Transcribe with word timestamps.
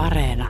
Areena. 0.00 0.48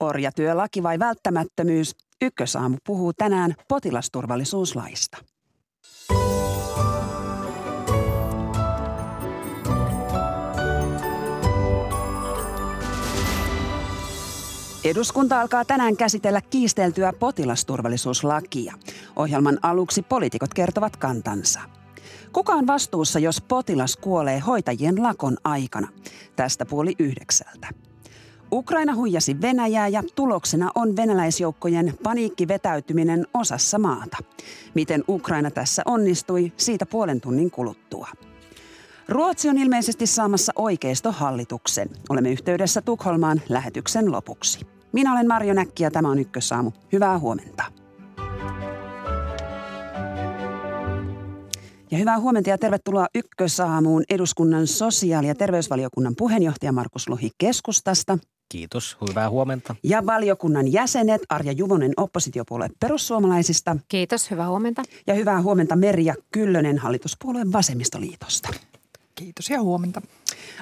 Orjatyölaki 0.00 0.82
vai 0.82 0.98
välttämättömyys? 0.98 1.96
Ykkösaamu 2.22 2.76
puhuu 2.86 3.12
tänään 3.12 3.54
potilasturvallisuuslaista. 3.68 5.18
Eduskunta 14.84 15.40
alkaa 15.40 15.64
tänään 15.64 15.96
käsitellä 15.96 16.40
kiisteltyä 16.40 17.12
potilasturvallisuuslakia. 17.12 18.74
Ohjelman 19.16 19.58
aluksi 19.62 20.02
poliitikot 20.02 20.54
kertovat 20.54 20.96
kantansa. 20.96 21.60
Kuka 22.32 22.52
on 22.52 22.66
vastuussa, 22.66 23.18
jos 23.18 23.40
potilas 23.40 23.96
kuolee 23.96 24.38
hoitajien 24.38 25.02
lakon 25.02 25.36
aikana? 25.44 25.88
Tästä 26.36 26.66
puoli 26.66 26.94
yhdeksältä. 26.98 27.68
Ukraina 28.52 28.94
huijasi 28.94 29.40
Venäjää 29.40 29.88
ja 29.88 30.02
tuloksena 30.14 30.70
on 30.74 30.96
venäläisjoukkojen 30.96 31.94
paniikkivetäytyminen 32.02 33.26
osassa 33.34 33.78
maata. 33.78 34.16
Miten 34.74 35.04
Ukraina 35.08 35.50
tässä 35.50 35.82
onnistui, 35.86 36.52
siitä 36.56 36.86
puolen 36.86 37.20
tunnin 37.20 37.50
kuluttua. 37.50 38.08
Ruotsi 39.08 39.48
on 39.48 39.58
ilmeisesti 39.58 40.06
saamassa 40.06 40.52
oikeistohallituksen. 40.56 41.90
Olemme 42.08 42.30
yhteydessä 42.32 42.82
Tukholmaan 42.82 43.42
lähetyksen 43.48 44.12
lopuksi. 44.12 44.66
Minä 44.92 45.12
olen 45.12 45.28
Marjo 45.28 45.54
Näkki 45.54 45.82
ja 45.82 45.90
tämä 45.90 46.10
on 46.10 46.18
Ykkösaamu. 46.18 46.72
Hyvää 46.92 47.18
huomenta. 47.18 47.83
Ja 51.90 51.98
hyvää 51.98 52.20
huomenta 52.20 52.50
ja 52.50 52.58
tervetuloa 52.58 53.06
Ykkösaamuun 53.14 54.04
eduskunnan 54.10 54.66
sosiaali- 54.66 55.26
ja 55.26 55.34
terveysvaliokunnan 55.34 56.14
puheenjohtaja 56.18 56.72
Markus 56.72 57.08
Lohi 57.08 57.30
keskustasta. 57.38 58.18
Kiitos, 58.48 58.96
hyvää 59.08 59.30
huomenta. 59.30 59.76
Ja 59.82 60.06
valiokunnan 60.06 60.72
jäsenet 60.72 61.22
Arja 61.28 61.52
Juvonen 61.52 61.92
oppositiopuolue 61.96 62.68
perussuomalaisista. 62.80 63.76
Kiitos, 63.88 64.30
hyvää 64.30 64.48
huomenta. 64.48 64.82
Ja 65.06 65.14
hyvää 65.14 65.42
huomenta 65.42 65.76
Merja 65.76 66.14
Kyllönen 66.32 66.78
hallituspuolueen 66.78 67.52
vasemmistoliitosta. 67.52 68.48
Kiitos 69.14 69.50
ja 69.50 69.62
huomenta. 69.62 70.02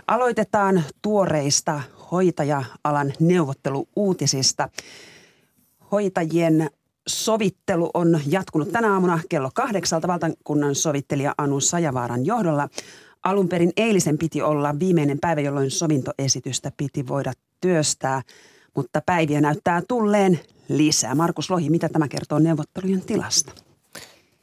Aloitetaan 0.07 0.83
tuoreista 1.03 1.83
hoitaja-alan 2.11 3.13
neuvotteluuutisista. 3.21 4.69
Hoitajien 5.93 6.71
sovittelu 7.09 7.91
on 7.95 8.21
jatkunut 8.27 8.73
tänä 8.73 8.93
aamuna 8.93 9.21
kello 9.29 9.51
kahdeksalta 9.55 10.09
valtakunnan 10.09 10.75
sovittelija 10.75 11.35
Anu 11.39 11.61
Sajavaaran 11.61 12.27
johdolla. 12.27 12.69
Alun 13.23 13.49
perin 13.49 13.73
eilisen 13.77 14.19
piti 14.19 14.43
olla 14.43 14.79
viimeinen 14.79 15.19
päivä, 15.21 15.41
jolloin 15.41 15.71
sovintoesitystä 15.71 16.73
piti 16.77 17.09
voida 17.09 17.33
työstää, 17.61 18.23
mutta 18.77 19.01
päiviä 19.07 19.41
näyttää 19.41 19.83
tulleen 19.89 20.41
lisää. 20.69 21.15
Markus 21.15 21.51
Lohi, 21.51 21.71
mitä 21.71 21.89
tämä 21.89 22.09
kertoo 22.09 22.39
neuvottelujen 22.39 23.01
tilasta? 23.01 23.53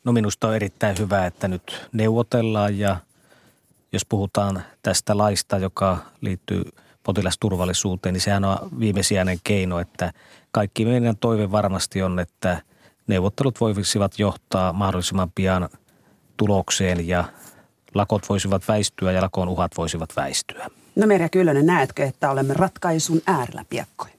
No 0.03 0.11
minusta 0.11 0.47
on 0.47 0.55
erittäin 0.55 0.97
hyvä, 0.99 1.25
että 1.25 1.47
nyt 1.47 1.87
neuvotellaan 1.93 2.79
ja 2.79 2.97
jos 3.91 4.05
puhutaan 4.05 4.63
tästä 4.83 5.17
laista, 5.17 5.57
joka 5.57 5.97
liittyy 6.21 6.63
potilasturvallisuuteen, 7.03 8.13
niin 8.13 8.21
sehän 8.21 8.45
on 8.45 8.57
viimesijainen 8.79 9.39
keino, 9.43 9.79
että 9.79 10.13
kaikki 10.51 10.85
meidän 10.85 11.17
toive 11.17 11.51
varmasti 11.51 12.01
on, 12.01 12.19
että 12.19 12.61
neuvottelut 13.07 13.61
voisivat 13.61 14.19
johtaa 14.19 14.73
mahdollisimman 14.73 15.31
pian 15.35 15.69
tulokseen 16.37 17.07
ja 17.07 17.23
lakot 17.93 18.29
voisivat 18.29 18.67
väistyä 18.67 19.11
ja 19.11 19.21
lakon 19.21 19.49
uhat 19.49 19.77
voisivat 19.77 20.09
väistyä. 20.15 20.67
No 20.95 21.07
Merja 21.07 21.29
Kyllönen, 21.29 21.65
näetkö, 21.65 22.03
että 22.03 22.31
olemme 22.31 22.53
ratkaisun 22.53 23.21
äärellä 23.27 23.65
piakkoin? 23.69 24.13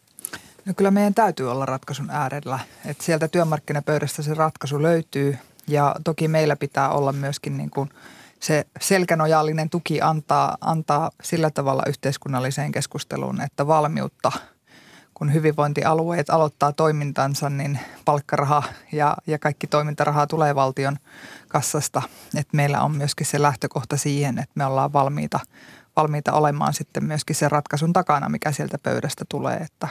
No 0.64 0.72
kyllä 0.76 0.90
meidän 0.90 1.14
täytyy 1.14 1.50
olla 1.50 1.66
ratkaisun 1.66 2.10
äärellä. 2.10 2.58
Että 2.86 3.04
sieltä 3.04 3.28
työmarkkinapöydästä 3.28 4.22
se 4.22 4.34
ratkaisu 4.34 4.82
löytyy 4.82 5.38
ja 5.68 5.96
toki 6.04 6.28
meillä 6.28 6.56
pitää 6.56 6.90
olla 6.90 7.12
myöskin 7.12 7.56
niin 7.56 7.70
kuin 7.70 7.90
se 8.40 8.64
selkänojallinen 8.80 9.70
tuki 9.70 10.00
antaa, 10.00 10.58
antaa 10.60 11.10
sillä 11.22 11.50
tavalla 11.50 11.82
yhteiskunnalliseen 11.88 12.72
keskusteluun, 12.72 13.40
että 13.40 13.66
valmiutta– 13.66 14.32
kun 15.20 15.34
hyvinvointialueet 15.34 16.30
aloittaa 16.30 16.72
toimintansa, 16.72 17.50
niin 17.50 17.78
palkkaraha 18.04 18.62
ja, 18.92 19.16
ja 19.26 19.38
kaikki 19.38 19.66
toimintaraha 19.66 20.26
tulee 20.26 20.54
valtion 20.54 20.96
kassasta. 21.48 22.02
Että 22.36 22.56
meillä 22.56 22.80
on 22.80 22.96
myöskin 22.96 23.26
se 23.26 23.42
lähtökohta 23.42 23.96
siihen, 23.96 24.38
että 24.38 24.52
me 24.54 24.64
ollaan 24.64 24.92
valmiita, 24.92 25.40
valmiita 25.96 26.32
olemaan 26.32 26.74
sitten 26.74 27.04
myöskin 27.04 27.36
sen 27.36 27.50
ratkaisun 27.50 27.92
takana, 27.92 28.28
mikä 28.28 28.52
sieltä 28.52 28.78
pöydästä 28.78 29.24
tulee. 29.28 29.56
Että, 29.56 29.88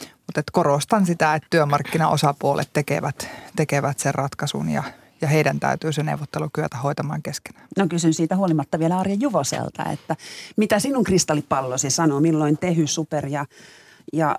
mutta 0.00 0.40
että 0.40 0.52
korostan 0.52 1.06
sitä, 1.06 1.34
että 1.34 1.46
työmarkkinaosapuolet 1.50 2.72
tekevät, 2.72 3.28
tekevät 3.56 3.98
sen 3.98 4.14
ratkaisun 4.14 4.68
ja, 4.68 4.82
ja 5.20 5.28
heidän 5.28 5.60
täytyy 5.60 5.92
se 5.92 6.02
neuvottelu 6.02 6.48
kyetä 6.52 6.76
hoitamaan 6.76 7.22
keskenään. 7.22 7.68
No 7.76 7.88
kysyn 7.88 8.14
siitä 8.14 8.36
huolimatta 8.36 8.78
vielä 8.78 8.98
Arja 8.98 9.16
Juvoselta, 9.20 9.84
että 9.84 10.16
mitä 10.56 10.78
sinun 10.78 11.04
kristallipallosi 11.04 11.90
sanoo, 11.90 12.20
milloin 12.20 12.58
Tehy, 12.58 12.86
Super 12.86 13.26
ja 13.26 13.46
ja 14.12 14.38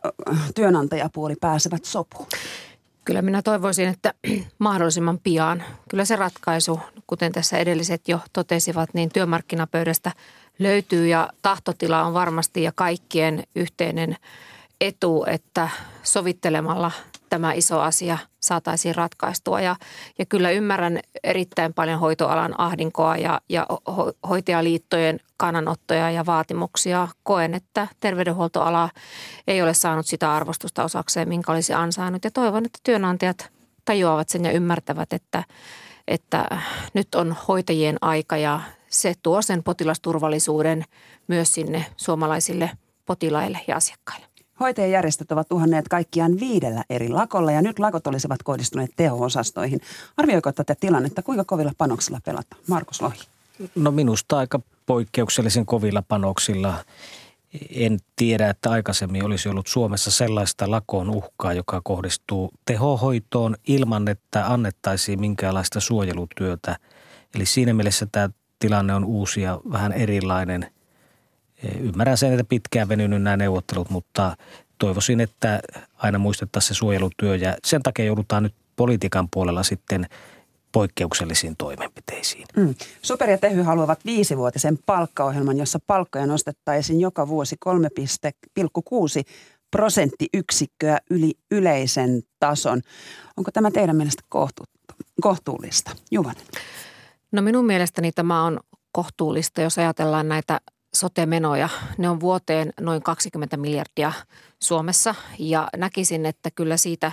työnantajapuoli 0.56 1.36
pääsevät 1.42 1.86
sopuun? 1.86 2.28
Kyllä 3.06 3.22
minä 3.22 3.42
toivoisin, 3.42 3.88
että 3.88 4.14
mahdollisimman 4.60 5.20
pian. 5.24 5.64
Kyllä 5.90 6.06
se 6.06 6.16
ratkaisu, 6.16 6.80
kuten 7.08 7.32
tässä 7.32 7.58
edelliset 7.58 8.08
jo 8.08 8.20
totesivat, 8.34 8.90
niin 8.94 9.10
työmarkkinapöydästä 9.10 10.12
löytyy 10.60 11.08
ja 11.08 11.30
tahtotila 11.42 12.04
on 12.04 12.14
varmasti 12.14 12.64
ja 12.64 12.72
kaikkien 12.76 13.44
yhteinen 13.56 14.16
etu, 14.82 15.26
että 15.28 15.70
sovittelemalla 16.04 16.92
tämä 17.30 17.54
iso 17.54 17.80
asia 17.80 18.18
saataisiin 18.40 18.96
ratkaistua. 18.96 19.62
Ja, 19.62 19.76
ja 20.20 20.26
kyllä 20.26 20.50
ymmärrän 20.50 21.00
erittäin 21.24 21.74
paljon 21.74 22.00
hoitoalan 22.00 22.60
ahdinkoa 22.60 23.18
ja, 23.18 23.42
ja 23.50 23.66
ho, 23.70 24.12
hoitajaliittojen 24.30 25.20
kannanottoja 25.38 26.12
ja 26.12 26.26
vaatimuksia. 26.26 27.08
Koen, 27.24 27.54
että 27.54 27.88
terveydenhuoltoala 28.00 28.90
ei 29.48 29.62
ole 29.62 29.74
saanut 29.74 30.08
sitä 30.08 30.36
arvostusta 30.36 30.84
osakseen, 30.84 31.30
minkä 31.30 31.52
olisi 31.52 31.74
ansainnut. 31.74 32.24
Ja 32.24 32.32
toivon, 32.32 32.66
että 32.66 32.80
työnantajat 32.84 33.50
tajuavat 33.86 34.30
sen 34.30 34.46
ja 34.46 34.52
ymmärtävät, 34.52 35.14
että, 35.14 35.44
että 36.08 36.62
nyt 36.94 37.16
on 37.16 37.36
hoitajien 37.48 37.98
aika 38.02 38.38
ja 38.38 38.62
se 38.90 39.14
tuo 39.24 39.42
sen 39.42 39.64
potilasturvallisuuden 39.64 40.86
myös 41.28 41.54
sinne 41.54 41.86
suomalaisille 41.98 42.72
potilaille 43.06 43.60
ja 43.68 43.76
asiakkaille. 43.76 44.25
Hoitajajärjestöt 44.60 45.32
ovat 45.32 45.52
uhanneet 45.52 45.88
kaikkiaan 45.88 46.40
viidellä 46.40 46.84
eri 46.90 47.10
lakolla 47.10 47.52
ja 47.52 47.62
nyt 47.62 47.80
lakot 47.80 48.08
olisivat 48.08 48.44
kohdistuneet 48.44 48.92
teho-osastoihin. 48.96 49.82
Arvioiko 50.18 50.52
tätä 50.52 50.76
tilannetta, 50.80 51.24
kuinka 51.24 51.44
kovilla 51.44 51.72
panoksilla 51.78 52.20
pelataan? 52.26 52.62
Markus 52.68 53.02
Lohi. 53.02 53.18
No 53.76 53.92
minusta 53.92 54.38
aika 54.38 54.60
poikkeuksellisen 54.86 55.66
kovilla 55.66 56.04
panoksilla. 56.08 56.74
En 57.70 58.00
tiedä, 58.16 58.50
että 58.50 58.72
aikaisemmin 58.72 59.26
olisi 59.26 59.50
ollut 59.50 59.68
Suomessa 59.68 60.12
sellaista 60.12 60.72
lakon 60.72 61.10
uhkaa, 61.10 61.54
joka 61.54 61.82
kohdistuu 61.84 62.52
tehohoitoon 62.66 63.56
ilman, 63.68 64.08
että 64.08 64.54
annettaisiin 64.54 65.20
minkäänlaista 65.20 65.80
suojelutyötä. 65.80 66.78
Eli 67.36 67.46
siinä 67.46 67.74
mielessä 67.74 68.08
tämä 68.12 68.30
tilanne 68.60 68.94
on 68.94 69.06
uusi 69.06 69.42
ja 69.42 69.60
vähän 69.72 69.92
erilainen– 69.92 70.68
Ymmärrän 71.80 72.18
sen, 72.18 72.34
että 72.34 72.44
pitkään 72.44 72.90
venynyt 72.90 73.24
nämä 73.24 73.38
neuvottelut, 73.38 73.90
mutta 73.90 74.38
toivoisin, 74.78 75.20
että 75.20 75.60
aina 75.98 76.20
muistettaisiin 76.20 76.68
se 76.68 76.74
suojelutyö 76.74 77.36
ja 77.36 77.58
sen 77.66 77.84
takia 77.84 78.06
joudutaan 78.06 78.44
nyt 78.44 78.54
politiikan 78.76 79.28
puolella 79.32 79.64
sitten 79.64 80.06
poikkeuksellisiin 80.72 81.56
toimenpiteisiin. 81.58 82.46
Mm. 82.58 82.76
Super 83.02 83.30
ja 83.30 83.38
Tehy 83.38 83.62
haluavat 83.62 84.06
viisivuotisen 84.06 84.80
palkkaohjelman, 84.86 85.58
jossa 85.58 85.80
palkkoja 85.88 86.26
nostettaisiin 86.26 87.00
joka 87.00 87.28
vuosi 87.28 87.56
3,6 87.66 89.32
prosenttiyksikköä 89.72 90.98
yli 91.10 91.34
yleisen 91.52 92.24
tason. 92.40 92.82
Onko 93.38 93.52
tämä 93.52 93.72
teidän 93.72 93.96
mielestä 93.96 94.24
kohtu, 94.30 94.64
kohtuullista? 95.22 95.92
Juvanen. 96.12 96.46
No 97.32 97.42
minun 97.42 97.66
mielestäni 97.66 98.12
tämä 98.12 98.44
on 98.44 98.60
kohtuullista, 98.92 99.62
jos 99.62 99.78
ajatellaan 99.78 100.28
näitä 100.28 100.62
sote-menoja. 100.96 101.70
Ne 101.98 102.10
on 102.10 102.20
vuoteen 102.20 102.74
noin 102.82 103.04
20 103.04 103.58
miljardia 103.58 104.12
Suomessa 104.60 105.16
ja 105.40 105.68
näkisin, 105.78 106.26
että 106.26 106.52
kyllä 106.52 106.78
siitä 106.78 107.12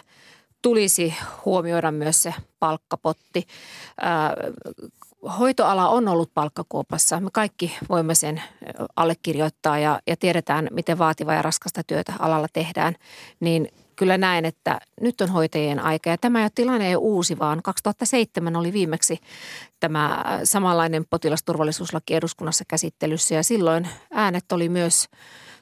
tulisi 0.62 1.14
huomioida 1.44 1.90
myös 1.90 2.23
se 2.23 2.34
palkkapotti. 2.58 3.46
Hoitoala 5.38 5.88
on 5.88 6.08
ollut 6.08 6.34
palkkakuopassa. 6.34 7.20
Me 7.20 7.31
kaikki 7.32 7.76
voimme 7.88 8.14
sen 8.14 8.43
allekirjoittaa 8.96 9.79
ja, 9.79 10.00
ja 10.06 10.17
tiedetään, 10.17 10.69
miten 10.70 10.99
vaativaa 10.99 11.34
ja 11.34 11.43
raskasta 11.43 11.82
työtä 11.84 12.12
alalla 12.19 12.49
tehdään. 12.52 12.94
Niin 13.40 13.69
kyllä 14.02 14.19
näen, 14.19 14.44
että 14.44 14.81
nyt 15.00 15.20
on 15.20 15.28
hoitajien 15.28 15.81
aika. 15.81 16.10
Ja 16.10 16.19
tämä 16.19 16.38
ei 16.38 16.44
ole 16.44 16.50
tilanne 16.54 16.88
ei 16.88 16.96
uusi, 16.96 17.38
vaan 17.38 17.62
2007 17.62 18.56
oli 18.56 18.72
viimeksi 18.72 19.19
tämä 19.81 20.25
samanlainen 20.44 21.04
potilasturvallisuuslaki 21.10 22.14
eduskunnassa 22.14 22.64
käsittelyssä. 22.69 23.34
Ja 23.34 23.43
silloin 23.43 23.88
äänet 24.10 24.52
oli 24.52 24.69
myös 24.69 25.08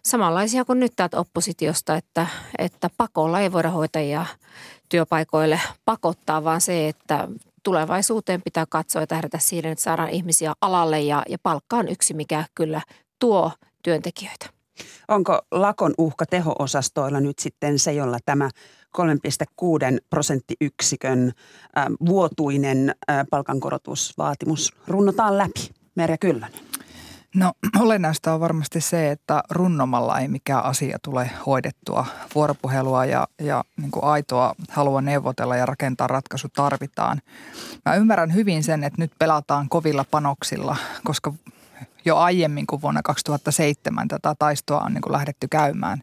samanlaisia 0.05 0.65
kuin 0.65 0.81
nyt 0.81 0.93
täältä 0.97 1.19
oppositiosta, 1.19 1.97
että, 1.97 2.27
että 2.59 2.91
pakolla 2.97 3.41
ei 3.41 3.53
voida 3.53 3.71
hoitajia 3.71 4.27
työpaikoille 4.89 5.61
pakottaa, 5.85 6.45
vaan 6.45 6.61
se, 6.61 6.89
että 6.89 7.29
tulevaisuuteen 7.63 8.43
pitää 8.43 8.65
katsoa 8.69 9.03
ja 9.03 9.07
tähdätä 9.07 9.39
siihen, 9.39 9.73
että 9.73 9.85
saadaan 9.85 10.11
ihmisiä 10.11 10.53
alalle 10.61 11.01
ja, 11.01 11.23
ja 11.29 11.39
palkka 11.43 11.77
on 11.77 11.89
yksi, 11.89 12.15
mikä 12.15 12.45
kyllä 12.55 12.81
tuo 13.19 13.53
työntekijöitä. 13.83 14.60
Onko 15.09 15.39
lakon 15.51 15.95
uhka 15.99 16.27
teho-osastoilla 16.27 17.21
nyt 17.21 17.39
sitten 17.39 17.79
se, 17.79 17.93
jolla 17.93 18.19
tämä 18.27 18.51
3,6 18.99 19.99
prosenttiyksikön 20.11 21.33
vuotuinen 22.07 22.95
palkankorotusvaatimus 23.31 24.75
runnotaan 24.87 25.39
läpi? 25.39 25.71
Merja 25.95 26.19
Kyllönen. 26.19 26.61
No 27.35 27.53
olennaista 27.81 28.35
on 28.35 28.41
varmasti 28.41 28.81
se, 28.81 29.11
että 29.11 29.43
runnomalla 29.51 30.19
ei 30.19 30.29
mikään 30.29 30.65
asia 30.65 30.99
tule 31.03 31.31
hoidettua. 31.47 32.07
Vuoropuhelua 32.35 33.05
ja, 33.05 33.29
ja 33.41 33.65
niin 33.77 33.91
kuin 33.91 34.05
aitoa 34.05 34.55
halua 34.71 35.01
neuvotella 35.01 35.57
ja 35.57 35.67
rakentaa 35.67 36.07
ratkaisu 36.07 36.49
tarvitaan. 36.49 37.21
Mä 37.85 37.95
ymmärrän 37.95 38.35
hyvin 38.35 38.65
sen, 38.65 38.85
että 38.85 39.03
nyt 39.03 39.13
pelataan 39.19 39.69
kovilla 39.69 40.05
panoksilla, 40.11 40.77
koska 41.05 41.33
jo 42.05 42.17
aiemmin 42.17 42.67
kuin 42.67 42.83
vuonna 42.83 43.03
2007 43.03 44.09
tätä 44.09 44.35
taistoa 44.39 44.81
on 44.81 44.95
niin 44.95 45.03
kuin 45.03 45.13
lähdetty 45.13 45.49
käymään. 45.49 46.03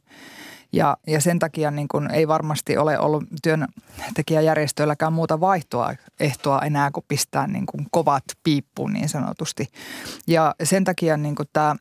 Ja, 0.72 0.98
ja 1.08 1.22
sen 1.22 1.40
takia 1.40 1.72
niin 1.72 1.88
kuin 1.88 2.12
ei 2.12 2.28
varmasti 2.28 2.78
ole 2.78 3.00
ollut 3.00 3.24
työntekijäjärjestöilläkään 3.44 5.14
muuta 5.14 5.40
vaihtoa 5.40 5.94
ehtoa 6.20 6.62
enää 6.62 6.92
kuin 6.92 7.06
pistää 7.08 7.48
niin 7.48 7.66
kuin 7.66 7.88
kovat 7.92 8.24
piippuun 8.44 8.94
niin 8.94 9.10
sanotusti. 9.10 9.68
Ja 10.28 10.56
sen 10.64 10.84
takia 10.84 11.18
niin 11.18 11.36
kuin 11.36 11.50
tämä 11.54 11.76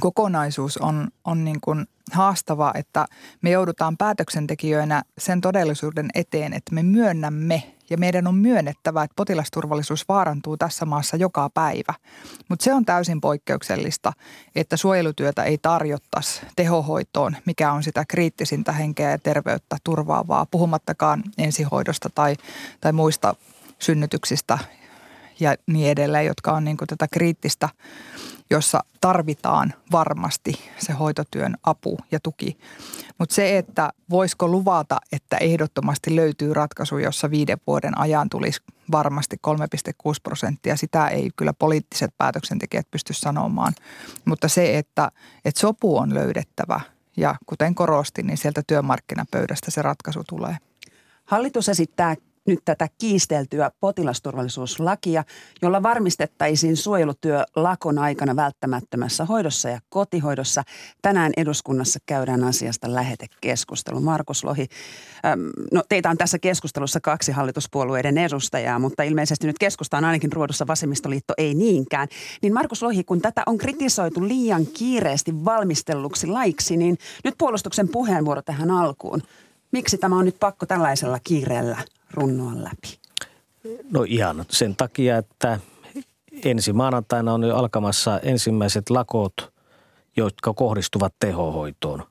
kokonaisuus 0.00 0.76
on, 0.78 1.08
on 1.24 1.44
niin 1.44 1.60
kuin 1.60 1.86
haastava, 2.12 2.72
että 2.74 3.06
me 3.42 3.50
joudutaan 3.50 3.96
päätöksentekijöinä 3.96 5.02
sen 5.18 5.40
todellisuuden 5.40 6.08
eteen, 6.14 6.52
että 6.52 6.74
me 6.74 6.82
myönnämme 6.82 7.62
ja 7.90 7.98
meidän 7.98 8.26
on 8.26 8.34
myönnettävä, 8.34 9.02
että 9.02 9.14
potilasturvallisuus 9.16 10.08
vaarantuu 10.08 10.56
tässä 10.56 10.86
maassa 10.86 11.16
joka 11.16 11.50
päivä. 11.54 11.94
Mutta 12.48 12.64
se 12.64 12.74
on 12.74 12.84
täysin 12.84 13.20
poikkeuksellista, 13.20 14.12
että 14.54 14.76
suojelutyötä 14.76 15.44
ei 15.44 15.58
tarjottaisi 15.58 16.40
tehohoitoon, 16.56 17.36
mikä 17.44 17.72
on 17.72 17.82
sitä 17.82 18.04
kriittisintä 18.08 18.72
henkeä 18.72 19.10
ja 19.10 19.18
terveyttä 19.18 19.76
turvaavaa, 19.84 20.46
puhumattakaan 20.50 21.22
ensihoidosta 21.38 22.10
tai, 22.14 22.36
tai 22.80 22.92
muista 22.92 23.34
synnytyksistä 23.78 24.58
ja 25.40 25.54
niin 25.66 25.90
edelleen, 25.90 26.26
jotka 26.26 26.52
on 26.52 26.64
niin 26.64 26.76
tätä 26.76 27.06
kriittistä 27.12 27.68
jossa 28.50 28.84
tarvitaan 29.00 29.74
varmasti 29.92 30.60
se 30.78 30.92
hoitotyön 30.92 31.56
apu 31.62 31.98
ja 32.10 32.20
tuki. 32.22 32.58
Mutta 33.18 33.34
se, 33.34 33.58
että 33.58 33.90
voisiko 34.10 34.48
luvata, 34.48 34.98
että 35.12 35.36
ehdottomasti 35.36 36.16
löytyy 36.16 36.54
ratkaisu, 36.54 36.98
jossa 36.98 37.30
viiden 37.30 37.58
vuoden 37.66 37.98
ajan 37.98 38.28
tulisi 38.30 38.60
varmasti 38.92 39.36
3,6 39.46 40.14
prosenttia, 40.22 40.76
sitä 40.76 41.08
ei 41.08 41.30
kyllä 41.36 41.52
poliittiset 41.52 42.10
päätöksentekijät 42.18 42.90
pysty 42.90 43.12
sanomaan. 43.12 43.72
Mutta 44.24 44.48
se, 44.48 44.78
että, 44.78 45.10
että 45.44 45.60
sopu 45.60 45.96
on 45.98 46.14
löydettävä 46.14 46.80
ja 47.16 47.34
kuten 47.46 47.74
korostin, 47.74 48.26
niin 48.26 48.38
sieltä 48.38 48.62
työmarkkinapöydästä 48.66 49.70
se 49.70 49.82
ratkaisu 49.82 50.22
tulee. 50.28 50.56
Hallitus 51.24 51.68
esittää 51.68 52.16
nyt 52.46 52.58
tätä 52.64 52.88
kiisteltyä 52.98 53.70
potilasturvallisuuslakia, 53.80 55.24
jolla 55.62 55.82
varmistettaisiin 55.82 56.76
suojelutyö 56.76 57.44
lakon 57.56 57.98
aikana 57.98 58.36
välttämättömässä 58.36 59.24
hoidossa 59.24 59.68
ja 59.68 59.80
kotihoidossa. 59.88 60.62
Tänään 61.02 61.32
eduskunnassa 61.36 61.98
käydään 62.06 62.44
asiasta 62.44 62.94
lähetekeskustelu. 62.94 64.00
Markus 64.00 64.44
Lohi, 64.44 64.66
äm, 65.26 65.40
no 65.72 65.82
teitä 65.88 66.10
on 66.10 66.18
tässä 66.18 66.38
keskustelussa 66.38 67.00
kaksi 67.00 67.32
hallituspuolueiden 67.32 68.18
edustajaa, 68.18 68.78
mutta 68.78 69.02
ilmeisesti 69.02 69.46
nyt 69.46 69.58
keskusta 69.58 69.96
on 69.96 70.04
ainakin 70.04 70.32
ruodussa 70.32 70.66
vasemmistoliitto 70.66 71.34
ei 71.38 71.54
niinkään. 71.54 72.08
Niin 72.42 72.54
Markus 72.54 72.82
Lohi, 72.82 73.04
kun 73.04 73.20
tätä 73.20 73.42
on 73.46 73.58
kritisoitu 73.58 74.28
liian 74.28 74.66
kiireesti 74.66 75.44
valmistelluksi 75.44 76.26
laiksi, 76.26 76.76
niin 76.76 76.98
nyt 77.24 77.34
puolustuksen 77.38 77.88
puheenvuoro 77.88 78.42
tähän 78.42 78.70
alkuun. 78.70 79.22
Miksi 79.72 79.98
tämä 79.98 80.18
on 80.18 80.24
nyt 80.24 80.36
pakko 80.40 80.66
tällaisella 80.66 81.18
kiireellä 81.24 81.76
runnoa 82.14 82.52
läpi? 82.54 83.00
No 83.90 84.04
ihan 84.08 84.44
sen 84.50 84.76
takia, 84.76 85.18
että 85.18 85.60
ensi 86.44 86.72
maanantaina 86.72 87.34
on 87.34 87.44
jo 87.44 87.56
alkamassa 87.56 88.20
ensimmäiset 88.20 88.90
lakot, 88.90 89.52
jotka 90.16 90.54
kohdistuvat 90.54 91.14
tehohoitoon. 91.20 92.02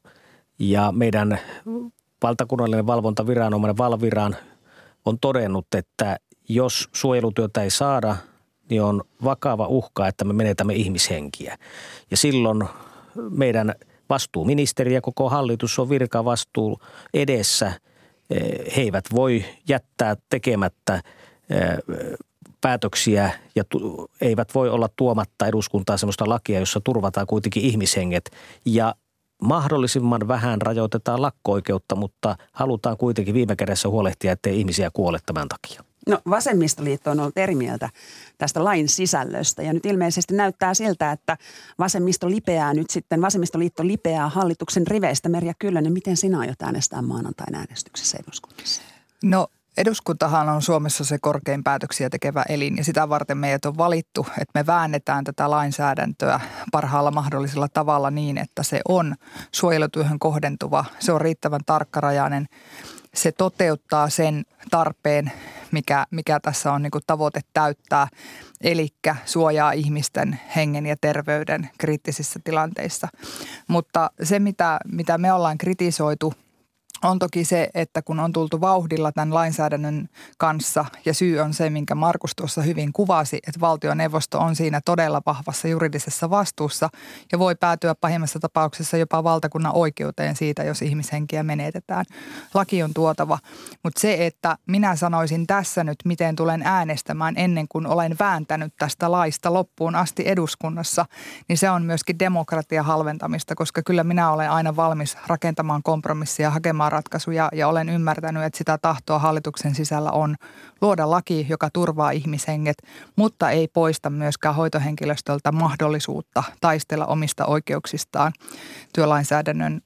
Ja 0.59 0.91
meidän 0.91 1.39
valtakunnallinen 2.23 2.87
valvontaviranomainen 2.87 3.77
Valviran 3.77 4.35
on 5.05 5.19
todennut, 5.19 5.67
että 5.75 6.17
jos 6.49 6.89
suojelutyötä 6.93 7.63
ei 7.63 7.69
saada, 7.69 8.15
niin 8.69 8.81
on 8.81 9.03
vakava 9.23 9.67
uhka, 9.67 10.07
että 10.07 10.25
me 10.25 10.33
menetämme 10.33 10.73
ihmishenkiä. 10.73 11.57
Ja 12.11 12.17
silloin 12.17 12.63
meidän 13.29 13.75
vastuuministeri 14.09 14.93
ja 14.93 15.01
koko 15.01 15.29
hallitus 15.29 15.79
on 15.79 15.89
virkavastuu 15.89 16.79
edessä– 17.13 17.73
he 18.75 18.81
eivät 18.81 19.05
voi 19.15 19.45
jättää 19.69 20.15
tekemättä 20.29 20.93
eh, 21.49 21.77
päätöksiä 22.61 23.31
ja 23.55 23.63
eivät 24.21 24.55
voi 24.55 24.69
olla 24.69 24.89
tuomatta 24.95 25.47
eduskuntaa 25.47 25.97
sellaista 25.97 26.29
lakia, 26.29 26.59
jossa 26.59 26.81
turvataan 26.83 27.27
kuitenkin 27.27 27.63
ihmishenget 27.63 28.31
ja 28.65 28.95
mahdollisimman 29.41 30.27
vähän 30.27 30.61
rajoitetaan 30.61 31.21
lakko-oikeutta, 31.21 31.95
mutta 31.95 32.35
halutaan 32.51 32.97
kuitenkin 32.97 33.33
viime 33.33 33.55
kädessä 33.55 33.89
huolehtia, 33.89 34.31
ettei 34.31 34.59
ihmisiä 34.59 34.89
kuole 34.93 35.19
tämän 35.25 35.47
takia. 35.47 35.88
No 36.09 36.19
vasemmistoliitto 36.29 37.11
on 37.11 37.19
ollut 37.19 37.37
eri 37.37 37.55
mieltä 37.55 37.89
tästä 38.37 38.63
lain 38.63 38.89
sisällöstä 38.89 39.63
ja 39.63 39.73
nyt 39.73 39.85
ilmeisesti 39.85 40.35
näyttää 40.35 40.73
siltä, 40.73 41.11
että 41.11 41.37
vasemmisto 41.79 42.29
lipeää 42.29 42.73
nyt 42.73 42.89
sitten, 42.89 43.21
vasemmistoliitto 43.21 43.87
lipeää 43.87 44.29
hallituksen 44.29 44.87
riveistä. 44.87 45.29
Merja 45.29 45.53
Kyllönen, 45.59 45.93
miten 45.93 46.17
sinä 46.17 46.39
aiot 46.39 46.61
äänestää 46.61 47.01
maanantain 47.01 47.55
äänestyksessä 47.55 48.17
eduskunnassa? 48.23 48.81
No 49.23 49.47
Eduskuntahan 49.79 50.49
on 50.49 50.61
Suomessa 50.61 51.05
se 51.05 51.17
korkein 51.21 51.63
päätöksiä 51.63 52.09
tekevä 52.09 52.43
elin 52.49 52.77
ja 52.77 52.83
sitä 52.83 53.09
varten 53.09 53.37
meidät 53.37 53.65
on 53.65 53.77
valittu, 53.77 54.27
että 54.29 54.59
me 54.59 54.65
väännetään 54.65 55.23
tätä 55.23 55.49
lainsäädäntöä 55.49 56.39
parhaalla 56.71 57.11
mahdollisella 57.11 57.67
tavalla 57.67 58.11
niin, 58.11 58.37
että 58.37 58.63
se 58.63 58.81
on 58.87 59.15
suojelutyöhön 59.51 60.19
kohdentuva, 60.19 60.85
se 60.99 61.11
on 61.11 61.21
riittävän 61.21 61.61
tarkkarajainen, 61.65 62.45
se 63.13 63.31
toteuttaa 63.31 64.09
sen 64.09 64.45
tarpeen, 64.71 65.31
mikä, 65.71 66.05
mikä 66.11 66.39
tässä 66.39 66.73
on 66.73 66.81
niin 66.81 66.91
kuin 66.91 67.03
tavoite 67.07 67.41
täyttää, 67.53 68.07
eli 68.61 68.87
suojaa 69.25 69.71
ihmisten 69.71 70.39
hengen 70.55 70.85
ja 70.85 70.95
terveyden 71.01 71.69
kriittisissä 71.77 72.39
tilanteissa. 72.43 73.07
Mutta 73.67 74.11
se, 74.23 74.39
mitä, 74.39 74.79
mitä 74.91 75.17
me 75.17 75.33
ollaan 75.33 75.57
kritisoitu– 75.57 76.33
on 77.03 77.19
toki 77.19 77.45
se, 77.45 77.69
että 77.73 78.01
kun 78.01 78.19
on 78.19 78.33
tultu 78.33 78.61
vauhdilla 78.61 79.11
tämän 79.11 79.33
lainsäädännön 79.33 80.09
kanssa 80.37 80.85
ja 81.05 81.13
syy 81.13 81.39
on 81.39 81.53
se, 81.53 81.69
minkä 81.69 81.95
Markus 81.95 82.31
tuossa 82.35 82.61
hyvin 82.61 82.93
kuvasi, 82.93 83.39
että 83.47 83.59
valtioneuvosto 83.61 84.39
on 84.39 84.55
siinä 84.55 84.81
todella 84.85 85.21
vahvassa 85.25 85.67
juridisessa 85.67 86.29
vastuussa 86.29 86.89
ja 87.31 87.39
voi 87.39 87.55
päätyä 87.55 87.95
pahimmassa 87.95 88.39
tapauksessa 88.39 88.97
jopa 88.97 89.23
valtakunnan 89.23 89.75
oikeuteen 89.75 90.35
siitä, 90.35 90.63
jos 90.63 90.81
ihmishenkiä 90.81 91.43
menetetään. 91.43 92.05
Laki 92.53 92.83
on 92.83 92.93
tuotava, 92.93 93.39
mutta 93.83 93.99
se, 93.99 94.25
että 94.25 94.57
minä 94.67 94.95
sanoisin 94.95 95.47
tässä 95.47 95.83
nyt, 95.83 95.97
miten 96.05 96.35
tulen 96.35 96.61
äänestämään 96.65 97.33
ennen 97.37 97.67
kuin 97.67 97.87
olen 97.87 98.15
vääntänyt 98.19 98.73
tästä 98.79 99.11
laista 99.11 99.53
loppuun 99.53 99.95
asti 99.95 100.23
eduskunnassa, 100.25 101.05
niin 101.47 101.57
se 101.57 101.69
on 101.69 101.83
myöskin 101.83 102.19
demokratia 102.19 102.83
halventamista, 102.83 103.55
koska 103.55 103.81
kyllä 103.85 104.03
minä 104.03 104.31
olen 104.31 104.51
aina 104.51 104.75
valmis 104.75 105.17
rakentamaan 105.27 105.83
kompromissia, 105.83 106.49
hakemaan 106.49 106.88
ratkaisuja 106.89 107.49
ja 107.53 107.67
olen 107.67 107.89
ymmärtänyt, 107.89 108.43
että 108.43 108.57
sitä 108.57 108.77
tahtoa 108.77 109.19
hallituksen 109.19 109.75
sisällä 109.75 110.11
on 110.11 110.35
luoda 110.81 111.09
laki, 111.09 111.45
joka 111.49 111.69
turvaa 111.73 112.11
ihmishenget, 112.11 112.77
mutta 113.15 113.49
ei 113.49 113.67
poista 113.67 114.09
myöskään 114.09 114.55
hoitohenkilöstöltä 114.55 115.51
mahdollisuutta 115.51 116.43
taistella 116.61 117.05
omista 117.05 117.45
oikeuksistaan 117.45 118.33
työlainsäädännön 118.93 119.81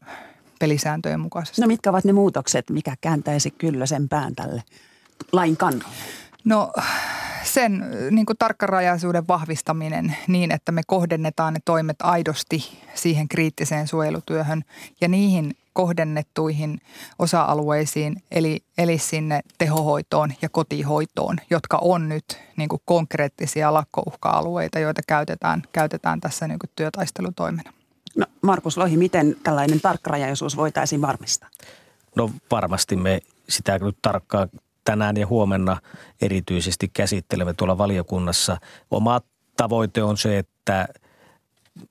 pelisääntöjen 0.59 1.19
mukaisesti. 1.19 1.61
No 1.61 1.67
mitkä 1.67 1.89
ovat 1.89 2.03
ne 2.03 2.13
muutokset, 2.13 2.69
mikä 2.69 2.95
kääntäisi 3.01 3.51
kyllä 3.51 3.85
sen 3.85 4.09
pään 4.09 4.35
tälle 4.35 4.63
lain 5.31 5.57
kannalle? 5.57 5.95
No 6.43 6.73
sen 7.43 7.85
niin 8.11 8.25
kuin 8.25 8.37
tarkkarajaisuuden 8.37 9.27
vahvistaminen 9.27 10.15
niin, 10.27 10.51
että 10.51 10.71
me 10.71 10.81
kohdennetaan 10.87 11.53
ne 11.53 11.59
toimet 11.65 12.01
aidosti 12.01 12.79
siihen 12.93 13.27
kriittiseen 13.27 13.87
suojelutyöhön 13.87 14.63
ja 15.01 15.07
niihin 15.07 15.55
kohdennettuihin 15.73 16.81
osa-alueisiin, 17.19 18.23
eli, 18.31 18.63
eli 18.77 18.97
sinne 18.97 19.41
tehohoitoon 19.57 20.33
ja 20.41 20.49
kotihoitoon, 20.49 21.37
jotka 21.49 21.77
on 21.81 22.09
nyt 22.09 22.39
niin 22.57 22.69
kuin 22.69 22.81
konkreettisia 22.85 23.73
lakkouhka-alueita, 23.73 24.79
joita 24.79 25.01
käytetään, 25.07 25.63
käytetään 25.71 26.21
tässä 26.21 26.47
niin 26.47 26.59
kuin 26.59 26.69
työtaistelutoimena. 26.75 27.73
No 28.15 28.25
Markus 28.41 28.77
Lohi, 28.77 28.97
miten 28.97 29.35
tällainen 29.43 29.81
tarkkarajaisuus 29.81 30.57
voitaisiin 30.57 31.01
varmistaa? 31.01 31.49
No 32.15 32.31
varmasti 32.51 32.95
me 32.95 33.19
sitä 33.49 33.79
nyt 33.79 33.97
tarkkaan 34.01 34.49
tänään 34.85 35.17
ja 35.17 35.27
huomenna 35.27 35.77
erityisesti 36.21 36.87
käsittelemme 36.93 37.53
tuolla 37.53 37.77
valiokunnassa. 37.77 38.57
Oma 38.91 39.21
tavoite 39.57 40.03
on 40.03 40.17
se, 40.17 40.37
että 40.37 40.87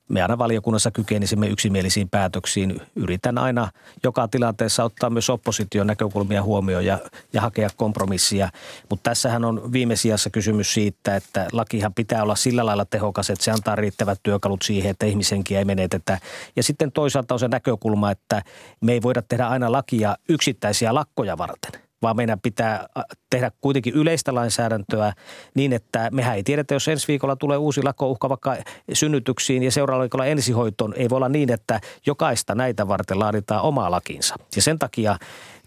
me 0.08 0.22
aina 0.22 0.38
valiokunnassa 0.38 0.90
kykenisimme 0.90 1.48
yksimielisiin 1.48 2.08
päätöksiin. 2.10 2.80
Yritän 2.96 3.38
aina 3.38 3.70
joka 4.04 4.28
tilanteessa 4.28 4.84
ottaa 4.84 5.10
myös 5.10 5.30
opposition 5.30 5.86
näkökulmia 5.86 6.42
huomioon 6.42 6.84
ja, 6.84 6.98
ja 7.32 7.40
hakea 7.40 7.68
kompromissia. 7.76 8.48
Mutta 8.90 9.10
tässähän 9.10 9.44
on 9.44 9.72
viimesijassa 9.72 10.30
kysymys 10.30 10.74
siitä, 10.74 11.16
että 11.16 11.48
lakihan 11.52 11.94
pitää 11.94 12.22
olla 12.22 12.34
sillä 12.34 12.66
lailla 12.66 12.84
tehokas, 12.84 13.30
että 13.30 13.44
se 13.44 13.50
antaa 13.50 13.76
riittävät 13.76 14.20
työkalut 14.22 14.62
siihen, 14.62 14.90
että 14.90 15.06
ihmisenkiä 15.06 15.58
ei 15.58 15.64
menetetä. 15.64 16.18
Ja 16.56 16.62
sitten 16.62 16.92
toisaalta 16.92 17.34
on 17.34 17.40
se 17.40 17.48
näkökulma, 17.48 18.10
että 18.10 18.42
me 18.80 18.92
ei 18.92 19.02
voida 19.02 19.22
tehdä 19.22 19.46
aina 19.46 19.72
lakia 19.72 20.16
yksittäisiä 20.28 20.94
lakkoja 20.94 21.38
varten– 21.38 21.80
vaan 22.02 22.16
meidän 22.16 22.40
pitää 22.40 22.86
tehdä 23.30 23.50
kuitenkin 23.60 23.94
yleistä 23.94 24.34
lainsäädäntöä 24.34 25.12
niin, 25.54 25.72
että 25.72 26.08
mehän 26.12 26.36
ei 26.36 26.42
tiedetä, 26.42 26.74
jos 26.74 26.88
ensi 26.88 27.08
viikolla 27.08 27.36
tulee 27.36 27.56
uusi 27.56 27.82
lakouhka 27.82 28.28
vaikka 28.28 28.56
synnytyksiin 28.92 29.62
ja 29.62 29.70
seuraavalla 29.70 30.02
viikolla 30.02 30.26
ensihoitoon. 30.26 30.94
Ei 30.96 31.10
voi 31.10 31.16
olla 31.16 31.28
niin, 31.28 31.52
että 31.52 31.80
jokaista 32.06 32.54
näitä 32.54 32.88
varten 32.88 33.18
laaditaan 33.18 33.62
oma 33.62 33.90
lakinsa. 33.90 34.34
Ja 34.56 34.62
sen 34.62 34.78
takia 34.78 35.18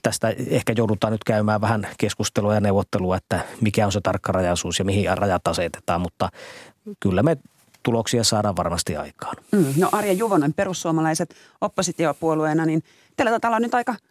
tästä 0.04 0.34
ehkä 0.50 0.74
joudutaan 0.78 1.12
nyt 1.14 1.24
käymään 1.24 1.62
vähän 1.62 1.88
keskustelua 1.98 2.54
ja 2.54 2.60
neuvottelua, 2.60 3.18
että 3.18 3.40
mikä 3.62 3.86
on 3.86 3.92
se 3.92 4.02
tarkkarajaisuus 4.02 4.80
ja 4.80 4.86
mihin 4.86 5.18
rajat 5.18 5.48
asetetaan, 5.48 6.02
mutta 6.02 6.30
kyllä 7.00 7.24
me 7.24 7.38
tuloksia 7.84 8.24
saadaan 8.24 8.56
varmasti 8.56 8.98
aikaan. 8.98 9.36
Mm, 9.52 9.74
no 9.78 9.90
Arja 9.92 10.14
Juvonen, 10.14 10.54
perussuomalaiset 10.54 11.36
oppositiopuolueena, 11.62 12.66
niin 12.66 12.84
teillä 13.18 13.32
taitaa 13.32 13.50
olla 13.50 13.60
nyt 13.60 13.74
aika– 13.74 13.96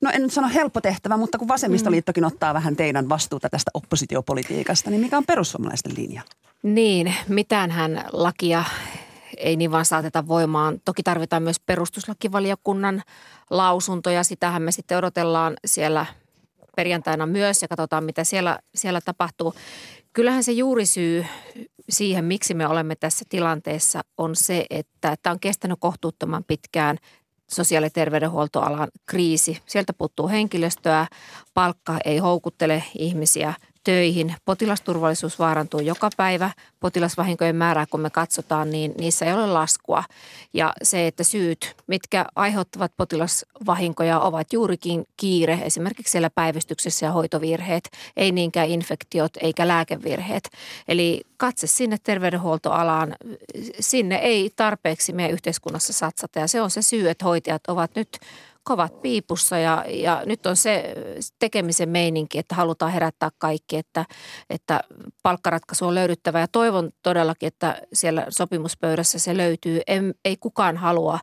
no 0.00 0.10
en 0.14 0.22
nyt 0.22 0.32
sano 0.32 0.48
helppo 0.54 0.80
tehtävä, 0.80 1.16
mutta 1.16 1.38
kun 1.38 1.48
vasemmistoliittokin 1.48 2.24
ottaa 2.24 2.54
vähän 2.54 2.76
teidän 2.76 3.08
vastuuta 3.08 3.48
tästä 3.50 3.70
oppositiopolitiikasta, 3.74 4.90
niin 4.90 5.00
mikä 5.00 5.16
on 5.16 5.26
perussuomalaisten 5.26 5.94
linja? 5.96 6.22
Niin, 6.62 7.14
hän 7.70 8.04
lakia 8.12 8.64
ei 9.36 9.56
niin 9.56 9.70
vaan 9.70 9.84
saateta 9.84 10.28
voimaan. 10.28 10.80
Toki 10.84 11.02
tarvitaan 11.02 11.42
myös 11.42 11.60
perustuslakivaliokunnan 11.60 13.02
lausuntoja. 13.50 14.24
Sitähän 14.24 14.62
me 14.62 14.72
sitten 14.72 14.98
odotellaan 14.98 15.56
siellä 15.64 16.06
perjantaina 16.76 17.26
myös 17.26 17.62
ja 17.62 17.68
katsotaan, 17.68 18.04
mitä 18.04 18.24
siellä, 18.24 18.58
siellä 18.74 19.00
tapahtuu. 19.00 19.54
Kyllähän 20.12 20.44
se 20.44 20.52
juurisyy 20.52 21.26
siihen, 21.88 22.24
miksi 22.24 22.54
me 22.54 22.66
olemme 22.66 22.96
tässä 22.96 23.24
tilanteessa, 23.28 24.00
on 24.18 24.36
se, 24.36 24.66
että 24.70 25.16
tämä 25.22 25.32
on 25.32 25.40
kestänyt 25.40 25.78
kohtuuttoman 25.80 26.44
pitkään 26.44 26.96
sosiaali- 27.54 27.86
ja 27.86 27.90
terveydenhuoltoalan 27.90 28.88
kriisi. 29.06 29.62
Sieltä 29.66 29.92
puuttuu 29.92 30.28
henkilöstöä, 30.28 31.06
palkka 31.54 31.98
ei 32.04 32.18
houkuttele 32.18 32.84
ihmisiä 32.98 33.54
töihin. 33.84 34.34
Potilasturvallisuus 34.44 35.38
vaarantuu 35.38 35.80
joka 35.80 36.10
päivä. 36.16 36.50
Potilasvahinkojen 36.80 37.56
määrää, 37.56 37.86
kun 37.86 38.00
me 38.00 38.10
katsotaan, 38.10 38.70
niin 38.70 38.94
niissä 38.98 39.26
ei 39.26 39.32
ole 39.32 39.46
laskua. 39.46 40.04
Ja 40.52 40.72
se, 40.82 41.06
että 41.06 41.24
syyt, 41.24 41.76
mitkä 41.86 42.26
aiheuttavat 42.36 42.92
potilasvahinkoja, 42.96 44.20
ovat 44.20 44.52
juurikin 44.52 45.04
kiire, 45.16 45.58
esimerkiksi 45.62 46.10
siellä 46.10 46.30
päivystyksessä 46.30 47.06
ja 47.06 47.12
hoitovirheet, 47.12 47.90
ei 48.16 48.32
niinkään 48.32 48.68
infektiot 48.68 49.32
eikä 49.40 49.68
lääkevirheet. 49.68 50.50
Eli 50.88 51.20
katse 51.36 51.66
sinne 51.66 51.96
terveydenhuoltoalaan, 52.02 53.16
sinne 53.80 54.16
ei 54.16 54.50
tarpeeksi 54.56 55.12
meidän 55.12 55.32
yhteiskunnassa 55.32 55.92
satsata. 55.92 56.38
Ja 56.38 56.48
se 56.48 56.62
on 56.62 56.70
se 56.70 56.82
syy, 56.82 57.08
että 57.08 57.24
hoitajat 57.24 57.62
ovat 57.68 57.90
nyt 57.94 58.18
kovat 58.70 59.02
piipussa 59.02 59.58
ja, 59.58 59.84
ja 59.88 60.22
nyt 60.26 60.46
on 60.46 60.56
se 60.56 60.94
tekemisen 61.38 61.88
meininki, 61.88 62.38
että 62.38 62.54
halutaan 62.54 62.92
herättää 62.92 63.30
kaikki, 63.38 63.76
että, 63.76 64.04
että 64.50 64.80
palkkaratkaisu 65.22 65.86
on 65.86 65.94
löydyttävä 65.94 66.40
ja 66.40 66.48
toivon 66.48 66.90
todellakin, 67.02 67.46
että 67.46 67.82
siellä 67.92 68.26
sopimuspöydässä 68.28 69.18
se 69.18 69.36
löytyy. 69.36 69.80
En, 69.86 70.14
ei 70.24 70.36
kukaan 70.36 70.76
halua 70.76 71.18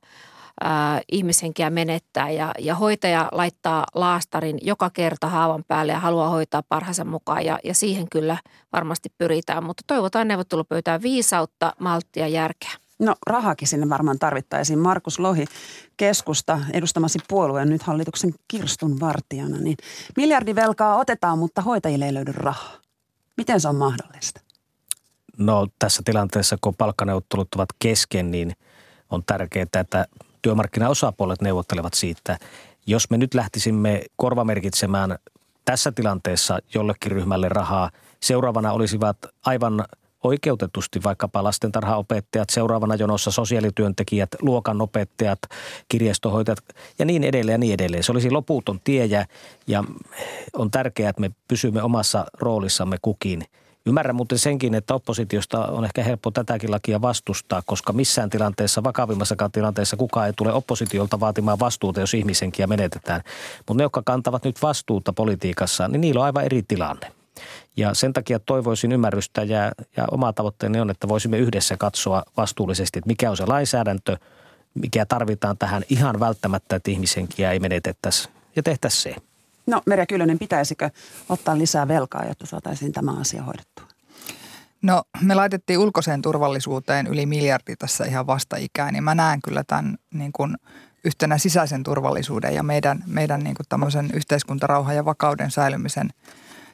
ää, 0.63 1.01
ihmishenkiä 1.11 1.69
menettää 1.69 2.29
ja, 2.29 2.51
ja 2.59 2.75
hoitaja 2.75 3.29
laittaa 3.31 3.85
laastarin 3.95 4.57
joka 4.61 4.89
kerta 4.89 5.27
haavan 5.27 5.63
päälle 5.67 5.91
ja 5.91 5.99
haluaa 5.99 6.29
hoitaa 6.29 6.63
parhaansa 6.69 7.05
mukaan 7.05 7.45
ja, 7.45 7.59
ja 7.63 7.73
siihen 7.73 8.05
kyllä 8.11 8.37
varmasti 8.73 9.09
pyritään, 9.17 9.63
mutta 9.63 9.83
toivotaan 9.87 10.27
neuvottelupöytään 10.27 11.01
viisautta, 11.01 11.73
malttia 11.79 12.27
järkeä. 12.27 12.86
No 12.99 13.15
rahakin 13.27 13.67
sinne 13.67 13.89
varmaan 13.89 14.19
tarvittaisiin. 14.19 14.79
Markus 14.79 15.19
Lohi 15.19 15.45
keskusta 15.97 16.59
edustamasi 16.73 17.19
puolueen 17.27 17.69
nyt 17.69 17.83
hallituksen 17.83 18.33
kirstun 18.47 18.99
vartijana, 18.99 19.57
niin 19.57 19.77
miljardivelkaa 20.17 20.97
otetaan, 20.97 21.39
mutta 21.39 21.61
hoitajille 21.61 22.05
ei 22.05 22.13
löydy 22.13 22.31
rahaa. 22.31 22.77
Miten 23.37 23.61
se 23.61 23.67
on 23.67 23.75
mahdollista? 23.75 24.41
No 25.37 25.67
tässä 25.79 26.01
tilanteessa, 26.05 26.57
kun 26.61 26.75
palkkaneuvottelut 26.75 27.55
ovat 27.55 27.69
kesken, 27.79 28.31
niin 28.31 28.53
on 29.09 29.23
tärkeää, 29.23 29.65
että 29.73 30.05
työmarkkinaosapuolet 30.41 31.41
neuvottelevat 31.41 31.93
siitä. 31.93 32.37
Jos 32.87 33.09
me 33.09 33.17
nyt 33.17 33.33
lähtisimme 33.33 34.03
korvamerkitsemään 34.15 35.17
tässä 35.65 35.91
tilanteessa 35.91 36.59
jollekin 36.73 37.11
ryhmälle 37.11 37.49
rahaa, 37.49 37.91
seuraavana 38.19 38.71
olisivat 38.71 39.17
aivan– 39.45 39.83
oikeutetusti 40.23 41.03
vaikkapa 41.03 41.43
lastentarhaopettajat, 41.43 42.49
seuraavana 42.49 42.95
jonossa 42.95 43.31
sosiaalityöntekijät, 43.31 44.29
luokanopettajat, 44.41 45.39
kirjastohoitajat 45.89 46.59
ja 46.99 47.05
niin 47.05 47.23
edelleen 47.23 47.53
ja 47.53 47.57
niin 47.57 47.73
edelleen. 47.73 48.03
Se 48.03 48.11
olisi 48.11 48.31
loputon 48.31 48.79
tie 48.83 49.05
ja, 49.05 49.25
ja 49.67 49.83
on 50.53 50.71
tärkeää, 50.71 51.09
että 51.09 51.21
me 51.21 51.31
pysymme 51.47 51.83
omassa 51.83 52.25
roolissamme 52.39 52.97
kukin. 53.01 53.43
Ymmärrän 53.85 54.15
muuten 54.15 54.39
senkin, 54.39 54.75
että 54.75 54.93
oppositiosta 54.93 55.65
on 55.65 55.85
ehkä 55.85 56.03
helppo 56.03 56.31
tätäkin 56.31 56.71
lakia 56.71 57.01
vastustaa, 57.01 57.61
koska 57.65 57.93
missään 57.93 58.29
tilanteessa, 58.29 58.83
vakavimmassakaan 58.83 59.51
tilanteessa 59.51 59.97
kukaan 59.97 60.27
ei 60.27 60.33
tule 60.37 60.53
oppositiolta 60.53 61.19
vaatimaan 61.19 61.59
vastuuta, 61.59 61.99
jos 61.99 62.13
ihmisenkiä 62.13 62.67
menetetään. 62.67 63.21
Mutta 63.57 63.73
ne, 63.73 63.83
jotka 63.83 64.01
kantavat 64.05 64.45
nyt 64.45 64.61
vastuuta 64.61 65.13
politiikassa, 65.13 65.87
niin 65.87 66.01
niillä 66.01 66.19
on 66.19 66.25
aivan 66.25 66.45
eri 66.45 66.63
tilanne. 66.67 67.16
Ja 67.77 67.93
sen 67.93 68.13
takia 68.13 68.39
toivoisin 68.39 68.91
ymmärrystä 68.91 69.43
ja, 69.43 69.71
ja 69.97 70.07
oma 70.11 70.33
tavoitteeni 70.33 70.79
on, 70.79 70.89
että 70.89 71.07
voisimme 71.07 71.37
yhdessä 71.37 71.77
katsoa 71.77 72.23
vastuullisesti, 72.37 72.99
että 72.99 73.07
mikä 73.07 73.29
on 73.29 73.37
se 73.37 73.45
lainsäädäntö, 73.45 74.17
mikä 74.73 75.05
tarvitaan 75.05 75.57
tähän 75.57 75.83
ihan 75.89 76.19
välttämättä, 76.19 76.75
että 76.75 76.91
ihmisenkiä 76.91 77.51
ei 77.51 77.59
menetettäisi 77.59 78.29
ja 78.55 78.63
tehtäisiin 78.63 79.15
se. 79.15 79.21
No 79.67 79.81
Merja 79.85 80.05
Kylönen, 80.05 80.39
pitäisikö 80.39 80.89
ottaa 81.29 81.57
lisää 81.57 81.87
velkaa, 81.87 82.25
jotta 82.25 82.45
saataisiin 82.45 82.91
tämä 82.91 83.19
asia 83.19 83.43
hoidettua? 83.43 83.85
No 84.81 85.03
me 85.21 85.35
laitettiin 85.35 85.79
ulkoiseen 85.79 86.21
turvallisuuteen 86.21 87.07
yli 87.07 87.25
miljardi 87.25 87.75
tässä 87.75 88.05
ihan 88.05 88.27
vastaikään, 88.27 88.93
niin 88.93 89.03
mä 89.03 89.15
näen 89.15 89.41
kyllä 89.41 89.63
tämän 89.63 89.97
niin 90.13 90.31
kuin 90.31 90.55
yhtenä 91.03 91.37
sisäisen 91.37 91.83
turvallisuuden 91.83 92.55
ja 92.55 92.63
meidän, 92.63 93.03
meidän 93.05 93.39
niin 93.39 93.55
kuin 93.55 93.65
tämmöisen 93.69 94.09
yhteiskuntarauhan 94.13 94.95
ja 94.95 95.05
vakauden 95.05 95.51
säilymisen– 95.51 96.09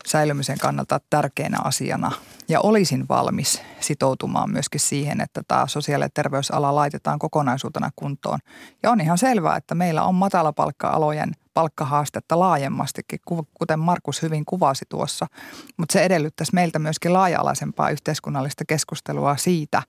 säilymisen 0.08 0.58
kannalta 0.58 1.00
tärkeänä 1.10 1.58
asiana. 1.64 2.12
Ja 2.48 2.62
olisin 2.62 3.06
valmis 3.10 3.62
sitoutumaan 3.80 4.52
myöskin 4.52 4.80
siihen, 4.80 5.22
että 5.22 5.42
tämä 5.48 5.68
sosiaali- 5.68 6.06
ja 6.06 6.10
terveysala 6.14 6.76
laitetaan 6.76 7.20
kokonaisuutena 7.20 7.90
kuntoon. 7.96 8.40
Ja 8.84 8.92
on 8.92 9.02
ihan 9.02 9.18
selvää, 9.18 9.58
että 9.58 9.76
meillä 9.76 10.04
on 10.04 10.16
matalapalkka-alojen 10.16 11.32
palkkahaastetta 11.54 12.40
laajemmastikin, 12.40 13.20
kuten 13.54 13.80
Markus 13.80 14.22
hyvin 14.22 14.46
kuvasi 14.46 14.86
tuossa. 14.90 15.28
Mutta 15.78 15.94
se 15.94 16.04
edellyttäisi 16.04 16.54
meiltä 16.54 16.80
myöskin 16.80 17.14
laaja-alaisempaa 17.14 17.90
yhteiskunnallista 17.90 18.64
keskustelua 18.68 19.38
siitä, 19.38 19.84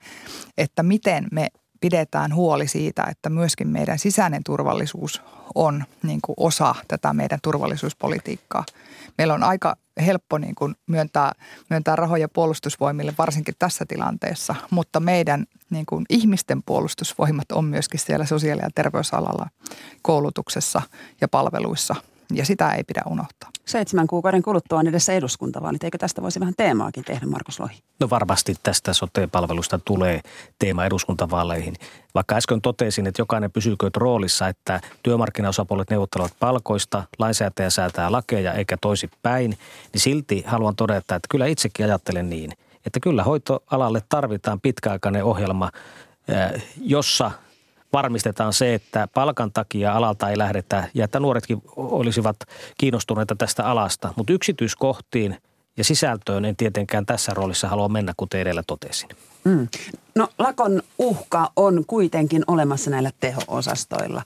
että 0.58 0.82
miten 0.82 1.26
me 1.32 1.48
pidetään 1.80 2.34
huoli 2.34 2.68
siitä, 2.68 3.04
että 3.10 3.30
myöskin 3.30 3.68
meidän 3.68 3.98
sisäinen 3.98 4.44
turvallisuus 4.44 5.22
on 5.54 5.84
niin 6.02 6.20
kuin 6.22 6.34
osa 6.36 6.74
tätä 6.88 7.12
meidän 7.12 7.38
turvallisuuspolitiikkaa. 7.42 8.64
Meillä 9.18 9.34
on 9.34 9.42
aika 9.42 9.76
helppo 10.06 10.38
niin 10.38 10.54
kuin 10.54 10.74
myöntää, 10.86 11.32
myöntää 11.70 11.96
rahoja 11.96 12.28
puolustusvoimille, 12.28 13.14
varsinkin 13.18 13.54
tässä 13.58 13.84
tilanteessa, 13.88 14.54
mutta 14.70 15.00
meidän 15.00 15.44
niin 15.70 15.86
kuin 15.86 16.04
ihmisten 16.10 16.62
puolustusvoimat 16.62 17.52
on 17.52 17.64
myöskin 17.64 18.00
siellä 18.00 18.26
sosiaali- 18.26 18.62
ja 18.62 18.70
terveysalalla, 18.74 19.48
koulutuksessa 20.02 20.82
ja 21.20 21.28
palveluissa– 21.28 21.94
ja 22.32 22.44
sitä 22.44 22.72
ei 22.72 22.84
pidä 22.84 23.02
unohtaa. 23.06 23.50
Seitsemän 23.64 24.06
kuukauden 24.06 24.42
kuluttua 24.42 24.78
on 24.78 24.86
edessä 24.86 25.12
eduskuntavaalit. 25.12 25.84
Eikö 25.84 25.98
tästä 25.98 26.22
voisi 26.22 26.40
vähän 26.40 26.54
teemaakin 26.56 27.04
tehdä, 27.04 27.26
Markus 27.26 27.60
Lohi? 27.60 27.78
No 28.00 28.10
varmasti 28.10 28.54
tästä 28.62 28.92
sote-palvelusta 28.92 29.80
tulee 29.84 30.20
teema 30.58 30.84
eduskuntavaaleihin. 30.84 31.74
Vaikka 32.14 32.34
äsken 32.34 32.60
totesin, 32.60 33.06
että 33.06 33.22
jokainen 33.22 33.52
pysyykö 33.52 33.90
roolissa, 33.96 34.48
että 34.48 34.80
työmarkkinaosapuolet 35.02 35.90
neuvottelevat 35.90 36.32
palkoista, 36.40 37.02
lainsäätäjä 37.18 37.70
säätää 37.70 38.12
lakeja 38.12 38.52
eikä 38.52 38.76
toisi 38.80 39.10
päin, 39.22 39.50
niin 39.92 40.00
silti 40.00 40.44
haluan 40.46 40.76
todeta, 40.76 41.14
että 41.14 41.28
kyllä 41.30 41.46
itsekin 41.46 41.86
ajattelen 41.86 42.30
niin, 42.30 42.52
että 42.86 43.00
kyllä 43.00 43.22
hoitoalalle 43.24 44.02
tarvitaan 44.08 44.60
pitkäaikainen 44.60 45.24
ohjelma 45.24 45.70
jossa 46.76 47.30
varmistetaan 47.94 48.52
se, 48.52 48.74
että 48.74 49.08
palkan 49.14 49.52
takia 49.52 49.92
alalta 49.92 50.30
ei 50.30 50.38
lähdetä 50.38 50.88
ja 50.94 51.04
että 51.04 51.20
nuoretkin 51.20 51.62
olisivat 51.76 52.36
kiinnostuneita 52.78 53.36
tästä 53.36 53.64
alasta. 53.64 54.14
Mutta 54.16 54.32
yksityiskohtiin 54.32 55.36
ja 55.76 55.84
sisältöön 55.84 56.44
en 56.44 56.56
tietenkään 56.56 57.06
tässä 57.06 57.34
roolissa 57.34 57.68
halua 57.68 57.88
mennä, 57.88 58.12
kuten 58.16 58.40
edellä 58.40 58.62
totesin. 58.66 59.08
Mm. 59.44 59.68
No 60.14 60.28
lakon 60.38 60.82
uhka 60.98 61.50
on 61.56 61.84
kuitenkin 61.86 62.44
olemassa 62.46 62.90
näillä 62.90 63.10
teho-osastoilla. 63.20 64.22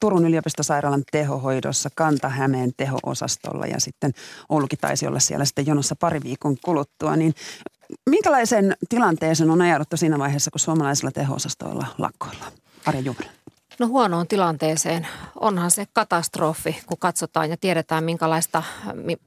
Turun 0.00 0.26
yliopistosairaalan 0.26 1.02
tehohoidossa, 1.12 1.90
Kanta-Hämeen 1.94 2.72
teho-osastolla 2.76 3.66
ja 3.66 3.80
sitten 3.80 4.12
Oulukin 4.48 4.78
taisi 4.78 5.06
olla 5.06 5.20
siellä 5.20 5.44
sitten 5.44 5.66
jonossa 5.66 5.96
pari 5.96 6.20
viikon 6.24 6.56
kuluttua. 6.64 7.16
Niin 7.16 7.34
minkälaisen 8.10 8.76
tilanteeseen 8.88 9.50
on 9.50 9.62
ajauduttu 9.62 9.96
siinä 9.96 10.18
vaiheessa, 10.18 10.50
kun 10.50 10.60
suomalaisilla 10.60 11.10
teho-osastoilla 11.10 11.86
lakkoilla? 11.98 12.44
Arja 12.86 13.00
Juuri. 13.00 13.28
No 13.78 13.86
huonoon 13.86 14.28
tilanteeseen. 14.28 15.08
Onhan 15.40 15.70
se 15.70 15.86
katastrofi, 15.92 16.82
kun 16.86 16.98
katsotaan 16.98 17.50
ja 17.50 17.56
tiedetään, 17.56 18.04
minkälaista, 18.04 18.62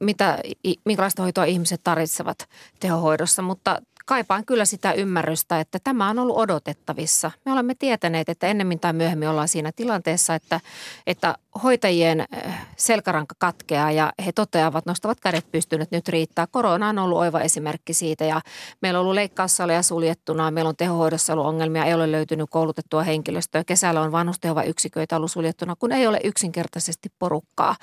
mitä, 0.00 0.38
minkälaista 0.84 1.22
hoitoa 1.22 1.44
ihmiset 1.44 1.80
tarvitsevat 1.84 2.48
tehohoidossa. 2.80 3.42
Mutta 3.42 3.82
kaipaan 4.06 4.44
kyllä 4.44 4.64
sitä 4.64 4.92
ymmärrystä, 4.92 5.60
että 5.60 5.78
tämä 5.84 6.10
on 6.10 6.18
ollut 6.18 6.36
odotettavissa. 6.36 7.30
Me 7.44 7.52
olemme 7.52 7.74
tietäneet, 7.74 8.28
että 8.28 8.46
ennemmin 8.46 8.80
tai 8.80 8.92
myöhemmin 8.92 9.28
ollaan 9.28 9.48
siinä 9.48 9.72
tilanteessa, 9.76 10.34
että, 10.34 10.60
että 11.06 11.34
hoitajien 11.62 12.20
eh, 12.20 12.54
selkäranka 12.76 13.34
katkeaa 13.38 13.90
ja 13.92 14.12
he 14.26 14.32
toteavat, 14.32 14.86
nostavat 14.86 15.20
kädet 15.20 15.52
pystyyn, 15.52 15.82
että 15.82 15.96
nyt 15.96 16.08
riittää. 16.08 16.46
Korona 16.50 16.88
on 16.88 16.98
ollut 16.98 17.18
oiva 17.18 17.40
esimerkki 17.40 17.94
siitä 17.94 18.24
ja 18.24 18.40
meillä 18.82 18.98
on 18.98 19.02
ollut 19.02 19.14
leikkaussaleja 19.14 19.82
suljettuna, 19.82 20.50
meillä 20.50 20.68
on 20.68 20.76
tehohoidossa 20.76 21.32
ollut 21.32 21.46
ongelmia, 21.46 21.84
ei 21.84 21.94
ole 21.94 22.12
löytynyt 22.12 22.50
koulutettua 22.50 23.02
henkilöstöä. 23.02 23.64
Kesällä 23.64 24.00
on 24.00 24.12
vanhustehova 24.12 24.62
yksiköitä 24.62 25.16
ollut 25.16 25.30
suljettuna, 25.30 25.76
kun 25.76 25.92
ei 25.92 26.06
ole 26.06 26.20
yksinkertaisesti 26.24 27.08
porukkaa. 27.18 27.76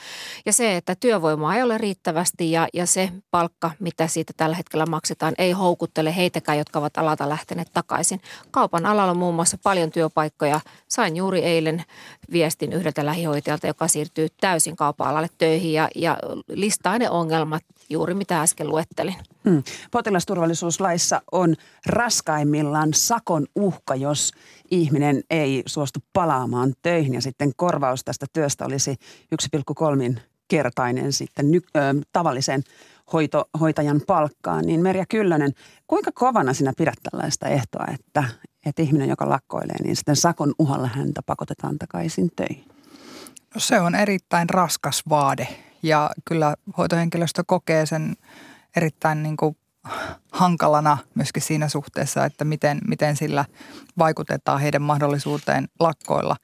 Ja 0.46 0.54
se, 0.54 0.78
että 0.78 0.96
työvoimaa 0.96 1.56
ei 1.56 1.64
ole 1.64 1.78
riittävästi 1.78 2.52
ja, 2.52 2.68
ja 2.74 2.86
se 2.86 3.12
palkka, 3.32 3.72
mitä 3.80 4.08
siitä 4.08 4.34
tällä 4.38 4.56
hetkellä 4.56 4.86
maksetaan, 4.86 5.34
ei 5.38 5.52
houkuttele 5.52 6.16
heitäkään, 6.16 6.58
jotka 6.58 6.80
ovat 6.80 6.98
alalta 6.98 7.30
lähteneet 7.30 7.68
takaisin. 7.74 8.22
Kaupan 8.52 8.86
alalla 8.86 9.12
on 9.12 9.18
muun 9.18 9.36
muassa 9.36 9.58
paljon 9.64 9.92
työpaikkoja. 9.92 10.60
Sain 10.88 11.18
juuri 11.18 11.44
eilen 11.44 11.84
viestin 12.32 12.74
yhdeltä 12.74 13.06
lähihoitajalta, 13.06 13.57
joka 13.64 13.88
siirtyy 13.88 14.28
täysin 14.42 14.76
kaupan 14.76 15.08
alalle 15.08 15.28
töihin 15.38 15.74
ja, 15.74 15.90
ja 15.96 16.18
listaa 16.48 16.98
ne 16.98 17.10
ongelmat 17.10 17.64
juuri 17.90 18.14
mitä 18.14 18.42
äsken 18.42 18.70
luettelin. 18.70 19.16
Hmm. 19.50 19.64
Potilasturvallisuuslaissa 19.92 21.22
on 21.32 21.56
raskaimmillaan 21.86 22.94
sakon 22.94 23.46
uhka, 23.56 23.96
jos 23.96 24.32
ihminen 24.72 25.24
ei 25.30 25.64
suostu 25.66 26.00
palaamaan 26.14 26.74
töihin 26.82 27.14
ja 27.14 27.22
sitten 27.22 27.52
korvaus 27.56 28.04
tästä 28.04 28.26
työstä 28.34 28.66
olisi 28.66 28.96
1,3 30.16 30.20
kertainen 30.48 31.14
sitten 31.14 31.52
ny, 31.52 31.62
ö, 31.76 31.80
tavallisen 32.14 32.64
hoito, 33.14 33.50
hoitajan 33.60 34.02
palkkaan. 34.08 34.66
Niin 34.66 34.82
Merja 34.82 35.06
Kyllönen, 35.10 35.52
kuinka 35.88 36.12
kovana 36.12 36.54
sinä 36.54 36.74
pidät 36.78 37.00
tällaista 37.12 37.48
ehtoa, 37.48 37.86
että, 37.94 38.24
että 38.66 38.82
ihminen, 38.82 39.10
joka 39.10 39.30
lakkoilee, 39.30 39.84
niin 39.84 39.96
sitten 39.96 40.16
sakon 40.16 40.54
uhalla 40.60 40.88
häntä 40.88 41.22
pakotetaan 41.26 41.78
takaisin 41.80 42.30
töihin? 42.36 42.77
No 43.56 43.60
se 43.60 43.80
on 43.80 43.96
erittäin 43.96 44.50
raskas 44.50 45.04
vaade 45.10 45.48
ja 45.84 46.10
kyllä 46.26 46.56
hoitohenkilöstö 46.78 47.44
kokee 47.48 47.86
sen 47.86 48.16
erittäin 48.76 49.24
niin 49.24 49.38
kuin 49.38 49.58
hankalana 50.32 50.98
myöskin 51.16 51.44
siinä 51.44 51.70
suhteessa, 51.70 52.26
että 52.26 52.46
miten, 52.46 52.82
miten 52.88 53.16
sillä 53.16 53.46
vaikutetaan 53.98 54.62
heidän 54.62 54.82
mahdollisuuteen 54.82 55.68
lakkoilla. 55.80 56.36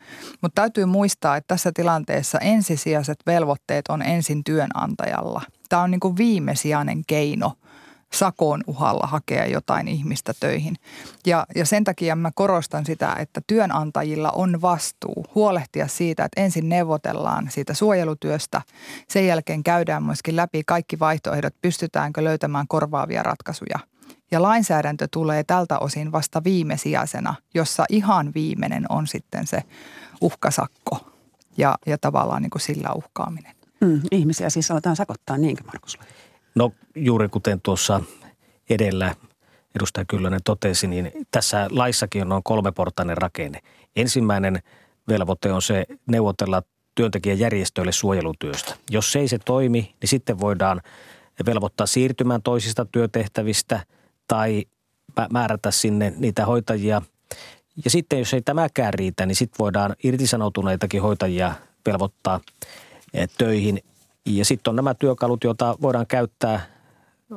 Mutta 0.41 0.61
täytyy 0.61 0.85
muistaa, 0.85 1.37
että 1.37 1.47
tässä 1.47 1.71
tilanteessa 1.75 2.39
ensisijaiset 2.39 3.17
velvoitteet 3.25 3.87
on 3.89 4.01
ensin 4.01 4.43
työnantajalla. 4.43 5.41
Tämä 5.69 5.81
on 5.81 5.91
niin 5.91 5.99
kuin 5.99 6.17
viimesijainen 6.17 7.01
keino– 7.07 7.51
sakon 8.13 8.63
uhalla 8.67 9.07
hakea 9.07 9.45
jotain 9.45 9.87
ihmistä 9.87 10.33
töihin. 10.39 10.75
Ja, 11.25 11.45
ja 11.55 11.65
sen 11.65 11.83
takia 11.83 12.15
mä 12.15 12.31
korostan 12.35 12.85
sitä, 12.85 13.15
että 13.19 13.41
työnantajilla 13.47 14.31
on 14.31 14.61
vastuu 14.61 15.25
huolehtia 15.35 15.87
siitä, 15.87 16.25
että 16.25 16.41
ensin 16.41 16.69
neuvotellaan 16.69 17.51
siitä 17.51 17.73
suojelutyöstä. 17.73 18.61
Sen 19.07 19.27
jälkeen 19.27 19.63
käydään 19.63 20.03
myöskin 20.03 20.35
läpi 20.35 20.63
kaikki 20.67 20.99
vaihtoehdot, 20.99 21.53
pystytäänkö 21.61 22.23
löytämään 22.23 22.67
korvaavia 22.67 23.23
ratkaisuja. 23.23 23.79
Ja 24.31 24.41
lainsäädäntö 24.41 25.07
tulee 25.11 25.43
tältä 25.43 25.79
osin 25.79 26.11
vasta 26.11 26.43
viimesijaisena, 26.43 27.35
jossa 27.53 27.85
ihan 27.89 28.31
viimeinen 28.35 28.85
on 28.89 29.07
sitten 29.07 29.47
se 29.47 29.61
uhkasakko 30.21 31.13
ja, 31.57 31.77
ja 31.85 31.97
tavallaan 31.97 32.41
niin 32.41 32.49
kuin 32.49 32.61
sillä 32.61 32.89
uhkaaminen. 32.95 33.55
Mm, 33.81 34.01
ihmisiä 34.11 34.49
siis 34.49 34.71
aletaan 34.71 34.95
sakottaa, 34.95 35.37
niinkö 35.37 35.63
Markus 35.63 35.99
No 36.55 36.71
juuri 36.95 37.29
kuten 37.29 37.61
tuossa 37.61 38.01
edellä 38.69 39.15
edustaja 39.75 40.05
Kyllönen 40.05 40.43
totesi, 40.43 40.87
niin 40.87 41.11
tässä 41.31 41.67
laissakin 41.71 42.31
on 42.31 42.43
kolmeportainen 42.43 43.17
rakenne. 43.17 43.59
Ensimmäinen 43.95 44.59
velvoite 45.07 45.51
on 45.51 45.61
se 45.61 45.85
neuvotella 46.07 46.63
työntekijäjärjestöille 46.95 47.91
suojelutyöstä. 47.91 48.75
Jos 48.89 49.11
se 49.11 49.19
ei 49.19 49.27
se 49.27 49.39
toimi, 49.45 49.95
niin 50.01 50.09
sitten 50.09 50.39
voidaan 50.39 50.81
velvoittaa 51.45 51.87
siirtymään 51.87 52.41
toisista 52.41 52.85
työtehtävistä 52.85 53.85
tai 54.27 54.65
määrätä 55.31 55.71
sinne 55.71 56.13
niitä 56.17 56.45
hoitajia. 56.45 57.01
Ja 57.85 57.89
sitten 57.89 58.19
jos 58.19 58.33
ei 58.33 58.41
tämäkään 58.41 58.93
riitä, 58.93 59.25
niin 59.25 59.35
sitten 59.35 59.59
voidaan 59.59 59.95
irtisanoutuneitakin 60.03 61.01
hoitajia 61.01 61.53
velvoittaa 61.85 62.39
eh, 63.13 63.29
töihin 63.37 63.83
ja 64.25 64.45
sitten 64.45 64.71
on 64.71 64.75
nämä 64.75 64.93
työkalut, 64.93 65.43
joita 65.43 65.75
voidaan 65.81 66.07
käyttää, 66.07 66.65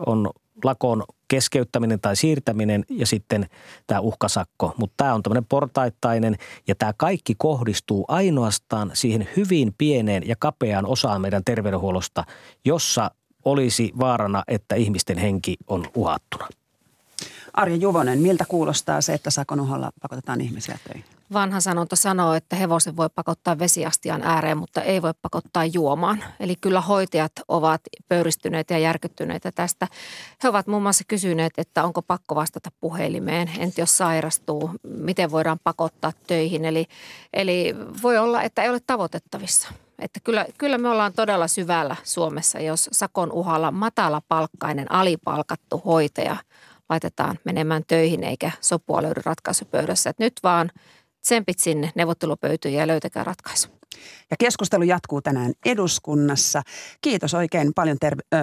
on 0.07 0.31
lakon 0.64 1.05
keskeyttäminen 1.29 2.01
tai 2.01 2.16
siirtäminen 2.16 2.85
ja 2.88 3.07
sitten 3.07 3.46
tämä 3.87 4.01
uhkasakko. 4.01 4.75
Mutta 4.77 4.94
tämä 4.96 5.14
on 5.14 5.22
tämmöinen 5.22 5.44
portaittainen 5.44 6.37
ja 6.68 6.75
tämä 6.75 6.92
kaikki 6.96 7.35
kohdistuu 7.38 8.05
ainoastaan 8.09 8.90
siihen 8.94 9.29
hyvin 9.37 9.75
pieneen 9.79 10.29
ja 10.29 10.37
kapeaan 10.38 10.87
osaan 10.87 11.20
meidän 11.20 11.44
terveydenhuollosta, 11.44 12.25
jossa 12.64 13.11
olisi 13.44 13.92
vaarana, 13.99 14.42
että 14.49 14.75
ihmisten 14.75 15.18
henki 15.18 15.57
on 15.66 15.87
uhattuna. 15.94 16.49
Arja 17.53 17.77
Juvonen, 17.77 18.18
miltä 18.18 18.44
kuulostaa 18.49 19.01
se, 19.01 19.14
että 19.14 19.31
sakon 19.31 19.61
uhalla 19.61 19.90
pakotetaan 20.03 20.40
ihmisiä 20.40 20.79
töihin? 20.88 21.15
Vanha 21.33 21.61
sanonta 21.61 21.97
sanoo, 21.97 22.35
että 22.35 22.57
hevosen 22.57 22.97
voi 22.97 23.09
pakottaa 23.15 23.59
vesiastian 23.59 24.23
ääreen, 24.23 24.59
mutta 24.59 24.83
ei 24.83 25.03
voi 25.03 25.12
pakottaa 25.23 25.65
juomaan. 25.65 26.25
Eli 26.41 26.57
kyllä 26.61 26.81
hoitajat 26.81 27.33
ovat 27.49 27.81
pöyristyneitä 28.09 28.75
ja 28.75 28.79
järkyttyneitä 28.79 29.53
tästä. 29.53 29.89
He 30.43 30.49
ovat 30.49 30.67
muun 30.67 30.83
muassa 30.83 31.05
kysyneet, 31.09 31.53
että 31.59 31.85
onko 31.85 32.03
pakko 32.03 32.35
vastata 32.35 32.71
puhelimeen, 32.81 33.51
entä 33.59 33.81
jos 33.81 33.99
sairastuu, 33.99 34.71
miten 34.83 35.31
voidaan 35.31 35.59
pakottaa 35.65 36.12
töihin. 36.27 36.65
Eli, 36.65 36.87
eli 37.33 37.75
voi 38.03 38.19
olla, 38.19 38.43
että 38.43 38.62
ei 38.62 38.71
ole 38.71 38.81
tavoitettavissa. 38.87 39.69
Että 39.99 40.21
kyllä, 40.25 40.47
kyllä 40.59 40.79
me 40.79 40.89
ollaan 40.89 41.12
todella 41.12 41.49
syvällä 41.49 41.97
Suomessa, 42.05 42.61
jos 42.61 42.89
sakon 42.93 43.33
uhalla 43.33 43.71
matala 43.71 44.23
palkkainen, 44.29 44.93
alipalkattu 44.93 45.83
hoitaja 45.85 46.37
laitetaan 46.89 47.39
menemään 47.45 47.83
töihin 47.87 48.25
eikä 48.25 48.51
sopua 48.61 49.03
löydy 49.03 49.21
ratkaisupöydässä. 49.25 50.11
Että 50.11 50.25
nyt 50.25 50.35
vaan– 50.43 50.71
tsempit 51.27 51.59
sinne 51.59 51.93
neuvottelupöytyyn 51.95 52.75
ja 52.75 52.87
löytäkää 52.87 53.25
ratkaisu. 53.25 53.69
Ja 54.31 54.37
keskustelu 54.39 54.83
jatkuu 54.83 55.23
tänään 55.23 55.53
eduskunnassa. 55.65 56.62
Kiitos 57.01 57.35
oikein 57.35 57.75
paljon 57.75 57.97
terve, 58.01 58.23
ö, 58.35 58.37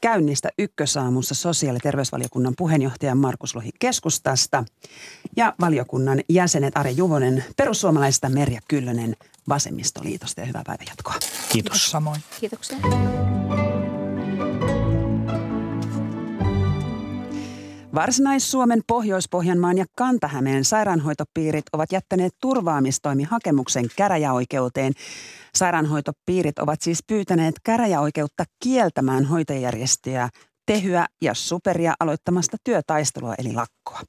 käynnistä 0.00 0.48
ykkösaamussa 0.58 1.34
sosiaali- 1.34 1.76
ja 1.76 1.80
terveysvaliokunnan 1.80 2.54
puheenjohtaja 2.58 3.14
Markus 3.14 3.54
Lohi 3.54 3.70
keskustasta 3.78 4.64
ja 5.36 5.54
valiokunnan 5.60 6.20
jäsenet 6.28 6.76
Ari 6.76 6.96
Juvonen 6.96 7.44
perussuomalaisista 7.56 8.28
Merja 8.28 8.60
Kyllönen 8.68 9.16
Vasemmistoliitosta 9.48 10.40
ja 10.40 10.46
hyvää 10.46 10.62
päivänjatkoa. 10.66 11.14
Kiitos. 11.20 11.52
Kiitos 11.52 11.90
samoin. 11.90 12.20
Kiitoksia. 12.40 12.78
Varsinais-Suomen, 17.94 18.80
Pohjois-Pohjanmaan 18.86 19.78
ja 19.78 19.84
Kantahämeen 19.96 20.64
sairaanhoitopiirit 20.64 21.64
ovat 21.72 21.92
jättäneet 21.92 22.32
turvaamistoimihakemuksen 22.40 23.86
käräjäoikeuteen. 23.96 24.92
Sairaanhoitopiirit 25.54 26.58
ovat 26.58 26.82
siis 26.82 27.02
pyytäneet 27.06 27.54
käräjäoikeutta 27.64 28.44
kieltämään 28.62 29.24
hoitajärjestöjä 29.24 30.28
Tehyä 30.66 31.06
ja 31.22 31.34
Superia 31.34 31.94
aloittamasta 32.00 32.56
työtaistelua 32.64 33.34
eli 33.38 33.52
lakkoa. 33.52 34.00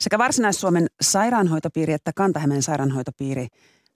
Sekä 0.00 0.18
Varsinais-Suomen 0.18 0.86
sairaanhoitopiiri 1.00 1.92
että 1.92 2.10
Kantahämeen 2.16 2.62
sairaanhoitopiiri 2.62 3.46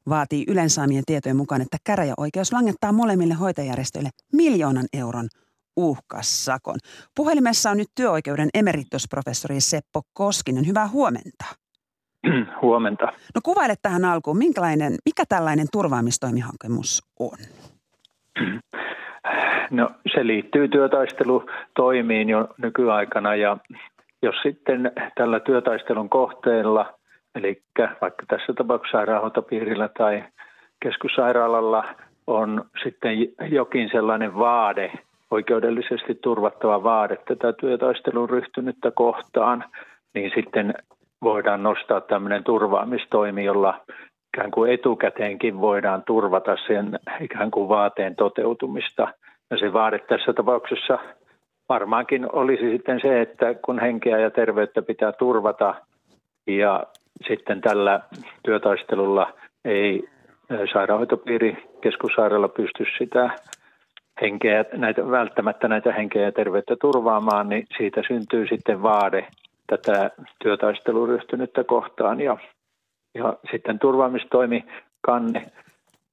vaatii 0.09 0.45
yleensaamien 0.49 1.05
tietojen 1.07 1.37
mukaan, 1.37 1.61
että 1.61 1.79
käräjäoikeus 1.85 2.53
langettaa 2.53 2.93
molemmille 2.93 3.35
hoitajärjestöille 3.35 4.11
miljoonan 4.33 4.87
euron 4.93 5.29
uhkassakon. 5.77 6.77
Puhelimessa 7.17 7.71
on 7.71 7.77
nyt 7.77 7.89
työoikeuden 7.95 8.49
emeritusprofessori 8.55 9.61
Seppo 9.61 10.03
Koskinen. 10.13 10.67
Hyvää 10.67 10.89
huomenta. 10.89 11.45
Huomenta. 12.63 13.07
No 13.07 13.41
kuvaile 13.45 13.75
tähän 13.83 14.05
alkuun, 14.05 14.39
minkälainen, 14.39 14.95
mikä 15.05 15.25
tällainen 15.29 15.67
turvaamistoimihakemus 15.73 17.03
on? 17.19 17.39
No 19.71 19.91
se 20.15 20.27
liittyy 20.27 20.69
työtaistelutoimiin 20.69 22.29
jo 22.29 22.49
nykyaikana 22.59 23.35
ja 23.35 23.57
jos 24.23 24.35
sitten 24.43 24.93
tällä 25.15 25.41
työtaistelun 25.41 26.09
kohteella, 26.09 26.95
eli 27.35 27.63
vaikka 28.01 28.27
tässä 28.29 28.53
tapauksessa 28.53 28.99
sairaanhoitopiirillä 28.99 29.89
tai 29.99 30.25
keskussairaalalla 30.83 31.85
on 32.27 32.65
sitten 32.83 33.19
jokin 33.51 33.89
sellainen 33.93 34.35
vaade, 34.35 34.93
oikeudellisesti 35.31 36.15
turvattava 36.15 36.83
vaade 36.83 37.17
tätä 37.29 37.53
työtaistelun 37.53 38.31
ryhtynyttä 38.31 38.91
kohtaan, 38.91 39.65
niin 40.15 40.33
sitten 40.35 40.75
voidaan 41.23 41.63
nostaa 41.63 42.01
tämmöinen 42.01 42.45
turvaamistoimi, 42.45 43.45
jolla 43.45 43.81
ikään 44.35 44.51
kuin 44.51 44.73
etukäteenkin 44.73 45.61
voidaan 45.61 46.03
turvata 46.07 46.57
sen 46.67 46.99
ikään 47.21 47.51
kuin 47.51 47.69
vaateen 47.69 48.17
toteutumista. 48.17 49.09
Ja 49.51 49.59
se 49.59 49.73
vaade 49.73 49.99
tässä 49.99 50.33
tapauksessa 50.33 50.99
varmaankin 51.69 52.35
olisi 52.35 52.71
sitten 52.71 53.01
se, 53.03 53.21
että 53.21 53.55
kun 53.55 53.79
henkeä 53.79 54.19
ja 54.19 54.31
terveyttä 54.31 54.83
pitää 54.83 55.13
turvata 55.13 55.75
ja 56.47 56.87
sitten 57.29 57.61
tällä 57.61 58.01
työtaistelulla 58.45 59.33
ei 59.65 60.09
sairaanhoitopiiri 60.73 61.57
keskussairaala 61.81 62.49
pysty 62.49 62.85
sitä 62.99 63.31
henkeä, 64.21 64.65
näitä, 64.73 65.11
välttämättä 65.11 65.69
näitä 65.69 65.93
henkeä 65.93 66.23
ja 66.23 66.33
terveyttä 66.33 66.77
turvaamaan, 66.81 67.49
niin 67.49 67.67
siitä 67.77 68.03
syntyy 68.09 68.47
sitten 68.47 68.83
vaade 68.83 69.27
tätä 69.67 70.11
työtaistelun 70.43 71.09
ryhtynyttä 71.09 71.65
kohtaan. 71.65 72.21
Ja, 72.21 72.37
ja 73.15 73.37
sitten 73.51 73.79
turvaamistoimi 73.79 74.65
kanne, 75.01 75.43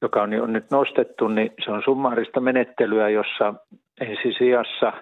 joka 0.02 0.22
on 0.22 0.34
jo 0.34 0.46
nyt 0.46 0.72
nostettu, 0.72 1.28
niin 1.28 1.52
se 1.66 1.72
on 1.72 1.82
summaarista 1.86 2.40
menettelyä, 2.40 3.10
jossa 3.10 3.54
ensisijassa 4.02 4.94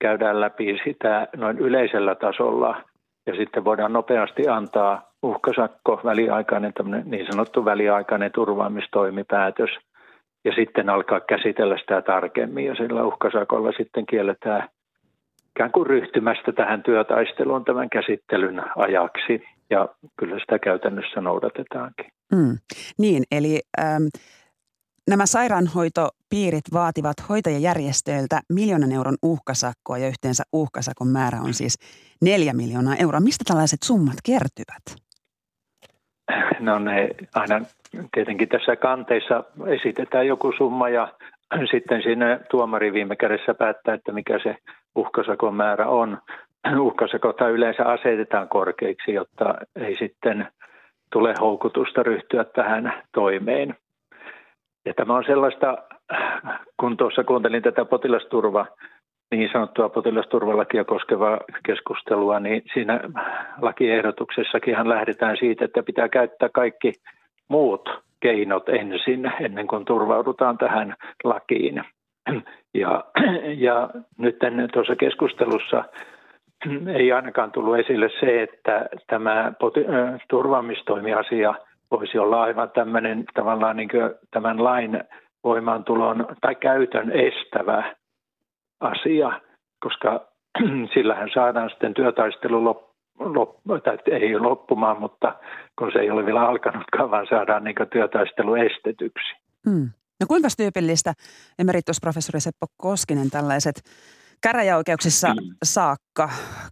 käydään 0.00 0.40
läpi 0.40 0.78
sitä 0.84 1.28
noin 1.36 1.58
yleisellä 1.58 2.14
tasolla 2.14 2.82
ja 3.26 3.36
sitten 3.36 3.64
voidaan 3.64 3.92
nopeasti 3.92 4.48
antaa 4.48 5.02
uhkasakko, 5.22 6.00
väliaikainen, 6.04 6.72
niin 7.04 7.26
sanottu 7.30 7.64
väliaikainen 7.64 8.32
turvaamistoimipäätös 8.32 9.70
ja 10.44 10.52
sitten 10.52 10.90
alkaa 10.90 11.20
käsitellä 11.20 11.78
sitä 11.78 12.02
tarkemmin 12.02 12.64
ja 12.64 12.74
sillä 12.74 13.06
uhkasakolla 13.06 13.72
sitten 13.72 14.06
kielletään 14.06 14.68
ikään 15.58 15.72
kuin 15.72 15.86
ryhtymästä 15.86 16.52
tähän 16.52 16.82
työtaisteluun 16.82 17.64
tämän 17.64 17.90
käsittelyn 17.90 18.62
ajaksi 18.76 19.42
ja 19.70 19.88
kyllä 20.18 20.38
sitä 20.38 20.58
käytännössä 20.58 21.20
noudatetaankin. 21.20 22.06
Mm, 22.34 22.58
niin, 22.98 23.22
eli 23.30 23.60
ähm, 23.80 24.02
nämä 25.10 25.26
sairaanhoitopiirit 25.26 26.64
vaativat 26.72 27.16
hoitajajärjestöiltä 27.28 28.40
miljoonan 28.52 28.92
euron 28.92 29.16
uhkasakkoa 29.22 29.98
ja 29.98 30.08
yhteensä 30.08 30.44
uhkasakon 30.52 31.08
määrä 31.08 31.38
on 31.40 31.54
siis 31.54 31.78
neljä 32.22 32.52
miljoonaa 32.52 32.96
euroa. 32.96 33.20
Mistä 33.20 33.44
tällaiset 33.48 33.82
summat 33.84 34.16
kertyvät? 34.24 35.07
No 36.60 36.78
ne 36.78 37.08
aina 37.34 37.60
tietenkin 38.14 38.48
tässä 38.48 38.76
kanteissa 38.76 39.44
esitetään 39.66 40.26
joku 40.26 40.52
summa 40.58 40.88
ja 40.88 41.08
sitten 41.70 42.02
siinä 42.02 42.40
tuomari 42.50 42.92
viime 42.92 43.16
kädessä 43.16 43.54
päättää, 43.54 43.94
että 43.94 44.12
mikä 44.12 44.38
se 44.42 44.56
uhkasakon 44.94 45.54
määrä 45.54 45.86
on. 45.86 46.18
Uhkasakota 46.78 47.48
yleensä 47.48 47.84
asetetaan 47.84 48.48
korkeiksi, 48.48 49.12
jotta 49.12 49.54
ei 49.76 49.96
sitten 49.96 50.48
tule 51.12 51.34
houkutusta 51.40 52.02
ryhtyä 52.02 52.44
tähän 52.44 53.02
toimeen. 53.12 53.76
Ja 54.84 54.94
tämä 54.94 55.16
on 55.16 55.24
sellaista, 55.24 55.78
kun 56.80 56.96
tuossa 56.96 57.24
kuuntelin 57.24 57.62
tätä 57.62 57.84
potilasturva, 57.84 58.66
niin 59.30 59.50
sanottua 59.52 59.88
potilasturvalakia 59.88 60.84
koskevaa 60.84 61.40
keskustelua, 61.66 62.40
niin 62.40 62.62
siinä 62.74 63.00
lakiehdotuksessakin 63.60 64.88
lähdetään 64.88 65.36
siitä, 65.36 65.64
että 65.64 65.82
pitää 65.82 66.08
käyttää 66.08 66.48
kaikki 66.48 66.92
muut 67.48 67.88
keinot 68.20 68.68
ensin, 68.68 69.32
ennen 69.40 69.66
kuin 69.66 69.84
turvaudutaan 69.84 70.58
tähän 70.58 70.94
lakiin. 71.24 71.84
Ja, 72.74 73.04
ja 73.66 73.90
nyt 74.18 74.36
tuossa 74.72 74.96
keskustelussa 74.96 75.84
ei 76.94 77.12
ainakaan 77.12 77.52
tullut 77.52 77.78
esille 77.78 78.10
se, 78.20 78.42
että 78.42 78.88
tämä 79.06 79.52
turvaamistoimiasia 80.30 81.54
voisi 81.90 82.18
olla 82.18 82.42
aivan 82.42 82.70
tämmöinen 82.70 83.24
tavallaan 83.34 83.76
niin 83.76 83.88
tämän 84.30 84.64
lain 84.64 85.00
voimaantulon 85.44 86.26
tai 86.40 86.54
käytön 86.54 87.12
estävä 87.12 87.94
asia, 88.80 89.40
koska 89.80 90.28
sillähän 90.94 91.28
saadaan 91.34 91.70
sitten 91.70 91.94
työtaistelu 91.94 92.64
lop, 92.64 92.88
lop, 93.18 93.56
tai 93.84 93.98
ei 94.06 94.38
loppumaan, 94.38 95.00
mutta 95.00 95.34
kun 95.78 95.90
se 95.92 95.98
ei 95.98 96.10
ole 96.10 96.26
vielä 96.26 96.48
alkanutkaan, 96.48 97.10
vaan 97.10 97.26
saadaan 97.30 97.64
niin 97.64 97.76
työtaistelu 97.92 98.54
estetyksi. 98.54 99.34
Mm. 99.66 99.90
No 100.20 100.26
kuinka 100.28 100.48
tyypillistä 100.56 101.12
emeritusprofessori 101.58 102.40
Seppo 102.40 102.66
Koskinen 102.76 103.30
tällaiset 103.30 103.82
käräjäoikeuksissa 104.42 105.28
mm. 105.28 105.34
saakka 105.62 106.30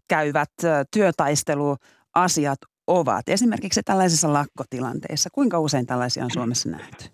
käyvät 0.09 0.53
työtaisteluasiat 0.95 2.59
ovat? 2.87 3.29
Esimerkiksi 3.29 3.83
tällaisissa 3.83 4.33
lakkotilanteissa. 4.33 5.31
Kuinka 5.33 5.59
usein 5.59 5.87
tällaisia 5.87 6.25
on 6.25 6.31
Suomessa 6.31 6.71
nähty? 6.71 7.05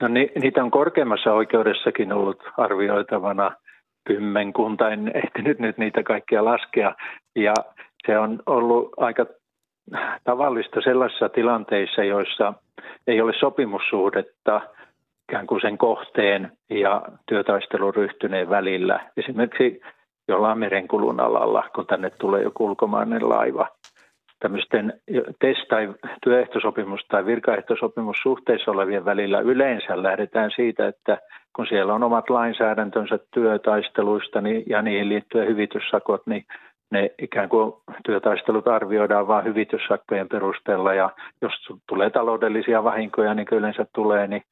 No 0.00 0.08
niitä 0.42 0.64
on 0.64 0.70
korkeimmassa 0.70 1.32
oikeudessakin 1.32 2.12
ollut 2.12 2.42
arvioitavana 2.56 3.56
kymmenkunta, 4.04 4.90
en 4.90 5.12
ehtinyt 5.14 5.58
nyt 5.58 5.78
niitä 5.78 6.02
kaikkia 6.02 6.44
laskea. 6.44 6.94
Ja 7.36 7.54
se 8.06 8.18
on 8.18 8.42
ollut 8.46 8.90
aika 8.96 9.26
tavallista 10.24 10.80
sellaisissa 10.80 11.28
tilanteissa, 11.28 12.04
joissa 12.04 12.54
ei 13.06 13.20
ole 13.20 13.32
sopimussuhdetta 13.40 14.60
ikään 15.28 15.46
kuin 15.46 15.60
sen 15.60 15.78
kohteen 15.78 16.52
ja 16.70 17.02
työtaistelun 17.26 17.94
ryhtyneen 17.94 18.50
välillä. 18.50 19.10
Esimerkiksi 19.16 19.80
jollain 20.28 20.58
merenkulun 20.58 21.20
alalla, 21.20 21.64
kun 21.74 21.86
tänne 21.86 22.10
tulee 22.10 22.42
joku 22.42 22.66
ulkomainen 22.66 23.28
laiva. 23.28 23.68
Tämmöisten 24.42 25.00
test- 25.38 25.68
tai 25.68 25.94
työehtosopimus- 26.22 27.06
tai 27.08 27.26
virkaehtosopimussuhteissa 27.26 28.70
olevien 28.70 29.04
välillä 29.04 29.40
yleensä 29.40 30.02
lähdetään 30.02 30.50
siitä, 30.56 30.88
että 30.88 31.18
kun 31.56 31.66
siellä 31.66 31.94
on 31.94 32.02
omat 32.02 32.30
lainsäädäntönsä 32.30 33.18
työtaisteluista 33.34 34.40
niin, 34.40 34.62
ja 34.66 34.82
niihin 34.82 35.08
liittyen 35.08 35.48
hyvityssakot, 35.48 36.26
niin 36.26 36.44
ne 36.90 37.10
ikään 37.18 37.48
kuin 37.48 37.72
työtaistelut 38.04 38.68
arvioidaan 38.68 39.28
vain 39.28 39.44
hyvityssakkojen 39.44 40.28
perusteella 40.28 40.94
ja 40.94 41.10
jos 41.42 41.52
tulee 41.88 42.10
taloudellisia 42.10 42.84
vahinkoja, 42.84 43.34
niin 43.34 43.46
yleensä 43.52 43.86
tulee, 43.94 44.26
niin 44.26 44.42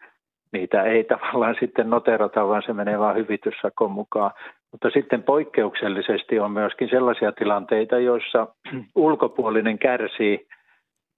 niitä 0.53 0.83
ei 0.83 1.05
tavallaan 1.14 1.57
sitten 1.61 1.90
noterata, 1.90 2.48
vaan 2.48 2.62
se 2.66 2.72
menee 2.72 2.98
vain 2.98 3.16
hyvityssakon 3.16 3.90
mukaan. 3.90 4.31
Mutta 4.72 4.90
sitten 4.90 5.22
poikkeuksellisesti 5.22 6.38
on 6.38 6.50
myöskin 6.50 6.88
sellaisia 6.90 7.33
tilanteita, 7.33 7.98
joissa 7.98 8.46
ulkopuolinen 8.94 9.78
kärsii 9.78 10.46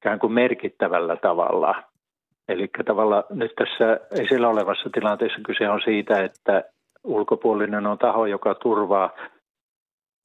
ikään 0.02 0.18
kuin 0.18 0.32
merkittävällä 0.32 1.16
tavalla. 1.16 1.82
Eli 2.48 2.68
tavallaan 2.86 3.24
nyt 3.30 3.52
tässä 3.54 4.00
esillä 4.10 4.48
olevassa 4.48 4.90
tilanteessa 4.92 5.40
kyse 5.46 5.68
on 5.68 5.80
siitä, 5.84 6.24
että 6.24 6.64
ulkopuolinen 7.04 7.86
on 7.86 7.98
taho, 7.98 8.26
joka 8.26 8.54
turvaa 8.54 9.10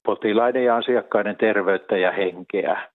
potilaiden 0.06 0.64
ja 0.64 0.76
asiakkaiden 0.76 1.36
terveyttä 1.36 1.96
ja 1.96 2.12
henkeä. 2.12 2.88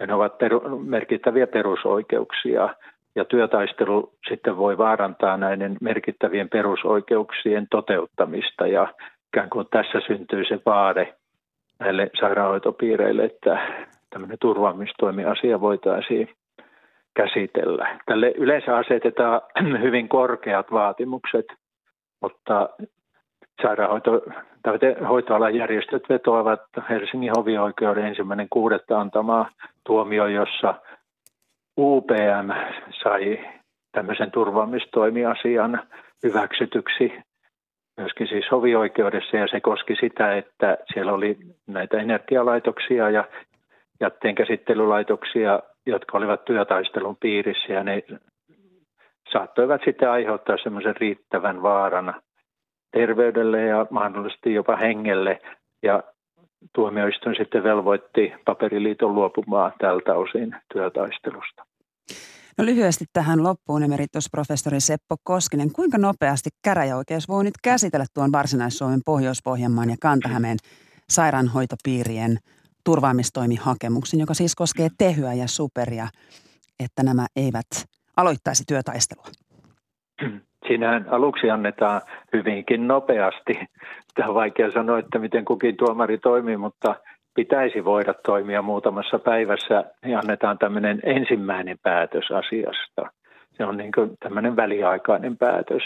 Ja 0.00 0.06
ne 0.06 0.14
ovat 0.14 0.38
peru- 0.38 0.78
merkittäviä 0.78 1.46
perusoikeuksia. 1.46 2.74
Ja 3.14 3.24
työtaistelu 3.24 4.12
sitten 4.28 4.56
voi 4.56 4.78
vaarantaa 4.78 5.36
näiden 5.36 5.76
merkittävien 5.80 6.48
perusoikeuksien 6.48 7.66
toteuttamista. 7.70 8.66
Ja 8.66 8.94
ikään 9.32 9.50
kuin 9.50 9.66
tässä 9.70 10.00
syntyy 10.06 10.44
se 10.44 10.58
vaade 10.66 11.14
näille 11.78 12.10
sairaanhoitopiireille, 12.20 13.24
että 13.24 13.58
tämmöinen 14.10 14.38
turvaamistoimiasia 14.40 15.60
voitaisiin 15.60 16.28
käsitellä. 17.14 17.98
Tälle 18.06 18.30
yleensä 18.30 18.76
asetetaan 18.76 19.40
hyvin 19.84 20.08
korkeat 20.08 20.72
vaatimukset, 20.72 21.46
mutta 22.22 22.68
sairaanhoito, 23.62 24.22
hoitoalan 25.08 25.54
järjestöt 25.54 26.02
vetoavat 26.08 26.60
Helsingin 26.90 27.32
hovioikeuden 27.36 28.06
ensimmäinen 28.06 28.48
kuudetta 28.50 29.00
antamaa 29.00 29.50
tuomio, 29.86 30.26
jossa 30.26 30.74
UPM 31.78 32.50
sai 33.02 33.40
tämmöisen 33.92 34.30
turvaamistoimiasian 34.30 35.82
hyväksytyksi 36.22 37.12
myöskin 38.02 38.28
siis 38.28 38.50
hovioikeudessa 38.50 39.36
ja 39.36 39.46
se 39.50 39.60
koski 39.60 39.96
sitä, 40.00 40.36
että 40.36 40.78
siellä 40.92 41.12
oli 41.12 41.36
näitä 41.66 41.96
energialaitoksia 41.98 43.10
ja 43.10 43.24
jätteenkäsittelylaitoksia 44.00 45.60
jotka 45.86 46.18
olivat 46.18 46.44
työtaistelun 46.44 47.16
piirissä 47.20 47.72
ja 47.72 47.84
ne 47.84 48.02
saattoivat 49.32 49.80
sitten 49.84 50.10
aiheuttaa 50.10 50.56
semmoisen 50.62 50.96
riittävän 50.96 51.62
vaarana 51.62 52.22
terveydelle 52.92 53.60
ja 53.60 53.86
mahdollisesti 53.90 54.54
jopa 54.54 54.76
hengelle. 54.76 55.38
Ja 55.82 56.02
tuomioistuin 56.74 57.36
sitten 57.36 57.64
velvoitti 57.64 58.32
paperiliiton 58.44 59.14
luopumaan 59.14 59.72
tältä 59.80 60.14
osin 60.14 60.56
työtaistelusta. 60.72 61.62
No 62.58 62.64
lyhyesti 62.64 63.04
tähän 63.12 63.42
loppuun 63.42 63.82
emeritusprofessori 63.82 64.80
Seppo 64.80 65.16
Koskinen. 65.24 65.72
Kuinka 65.72 65.98
nopeasti 65.98 66.50
käräjäoikeus 66.64 67.28
voi 67.28 67.44
nyt 67.44 67.54
käsitellä 67.62 68.06
tuon 68.14 68.32
Varsinais-Suomen, 68.32 69.00
Pohjois-Pohjanmaan 69.04 69.90
ja 69.90 69.96
Kantahämeen 70.00 70.58
sairaanhoitopiirien 71.08 72.38
turvaamistoimihakemuksen, 72.84 74.20
joka 74.20 74.34
siis 74.34 74.54
koskee 74.54 74.88
tehyä 74.98 75.34
ja 75.34 75.48
superia, 75.48 76.08
että 76.84 77.02
nämä 77.02 77.26
eivät 77.36 77.66
aloittaisi 78.16 78.64
työtaistelua? 78.68 79.26
Siinähän 80.68 81.06
aluksi 81.10 81.50
annetaan 81.50 82.00
hyvinkin 82.32 82.88
nopeasti. 82.88 83.52
Tämä 84.14 84.28
on 84.28 84.34
vaikea 84.34 84.72
sanoa, 84.72 84.98
että 84.98 85.18
miten 85.18 85.44
kukin 85.44 85.76
tuomari 85.76 86.18
toimii, 86.18 86.56
mutta 86.56 86.94
pitäisi 87.34 87.84
voida 87.84 88.14
toimia 88.14 88.62
muutamassa 88.62 89.18
päivässä 89.18 89.84
ja 90.06 90.18
annetaan 90.18 90.58
tämmöinen 90.58 91.00
ensimmäinen 91.04 91.78
päätös 91.82 92.30
asiasta. 92.30 93.10
Se 93.52 93.64
on 93.64 93.76
niin 93.76 93.92
tämmöinen 94.20 94.56
väliaikainen 94.56 95.36
päätös. 95.36 95.82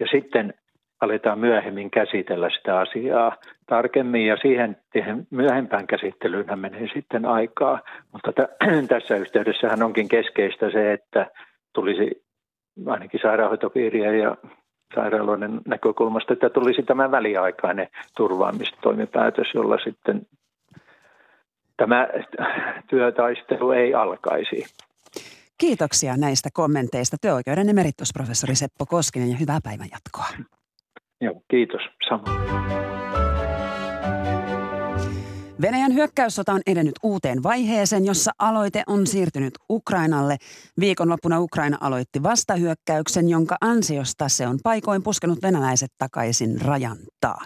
Ja 0.00 0.06
sitten 0.10 0.54
aletaan 1.00 1.38
myöhemmin 1.38 1.90
käsitellä 1.90 2.50
sitä 2.50 2.78
asiaa 2.78 3.36
tarkemmin 3.66 4.26
ja 4.26 4.36
siihen, 4.36 4.76
myöhempään 5.30 5.86
käsittelyyn 5.86 6.58
menee 6.58 6.88
sitten 6.94 7.24
aikaa. 7.24 7.80
Mutta 8.12 8.32
t- 8.32 8.88
tässä 8.88 9.16
yhteydessähän 9.16 9.82
onkin 9.82 10.08
keskeistä 10.08 10.70
se, 10.70 10.92
että 10.92 11.30
tulisi 11.74 12.26
ainakin 12.86 13.20
sairaanhoitopiirien 13.22 14.18
ja 14.18 14.36
sairaaloiden 14.94 15.60
näkökulmasta, 15.66 16.32
että 16.32 16.50
tulisi 16.50 16.82
tämä 16.82 17.10
väliaikainen 17.10 17.88
turvaamistoimipäätös, 18.16 19.46
jolla 19.54 19.78
sitten 19.84 20.22
tämä 21.76 22.08
työtaistelu 22.90 23.70
ei 23.70 23.94
alkaisi. 23.94 24.64
Kiitoksia 25.58 26.16
näistä 26.16 26.48
kommenteista 26.52 27.16
työoikeuden 27.20 27.68
emeritusprofessori 27.68 28.54
Seppo 28.54 28.86
Koskinen 28.86 29.30
ja 29.30 29.36
hyvää 29.36 29.58
päivän 29.64 29.88
jatkoa. 29.92 30.46
Joo, 31.20 31.42
kiitos. 31.50 31.80
Samoin. 32.08 32.46
Venäjän 35.60 35.94
hyökkäyssota 35.94 36.52
on 36.52 36.60
edennyt 36.66 36.94
uuteen 37.02 37.42
vaiheeseen, 37.42 38.06
jossa 38.06 38.30
aloite 38.38 38.82
on 38.86 39.06
siirtynyt 39.06 39.54
Ukrainalle. 39.70 40.36
Viikonloppuna 40.80 41.40
Ukraina 41.40 41.78
aloitti 41.80 42.22
vastahyökkäyksen, 42.22 43.28
jonka 43.28 43.56
ansiosta 43.60 44.28
se 44.28 44.46
on 44.46 44.58
paikoin 44.62 45.02
puskenut 45.02 45.42
venäläiset 45.42 45.90
takaisin 45.98 46.60
rajantaa. 46.60 47.44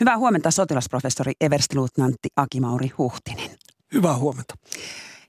Hyvää 0.00 0.18
huomenta 0.18 0.50
sotilasprofessori 0.50 1.32
Everstiluutnantti 1.40 2.28
Akimauri 2.36 2.88
Huhtinen. 2.98 3.43
Hyvää 3.94 4.16
huomenta. 4.16 4.54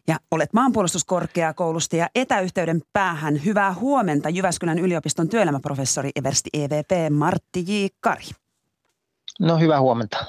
Ja 0.07 0.19
olet 0.31 0.53
maanpuolustuskorkeakoulusta 0.53 1.95
ja 1.95 2.09
etäyhteyden 2.15 2.81
päähän. 2.93 3.45
Hyvää 3.45 3.73
huomenta 3.73 4.29
Jyväskylän 4.29 4.79
yliopiston 4.79 5.29
työelämäprofessori 5.29 6.09
Eversti 6.15 6.49
EVP 6.53 7.13
Martti 7.13 7.63
J. 7.67 7.85
Kari. 7.99 8.25
No 9.39 9.57
hyvää 9.57 9.81
huomenta. 9.81 10.25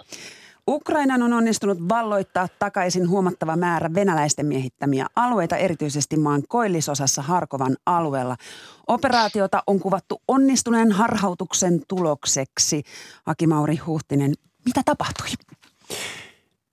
Ukrainan 0.68 1.22
on 1.22 1.32
onnistunut 1.32 1.88
valloittaa 1.88 2.48
takaisin 2.58 3.08
huomattava 3.08 3.56
määrä 3.56 3.94
venäläisten 3.94 4.46
miehittämiä 4.46 5.06
alueita, 5.16 5.56
erityisesti 5.56 6.16
maan 6.16 6.42
koillisosassa 6.48 7.22
Harkovan 7.22 7.76
alueella. 7.86 8.36
Operaatiota 8.86 9.62
on 9.66 9.80
kuvattu 9.80 10.22
onnistuneen 10.28 10.92
harhautuksen 10.92 11.82
tulokseksi. 11.88 12.82
Aki 13.26 13.46
Mauri 13.46 13.76
Huhtinen, 13.76 14.34
mitä 14.64 14.82
tapahtui? 14.84 15.26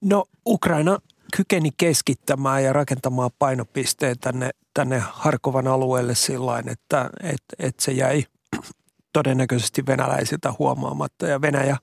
No 0.03 0.25
Ukraina 0.47 0.99
kykeni 1.37 1.69
keskittämään 1.77 2.63
ja 2.63 2.73
rakentamaan 2.73 3.31
painopisteen 3.39 4.19
tänne, 4.19 4.49
tänne 4.73 4.99
Harkovan 4.99 5.67
alueelle 5.67 6.15
sillä 6.15 6.59
että, 6.59 7.09
että, 7.23 7.55
että 7.59 7.83
se 7.83 7.91
jäi 7.91 8.23
todennäköisesti 9.13 9.85
venäläisiltä 9.85 10.53
huomaamatta 10.59 11.27
ja 11.27 11.41
Venäjä 11.41 11.77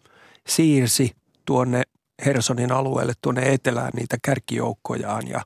siirsi 0.48 1.12
tuonne 1.44 1.82
Hersonin 2.24 2.72
alueelle 2.72 3.12
tuonne 3.22 3.52
etelään 3.52 3.90
niitä 3.96 4.16
kärkijoukkojaan 4.22 5.28
ja, 5.28 5.42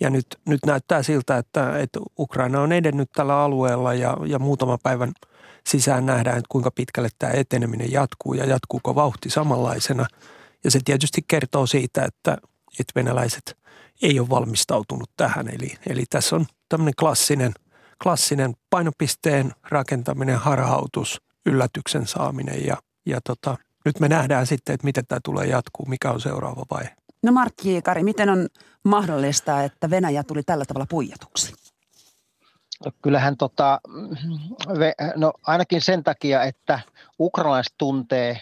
ja 0.00 0.10
nyt, 0.10 0.26
nyt 0.48 0.60
näyttää 0.66 1.02
siltä, 1.02 1.38
että, 1.38 1.78
että 1.78 2.00
Ukraina 2.18 2.60
on 2.60 2.72
edennyt 2.72 3.10
tällä 3.14 3.38
alueella 3.38 3.94
ja, 3.94 4.16
ja 4.26 4.38
muutaman 4.38 4.78
päivän 4.82 5.12
sisään 5.66 6.06
nähdään, 6.06 6.38
että 6.38 6.48
kuinka 6.48 6.70
pitkälle 6.70 7.08
tämä 7.18 7.32
eteneminen 7.32 7.92
jatkuu 7.92 8.34
ja 8.34 8.44
jatkuuko 8.44 8.94
vauhti 8.94 9.30
samanlaisena. 9.30 10.06
Ja 10.64 10.70
se 10.70 10.80
tietysti 10.84 11.24
kertoo 11.28 11.66
siitä, 11.66 12.04
että, 12.04 12.38
että 12.78 12.92
venäläiset 12.94 13.58
ei 14.02 14.20
ole 14.20 14.28
valmistautunut 14.28 15.10
tähän. 15.16 15.48
Eli, 15.48 15.76
eli 15.86 16.04
tässä 16.10 16.36
on 16.36 16.46
tämmöinen 16.68 16.94
klassinen, 17.00 17.52
klassinen 18.02 18.54
painopisteen 18.70 19.52
rakentaminen, 19.68 20.38
harhautus, 20.38 21.20
yllätyksen 21.46 22.06
saaminen 22.06 22.66
ja, 22.66 22.76
ja 23.06 23.20
tota, 23.24 23.56
nyt 23.84 24.00
me 24.00 24.08
nähdään 24.08 24.46
sitten, 24.46 24.74
että 24.74 24.84
miten 24.84 25.06
tämä 25.06 25.20
tulee 25.24 25.46
jatkuu, 25.46 25.86
mikä 25.86 26.10
on 26.10 26.20
seuraava 26.20 26.64
vaihe. 26.70 26.94
No 27.22 27.32
Martti 27.32 27.82
Kari, 27.82 28.02
miten 28.02 28.28
on 28.28 28.48
mahdollista, 28.84 29.62
että 29.62 29.90
Venäjä 29.90 30.22
tuli 30.22 30.42
tällä 30.42 30.64
tavalla 30.64 30.86
puijatuksi? 30.90 31.54
No, 32.84 32.92
kyllähän 33.02 33.36
tota, 33.36 33.80
no 35.16 35.32
ainakin 35.42 35.80
sen 35.80 36.04
takia, 36.04 36.42
että 36.42 36.80
ukrainalaiset 37.20 37.74
tuntee 37.78 38.40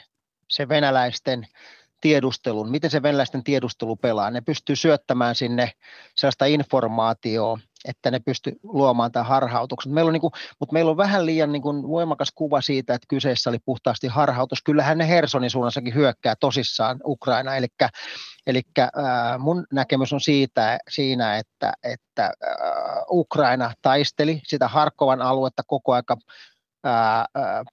se 0.49 0.69
venäläisten 0.69 1.47
tiedustelun, 2.01 2.71
miten 2.71 2.91
se 2.91 3.03
venäläisten 3.03 3.45
tiedustelu 3.45 3.97
pelaa. 3.97 4.31
Ne 4.31 4.41
pystyy 4.41 4.77
syöttämään 4.77 5.35
sinne 5.35 5.73
sellaista 6.17 6.45
informaatiota, 6.45 7.69
että 7.85 8.11
ne 8.11 8.21
pysty 8.21 8.53
luomaan 8.63 9.13
tämän 9.13 9.27
harhautuksen. 9.27 9.93
Meillä 9.93 10.09
on, 10.09 10.13
niin 10.13 10.21
kuin, 10.21 10.33
mutta 10.61 10.73
meillä 10.73 10.91
on 10.91 10.97
vähän 10.97 11.27
liian 11.27 11.53
niin 11.53 11.63
kuin, 11.63 11.89
voimakas 11.89 12.33
kuva 12.35 12.61
siitä, 12.61 12.95
että 12.95 13.07
kyseessä 13.09 13.51
oli 13.51 13.59
puhtaasti 13.59 14.07
harhautus. 14.07 14.63
Kyllähän 14.63 14.99
ne 14.99 15.09
Hersonin 15.09 15.51
suunnassakin 15.51 15.95
hyökkää 15.95 16.35
tosissaan 16.41 17.01
Ukraina, 17.05 17.57
eli, 17.57 17.67
eli 18.47 18.63
mun 19.39 19.67
näkemys 19.73 20.13
on 20.13 20.21
siitä, 20.21 20.79
siinä, 20.91 21.37
että, 21.37 21.73
että 21.83 22.33
Ukraina 23.11 23.73
taisteli 23.83 24.41
sitä 24.47 24.69
Harkovan 24.69 25.23
aluetta 25.23 25.63
koko 25.67 25.93
aika 25.93 26.17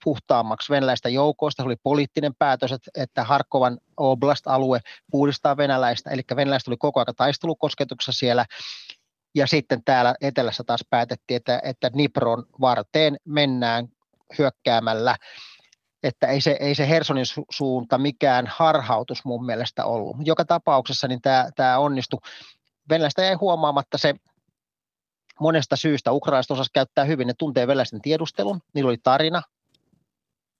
puhtaammaksi 0.04 0.72
venäläistä 0.72 1.08
joukoista. 1.08 1.62
Se 1.62 1.66
oli 1.66 1.76
poliittinen 1.82 2.34
päätös, 2.38 2.74
että, 2.96 3.24
Harkovan 3.24 3.78
oblast-alue 3.96 4.80
puhdistaa 5.10 5.56
venäläistä, 5.56 6.10
eli 6.10 6.22
venäläistä 6.36 6.70
oli 6.70 6.76
koko 6.76 7.00
ajan 7.00 7.14
taistelukosketuksessa 7.16 8.18
siellä. 8.18 8.44
Ja 9.34 9.46
sitten 9.46 9.84
täällä 9.84 10.14
etelässä 10.20 10.64
taas 10.66 10.84
päätettiin, 10.90 11.36
että, 11.36 11.60
että 11.62 11.92
Dnipron 11.92 12.44
varteen 12.60 13.16
mennään 13.24 13.88
hyökkäämällä 14.38 15.16
että 16.02 16.26
ei 16.26 16.40
se, 16.40 16.56
ei 16.60 16.74
se 16.74 16.88
Hersonin 16.88 17.24
su- 17.24 17.44
suunta 17.50 17.98
mikään 17.98 18.46
harhautus 18.46 19.24
mun 19.24 19.46
mielestä 19.46 19.84
ollut. 19.84 20.16
Joka 20.24 20.44
tapauksessa 20.44 21.08
niin 21.08 21.20
tämä 21.56 21.78
onnistui. 21.78 22.20
Venäläistä 22.88 23.24
jäi 23.24 23.34
huomaamatta 23.34 23.98
se 23.98 24.14
monesta 25.40 25.76
syystä. 25.76 26.12
Ukrainalaiset 26.12 26.50
osas 26.50 26.70
käyttää 26.72 27.04
hyvin, 27.04 27.26
ne 27.26 27.34
tuntee 27.38 27.66
venäläisten 27.66 28.00
tiedustelun, 28.00 28.60
niillä 28.74 28.88
oli 28.88 28.98
tarina, 29.02 29.42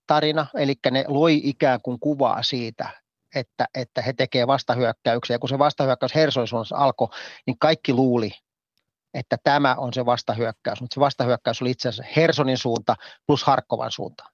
tarina, 0.06 0.46
eli 0.54 0.74
ne 0.90 1.04
loi 1.08 1.40
ikään 1.44 1.80
kuin 1.82 2.00
kuvaa 2.00 2.42
siitä, 2.42 2.88
että, 3.34 3.66
että 3.74 4.02
he 4.02 4.12
tekevät 4.12 4.46
vastahyökkäyksiä. 4.46 5.34
Ja 5.34 5.38
kun 5.38 5.48
se 5.48 5.58
vastahyökkäys 5.58 6.14
Hersoisuudessa 6.14 6.76
alkoi, 6.76 7.08
niin 7.46 7.58
kaikki 7.58 7.92
luuli, 7.92 8.30
että 9.14 9.36
tämä 9.44 9.74
on 9.74 9.92
se 9.92 10.06
vastahyökkäys, 10.06 10.80
mutta 10.80 10.94
se 10.94 11.00
vastahyökkäys 11.00 11.62
oli 11.62 11.70
itse 11.70 11.88
asiassa 11.88 12.12
Hersonin 12.16 12.58
suunta 12.58 12.96
plus 13.26 13.44
Harkkovan 13.44 13.90
suunta. 13.90 14.24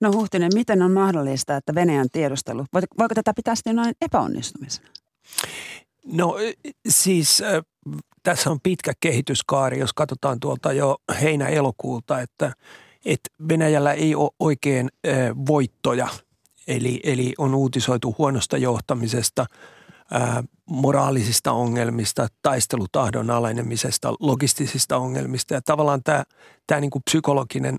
No 0.00 0.12
Huhtinen, 0.12 0.50
miten 0.54 0.82
on 0.82 0.92
mahdollista, 0.92 1.56
että 1.56 1.74
Venäjän 1.74 2.10
tiedustelu, 2.12 2.64
voiko 2.74 3.14
tätä 3.14 3.32
pitää 3.36 3.54
sitten 3.54 3.76
noin 3.76 3.94
epäonnistumisena? 4.00 4.88
No 6.04 6.36
siis 6.88 7.42
tässä 8.26 8.50
on 8.50 8.60
pitkä 8.62 8.92
kehityskaari, 9.00 9.78
jos 9.78 9.92
katsotaan 9.92 10.40
tuolta 10.40 10.72
jo 10.72 10.96
heinä-elokuulta, 11.20 12.20
että, 12.20 12.52
että 13.04 13.30
Venäjällä 13.48 13.92
ei 13.92 14.14
ole 14.14 14.30
oikein 14.40 14.88
voittoja, 15.46 16.08
eli, 16.66 17.00
eli 17.04 17.34
on 17.38 17.54
uutisoitu 17.54 18.14
huonosta 18.18 18.56
johtamisesta, 18.56 19.46
moraalisista 20.70 21.52
ongelmista, 21.52 22.28
taistelutahdon 22.42 23.30
alenemisesta, 23.30 24.14
logistisista 24.20 24.96
ongelmista. 24.96 25.54
Ja 25.54 25.62
tavallaan 25.62 26.02
tämä, 26.02 26.24
tämä 26.66 26.80
niin 26.80 26.90
kuin 26.90 27.02
psykologinen 27.02 27.76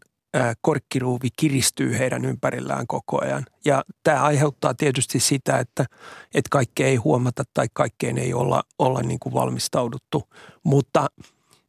korkkiruuvi 0.61 1.27
kiristyy 1.39 1.97
heidän 1.97 2.25
ympärillään 2.25 2.87
koko 2.87 3.21
ajan. 3.21 3.45
Ja 3.65 3.83
tämä 4.03 4.23
aiheuttaa 4.23 4.73
tietysti 4.73 5.19
sitä, 5.19 5.59
että, 5.59 5.85
että 6.33 6.49
kaikkea 6.51 6.87
ei 6.87 6.95
huomata 6.95 7.43
tai 7.53 7.67
kaikkeen 7.73 8.17
ei 8.17 8.33
olla, 8.33 8.63
olla 8.79 9.01
niin 9.01 9.19
kuin 9.19 9.33
valmistauduttu. 9.33 10.23
Mutta 10.63 11.07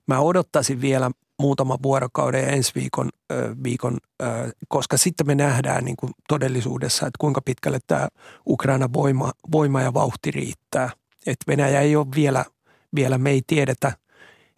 Mä 0.09 0.21
odottaisin 0.21 0.81
vielä 0.81 1.11
muutama 1.39 1.79
vuorokauden 1.83 2.43
ja 2.43 2.49
ensi 2.49 2.73
viikon, 2.75 3.11
viikon 3.65 3.99
koska 4.69 4.97
sitten 4.97 5.27
me 5.27 5.35
nähdään 5.35 5.85
niin 5.85 5.97
kuin 5.97 6.13
todellisuudessa, 6.29 7.07
että 7.07 7.19
kuinka 7.19 7.41
pitkälle 7.45 7.79
tämä 7.87 8.09
Ukraina 8.49 8.89
voima, 8.93 9.33
voima 9.53 9.83
ja 9.83 9.95
vauhti 9.95 10.31
riittää. 10.31 10.91
Että 11.27 11.45
Venäjä 11.49 11.81
ei 11.81 11.97
ole 11.97 12.07
vielä, 12.15 12.45
vielä, 12.95 13.19
me 13.19 13.31
ei 13.31 13.43
tiedetä, 13.47 13.93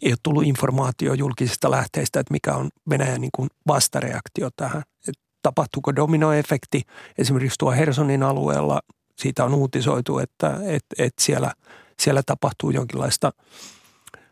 ei 0.02 0.12
ole 0.12 0.18
tullut 0.22 0.44
informaatio 0.44 1.14
julkisista 1.14 1.70
lähteistä, 1.70 2.20
että 2.20 2.32
mikä 2.32 2.54
on 2.54 2.68
Venäjän 2.90 3.20
niin 3.20 3.30
kuin 3.34 3.48
vastareaktio 3.66 4.48
tähän. 4.56 4.82
Että 5.08 5.22
tapahtuuko 5.42 5.96
dominoefekti 5.96 6.82
esimerkiksi 7.18 7.58
tuo 7.58 7.70
Hersonin 7.72 8.22
alueella, 8.22 8.80
siitä 9.18 9.44
on 9.44 9.54
uutisoitu, 9.54 10.18
että, 10.18 10.54
että, 10.62 10.94
että 10.98 11.24
siellä, 11.24 11.52
siellä 12.00 12.22
tapahtuu 12.26 12.70
jonkinlaista– 12.70 13.32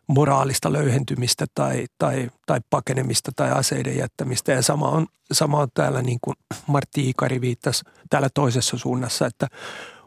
moraalista 0.09 0.73
löyhentymistä 0.73 1.47
tai, 1.55 1.87
tai, 1.99 2.31
tai 2.47 2.61
pakenemista 2.71 3.33
tai 3.37 3.51
aseiden 3.51 3.97
jättämistä. 3.97 4.53
Ja 4.53 4.63
sama 4.63 4.89
on, 4.89 5.07
sama 5.33 5.59
on 5.59 5.69
täällä, 5.75 6.03
niin 6.03 6.19
kuin 6.23 6.35
Martti 6.67 7.09
Ikari 7.09 7.41
viittasi, 7.41 7.85
täällä 8.11 8.29
toisessa 8.35 8.79
suunnassa, 8.79 9.27
että 9.27 9.47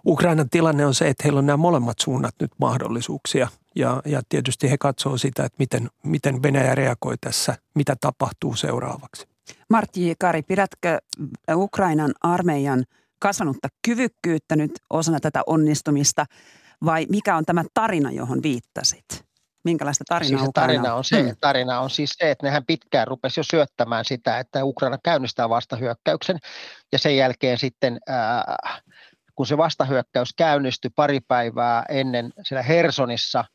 Ukrainan 0.06 0.50
tilanne 0.50 0.86
on 0.86 0.93
se, 0.93 1.08
että 1.08 1.24
heillä 1.24 1.39
on 1.39 1.45
nämä 1.45 1.58
molemmat 1.58 2.00
suunnat 2.00 2.36
nyt 2.39 2.52
mahdollisuuksia. 2.58 3.47
Ja, 3.76 4.02
ja 4.06 4.22
tietysti 4.30 4.72
he 4.72 4.78
katsoo 4.78 5.18
sitä, 5.18 5.46
että 5.46 5.56
miten, 5.60 5.90
miten 6.04 6.44
Venäjä 6.44 6.76
reagoi 6.76 7.16
tässä, 7.22 7.56
mitä 7.76 7.96
tapahtuu 8.02 8.56
seuraavaksi. 8.56 9.28
Martti 9.70 10.16
Kari, 10.20 10.42
pidätkö 10.42 10.98
Ukrainan 11.56 12.12
armeijan 12.22 12.84
kasvanutta 13.20 13.68
kyvykkyyttä 13.86 14.56
nyt 14.56 14.72
osana 14.90 15.20
tätä 15.20 15.42
onnistumista 15.46 16.26
vai 16.86 17.06
mikä 17.10 17.36
on 17.36 17.46
tämä 17.46 17.64
tarina, 17.74 18.12
johon 18.12 18.44
viittasit? 18.44 19.06
Minkälaista 19.64 20.04
tarinaa 20.08 20.40
siis 20.40 20.52
tarina 20.54 20.96
on, 20.96 21.04
se, 21.04 21.22
hmm. 21.22 21.36
tarina 21.42 21.80
on 21.80 21.90
siis 21.90 22.10
se, 22.18 22.32
että 22.32 22.46
nehän 22.46 22.66
pitkään 22.66 23.08
rupesi 23.08 23.40
jo 23.40 23.44
syöttämään 23.44 24.06
sitä, 24.06 24.40
että 24.40 24.66
Ukraina 24.66 24.98
käynnistää 25.04 25.50
vastahyökkäyksen 25.50 26.38
ja 26.92 27.00
sen 27.00 27.18
jälkeen 27.18 27.58
sitten 27.58 28.00
äh, 28.10 28.82
kun 29.36 29.48
se 29.48 29.58
vastahyökkäys 29.58 30.34
käynnistyi 30.38 30.92
pari 30.96 31.20
päivää 31.20 31.86
ennen 31.90 32.34
siellä 32.44 32.64
Hersonissa, 32.64 33.46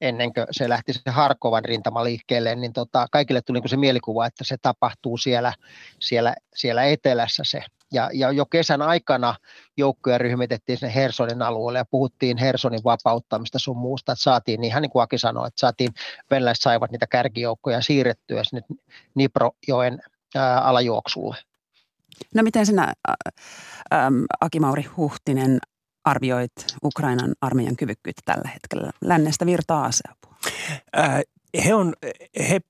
ennen 0.00 0.34
kuin 0.34 0.46
se 0.50 0.68
lähti 0.68 0.92
se 0.92 1.10
Harkovan 1.10 1.64
rintama 1.64 2.04
liikkeelle, 2.04 2.54
niin 2.54 2.72
tota, 2.72 3.06
kaikille 3.10 3.42
tuli 3.42 3.60
niin 3.60 3.68
se 3.68 3.76
mielikuva, 3.76 4.26
että 4.26 4.44
se 4.44 4.56
tapahtuu 4.62 5.16
siellä, 5.16 5.52
siellä, 6.00 6.34
siellä 6.54 6.84
etelässä 6.84 7.42
se 7.46 7.62
ja, 7.92 8.10
ja 8.12 8.32
jo 8.32 8.46
kesän 8.46 8.82
aikana 8.82 9.34
joukkoja 9.76 10.18
ryhmitettiin 10.18 10.78
sinne 10.78 10.94
Hersonin 10.94 11.42
alueelle 11.42 11.78
ja 11.78 11.84
puhuttiin 11.84 12.38
Hersonin 12.38 12.84
vapauttamista 12.84 13.58
sun 13.58 13.76
muusta, 13.76 14.12
että 14.12 14.22
saatiin, 14.22 14.60
niin 14.60 14.68
ihan 14.68 14.82
niin 14.82 14.90
kuin 14.90 15.02
Aki 15.02 15.18
sanoi, 15.18 15.48
että 15.48 15.60
saatiin, 15.60 15.90
venäläiset 16.30 16.62
saivat 16.62 16.90
niitä 16.90 17.06
kärkijoukkoja 17.06 17.80
siirrettyä 17.80 18.44
sinne 18.44 18.62
Niprojoen 19.14 19.98
ää, 20.34 20.60
alajuoksulle. 20.60 21.36
No 22.34 22.42
miten 22.42 22.66
sinä, 22.66 22.92
ää, 23.90 24.10
Aki 24.40 24.60
Mauri 24.60 24.82
Huhtinen, 24.82 25.58
arvioit 26.06 26.52
Ukrainan 26.84 27.34
armeijan 27.40 27.76
kyvykkyyttä 27.76 28.22
tällä 28.24 28.50
hetkellä? 28.54 28.90
Lännestä 29.00 29.46
virtaa 29.46 29.84
aseapua. 29.84 30.36
Äh, 30.98 31.20
he, 31.64 31.74
on, 31.74 31.94
he 32.48 32.60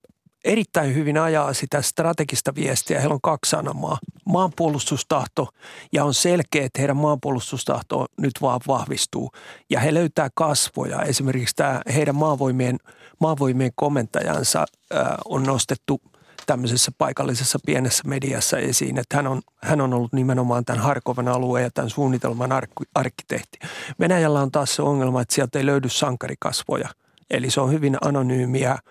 erittäin 0.44 0.94
hyvin 0.94 1.18
ajaa 1.18 1.52
sitä 1.52 1.82
strategista 1.82 2.54
viestiä. 2.54 3.00
Heillä 3.00 3.14
on 3.14 3.20
kaksi 3.20 3.50
sanamaa. 3.50 3.98
Maanpuolustustahto 4.24 5.48
ja 5.92 6.04
on 6.04 6.14
selkeä, 6.14 6.64
että 6.64 6.78
heidän 6.78 6.96
maanpuolustustahto 6.96 8.06
nyt 8.18 8.32
vaan 8.40 8.60
vahvistuu. 8.66 9.30
Ja 9.70 9.80
he 9.80 9.94
löytää 9.94 10.28
kasvoja. 10.34 11.02
Esimerkiksi 11.02 11.54
tämä 11.56 11.80
heidän 11.94 12.14
maavoimien, 12.14 12.78
maavoimien 13.20 13.72
komentajansa 13.74 14.64
äh, 14.94 15.06
on 15.24 15.42
nostettu 15.42 16.00
tämmöisessä 16.46 16.92
paikallisessa 16.98 17.58
pienessä 17.66 18.02
mediassa 18.06 18.58
esiin, 18.58 18.98
että 18.98 19.16
hän 19.16 19.26
on, 19.26 19.42
hän 19.62 19.80
on 19.80 19.94
ollut 19.94 20.12
nimenomaan 20.12 20.64
tämän 20.64 20.82
Harkovan 20.82 21.28
alueen 21.28 21.64
ja 21.64 21.70
tämän 21.70 21.90
suunnitelman 21.90 22.50
arkkitehti. 22.94 23.58
Venäjällä 24.00 24.40
on 24.40 24.50
taas 24.50 24.76
se 24.76 24.82
ongelma, 24.82 25.20
että 25.20 25.34
sieltä 25.34 25.58
ei 25.58 25.66
löydy 25.66 25.88
sankarikasvoja. 25.88 26.88
Eli 27.30 27.50
se 27.50 27.60
on 27.60 27.72
hyvin 27.72 27.96
anonyymiä– 28.00 28.78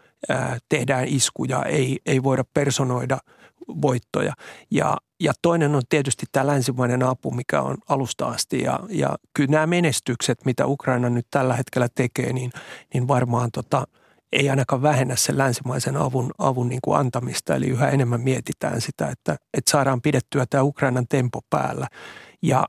tehdään 0.69 1.07
iskuja, 1.07 1.63
ei, 1.63 1.99
ei 2.05 2.23
voida 2.23 2.43
personoida 2.53 3.17
voittoja. 3.81 4.33
Ja, 4.71 4.97
ja 5.19 5.33
toinen 5.41 5.75
on 5.75 5.81
tietysti 5.89 6.25
tämä 6.31 6.47
länsimainen 6.47 7.03
apu, 7.03 7.31
mikä 7.31 7.61
on 7.61 7.77
alusta 7.89 8.25
asti. 8.25 8.61
Ja, 8.61 8.79
ja 8.89 9.15
kyllä 9.33 9.51
nämä 9.51 9.67
menestykset, 9.67 10.45
mitä 10.45 10.67
Ukraina 10.67 11.09
nyt 11.09 11.27
tällä 11.31 11.53
hetkellä 11.53 11.87
tekee, 11.95 12.33
niin, 12.33 12.51
niin 12.93 13.07
varmaan 13.07 13.51
tota, 13.51 13.87
ei 14.31 14.49
ainakaan 14.49 14.81
vähennä 14.81 15.15
sen 15.15 15.37
länsimaisen 15.37 15.97
avun, 15.97 16.31
avun 16.37 16.69
niin 16.69 16.79
kuin 16.83 16.99
antamista. 16.99 17.55
Eli 17.55 17.67
yhä 17.67 17.89
enemmän 17.89 18.21
mietitään 18.21 18.81
sitä, 18.81 19.07
että, 19.07 19.37
että 19.53 19.71
saadaan 19.71 20.01
pidettyä 20.01 20.45
tämä 20.49 20.63
Ukrainan 20.63 21.07
tempo 21.07 21.41
päällä. 21.49 21.87
Ja 22.41 22.65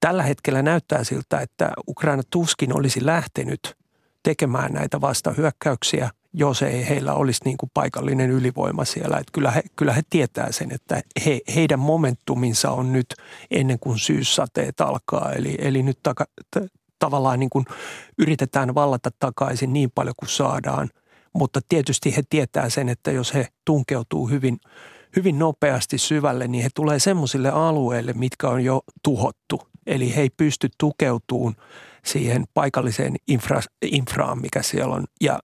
tällä 0.00 0.22
hetkellä 0.22 0.62
näyttää 0.62 1.04
siltä, 1.04 1.40
että 1.40 1.72
Ukraina 1.88 2.22
tuskin 2.30 2.76
olisi 2.76 3.06
lähtenyt 3.06 3.76
tekemään 4.22 4.72
näitä 4.72 5.00
vastahyökkäyksiä– 5.00 6.10
jos 6.32 6.62
ei 6.62 6.88
heillä 6.88 7.14
olisi 7.14 7.40
niin 7.44 7.56
kuin 7.56 7.70
paikallinen 7.74 8.30
ylivoima 8.30 8.84
siellä. 8.84 9.16
Että 9.16 9.32
kyllä, 9.32 9.50
he, 9.50 9.62
kyllä 9.76 9.92
he 9.92 10.02
tietää 10.10 10.52
sen, 10.52 10.72
että 10.72 11.02
he, 11.26 11.40
heidän 11.54 11.78
momentuminsa 11.78 12.70
on 12.70 12.92
nyt 12.92 13.06
ennen 13.50 13.78
kuin 13.78 13.98
syyssateet 13.98 14.80
alkaa. 14.80 15.32
Eli, 15.32 15.54
eli 15.58 15.82
nyt 15.82 15.98
taka, 16.02 16.24
t- 16.56 16.72
tavallaan 17.00 17.40
niin 17.40 17.50
kuin 17.50 17.64
yritetään 18.18 18.74
vallata 18.74 19.10
takaisin 19.18 19.72
niin 19.72 19.90
paljon 19.94 20.14
kuin 20.16 20.28
saadaan. 20.28 20.88
Mutta 21.32 21.60
tietysti 21.68 22.16
he 22.16 22.22
tietää 22.30 22.68
sen, 22.68 22.88
että 22.88 23.10
jos 23.10 23.34
he 23.34 23.48
tunkeutuu 23.64 24.28
hyvin, 24.28 24.58
hyvin 25.16 25.38
nopeasti 25.38 25.98
syvälle, 25.98 26.48
niin 26.48 26.62
he 26.62 26.68
tulee 26.74 26.98
semmoisille 26.98 27.50
alueille, 27.50 28.12
mitkä 28.12 28.48
on 28.48 28.64
jo 28.64 28.82
tuhottu. 29.02 29.62
Eli 29.86 30.16
he 30.16 30.20
ei 30.20 30.30
pysty 30.30 30.68
tukeutumaan 30.78 31.56
siihen 32.04 32.44
paikalliseen 32.54 33.16
infra, 33.28 33.60
infraan, 33.82 34.40
mikä 34.40 34.62
siellä 34.62 34.94
on. 34.94 35.04
Ja 35.20 35.38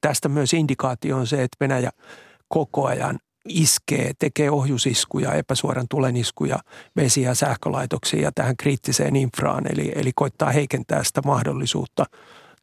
tästä 0.00 0.28
myös 0.28 0.54
indikaatio 0.54 1.16
on 1.16 1.26
se, 1.26 1.42
että 1.42 1.56
Venäjä 1.60 1.90
koko 2.48 2.86
ajan 2.86 3.18
iskee, 3.48 4.12
tekee 4.18 4.50
ohjusiskuja, 4.50 5.34
epäsuoran 5.34 5.86
tuleniskuja 5.90 6.58
vesi- 6.96 7.22
ja 7.22 7.34
sähkölaitoksiin 7.34 8.22
ja 8.22 8.32
tähän 8.32 8.56
kriittiseen 8.56 9.16
infraan, 9.16 9.64
eli, 9.72 9.92
eli 9.94 10.12
koittaa 10.14 10.50
heikentää 10.50 11.04
sitä 11.04 11.22
mahdollisuutta 11.24 12.04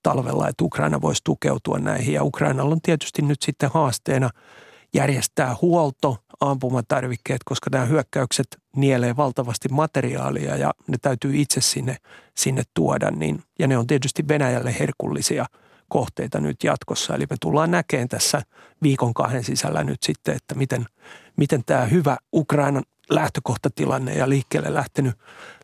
talvella, 0.04 0.48
että 0.48 0.64
Ukraina 0.64 1.02
voisi 1.02 1.22
tukeutua 1.24 1.80
näihin. 1.80 2.14
Ja 2.14 2.24
Ukrainalla 2.24 2.72
on 2.72 2.82
tietysti 2.82 3.22
nyt 3.22 3.42
sitten 3.42 3.70
haasteena 3.74 4.30
järjestää 4.94 5.56
huolto, 5.62 6.18
ampumatarvikkeet, 6.40 7.42
koska 7.46 7.70
nämä 7.72 7.86
hyökkäykset 7.86 8.48
nielee 8.76 9.16
valtavasti 9.18 9.70
materiaalia 9.70 10.56
ja 10.56 10.74
ne 10.88 10.98
täytyy 11.02 11.32
itse 11.36 11.62
sinne, 11.62 11.98
sinne 12.38 12.64
tuoda. 12.74 13.12
Niin, 13.12 13.44
ja 13.60 13.68
ne 13.68 13.78
on 13.78 13.88
tietysti 13.88 14.28
Venäjälle 14.28 14.76
herkullisia– 14.80 15.46
kohteita 15.90 16.40
nyt 16.40 16.64
jatkossa. 16.64 17.16
Eli 17.16 17.26
me 17.30 17.36
tullaan 17.42 17.72
näkemään 17.72 18.08
tässä 18.08 18.42
viikon 18.84 19.14
kahden 19.14 19.44
sisällä 19.44 19.84
nyt 19.84 20.04
sitten, 20.04 20.36
että 20.36 20.56
miten, 20.56 20.86
miten 21.38 21.64
tämä 21.66 21.86
hyvä 21.86 22.18
Ukrainan 22.34 22.84
lähtökohtatilanne 23.10 24.14
ja 24.14 24.30
liikkeelle 24.30 24.74
lähtenyt, 24.74 25.16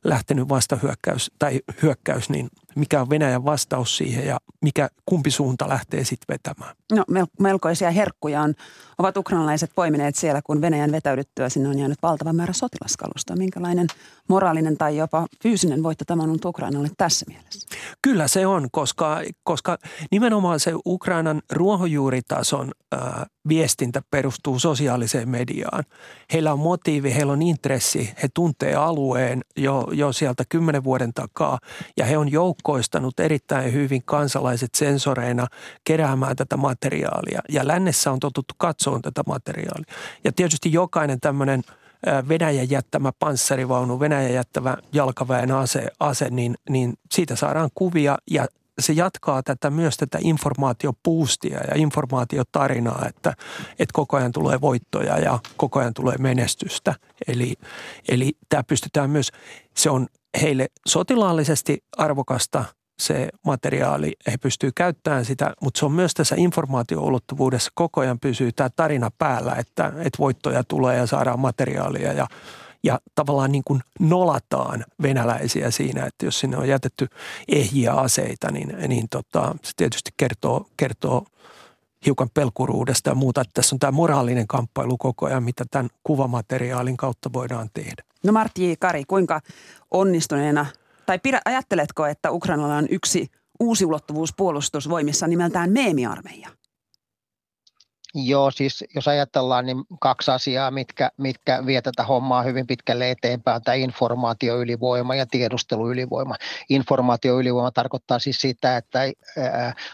lähtenyt 0.04 0.50
vastahyökkäys 0.50 1.32
tai 1.40 1.60
hyökkäys, 1.82 2.30
niin 2.30 2.50
mikä 2.76 3.02
on 3.02 3.10
Venäjän 3.10 3.46
vastaus 3.46 3.98
siihen 3.98 4.26
ja 4.28 4.40
mikä, 4.62 4.90
kumpi 5.06 5.32
suunta 5.32 5.70
lähtee 5.70 6.04
sitten 6.04 6.34
vetämään? 6.34 6.76
No 6.92 7.04
melkoisia 7.40 7.92
herkkuja 7.92 8.42
on, 8.42 8.54
ovat 8.98 9.18
ukrainalaiset 9.18 9.72
poimineet 9.76 10.16
siellä, 10.16 10.42
kun 10.44 10.62
Venäjän 10.62 10.92
vetäydyttyä 10.92 11.50
sinne 11.50 11.70
on 11.70 11.80
jäänyt 11.80 11.98
valtava 12.04 12.34
määrä 12.34 12.54
sotilaskalusta. 12.54 13.36
Minkälainen 13.36 13.88
moraalinen 14.28 14.78
tai 14.78 14.98
jopa 14.98 15.28
fyysinen 15.44 15.84
voitto 15.84 16.06
tämä 16.06 16.24
on 16.24 16.30
ollut 16.30 16.46
Ukrainalle 16.46 16.90
tässä 16.98 17.26
mielessä? 17.28 17.68
Kyllä 18.02 18.28
se 18.28 18.48
on, 18.48 18.68
koska, 18.72 19.22
koska 19.44 19.78
nimenomaan 20.12 20.60
se 20.60 20.74
Ukrainan 20.86 21.42
ruohonjuuritason 21.52 22.72
äh, 22.94 23.26
viestintä 23.48 24.02
perustuu 24.12 24.60
sosiaaliseen 24.60 25.30
mediaan. 25.30 25.84
Heillä 26.34 26.54
on 26.54 26.60
motiivi, 26.60 27.16
heillä 27.16 27.34
on 27.34 27.42
intressi, 27.42 28.14
he 28.24 28.30
tuntee 28.34 28.76
alueen 28.76 29.42
jo, 29.58 29.88
jo 29.92 30.14
sieltä 30.14 30.44
kymmenen 30.50 30.84
vuoden 30.84 31.14
takaa 31.14 31.60
ja 31.98 32.06
he 32.06 32.18
on 32.18 32.32
joukkoistanut 32.32 33.20
erittäin 33.20 33.74
hyvin 33.74 34.02
kansalaiset 34.06 34.76
sensoreina 34.76 35.48
keräämään 35.84 36.36
tätä 36.36 36.58
materiaalia. 36.58 37.42
Ja 37.50 37.68
lännessä 37.68 38.12
on 38.12 38.20
totuttu 38.20 38.54
katsomaan 38.58 39.02
tätä 39.02 39.24
materiaalia. 39.28 39.94
Ja 40.24 40.32
tietysti 40.32 40.74
jokainen 40.74 41.20
tämmöinen 41.20 41.62
Venäjän 42.28 42.70
jättämä 42.70 43.12
panssarivaunu, 43.20 44.00
Venäjän 44.00 44.34
jättävä 44.34 44.78
jalkaväen 44.94 45.52
ase, 45.52 45.88
ase 46.00 46.30
niin, 46.30 46.56
niin 46.70 46.94
siitä 47.12 47.36
saadaan 47.36 47.70
kuvia 47.76 48.18
ja 48.32 48.48
se 48.80 48.94
jatkaa 48.94 49.44
tätä 49.44 49.70
myös 49.70 49.98
tätä 49.98 50.18
informaatiopuustia 50.22 51.58
ja 51.58 51.76
informaatiotarinaa, 51.76 53.06
että, 53.10 53.34
että 53.72 53.94
koko 53.94 54.18
ajan 54.18 54.32
tulee 54.32 54.62
voittoja 54.62 55.20
ja 55.20 55.40
koko 55.58 55.80
ajan 55.80 55.94
tulee 55.94 56.16
menestystä. 56.18 56.96
Eli, 57.28 57.54
eli 58.10 58.32
tämä 58.50 58.64
pystytään 58.64 59.10
myös, 59.10 59.32
se 59.78 59.90
on 59.90 60.08
heille 60.42 60.68
sotilaallisesti 60.88 61.84
arvokasta 61.98 62.66
se 63.00 63.30
materiaali, 63.46 64.14
he 64.32 64.38
pystyy 64.38 64.72
käyttämään 64.76 65.26
sitä, 65.26 65.54
mutta 65.62 65.80
se 65.80 65.86
on 65.86 65.92
myös 65.92 66.14
tässä 66.14 66.36
informaatioulottuvuudessa 66.38 67.72
koko 67.76 68.02
ajan 68.02 68.20
pysyy 68.20 68.52
tämä 68.52 68.70
tarina 68.76 69.12
päällä, 69.18 69.56
että, 69.56 69.88
että 69.88 70.18
voittoja 70.20 70.64
tulee 70.64 70.98
ja 70.98 71.08
saadaan 71.08 71.40
materiaalia 71.40 72.14
ja, 72.14 72.28
ja 72.84 73.00
tavallaan 73.16 73.52
niin 73.52 73.64
kuin 73.66 73.82
nolataan 74.00 74.86
venäläisiä 75.02 75.72
siinä, 75.72 76.06
että 76.06 76.26
jos 76.26 76.40
sinne 76.40 76.58
on 76.58 76.68
jätetty 76.68 77.08
ehjiä 77.48 77.94
aseita, 77.94 78.52
niin, 78.52 78.76
niin 78.88 79.10
tota, 79.10 79.56
se 79.64 79.72
tietysti 79.78 80.12
kertoo, 80.18 80.66
kertoo 80.78 81.26
hiukan 82.06 82.30
pelkuruudesta 82.34 83.10
ja 83.10 83.16
muuta. 83.16 83.42
Että 83.42 83.52
tässä 83.54 83.76
on 83.76 83.80
tämä 83.80 83.92
moraalinen 83.92 84.48
kamppailu 84.48 84.98
koko 84.98 85.26
ajan, 85.26 85.44
mitä 85.44 85.66
tämän 85.72 85.90
kuvamateriaalin 86.04 86.98
kautta 86.98 87.34
voidaan 87.34 87.70
tehdä. 87.74 88.04
No 88.24 88.34
Martti 88.34 88.76
Kari, 88.80 89.04
kuinka 89.08 89.42
onnistuneena 89.92 90.66
tai 91.06 91.20
pidä, 91.20 91.42
ajatteletko, 91.46 92.06
että 92.06 92.32
Ukrainalla 92.32 92.76
on 92.76 92.88
yksi 92.90 93.28
uusi 93.60 93.86
ulottuvuus 93.86 94.34
puolustusvoimissa 94.38 95.28
nimeltään 95.28 95.72
meemiarmeija? 95.72 96.50
Joo, 98.14 98.52
siis 98.52 98.84
jos 98.96 99.08
ajatellaan, 99.08 99.66
niin 99.66 99.84
kaksi 100.00 100.32
asiaa, 100.32 100.72
mitkä, 100.72 101.12
mitkä 101.18 101.66
vie 101.66 101.82
tätä 101.82 102.04
hommaa 102.04 102.44
hyvin 102.44 102.68
pitkälle 102.68 103.12
eteenpäin, 103.12 103.62
tämä 103.62 103.76
informaatioylivoima 103.76 105.16
ja 105.16 105.26
tiedusteluylivoima. 105.26 106.36
Informaatioylivoima 106.70 107.72
tarkoittaa 107.72 108.20
siis 108.20 108.42
sitä, 108.42 108.78
että 108.78 109.00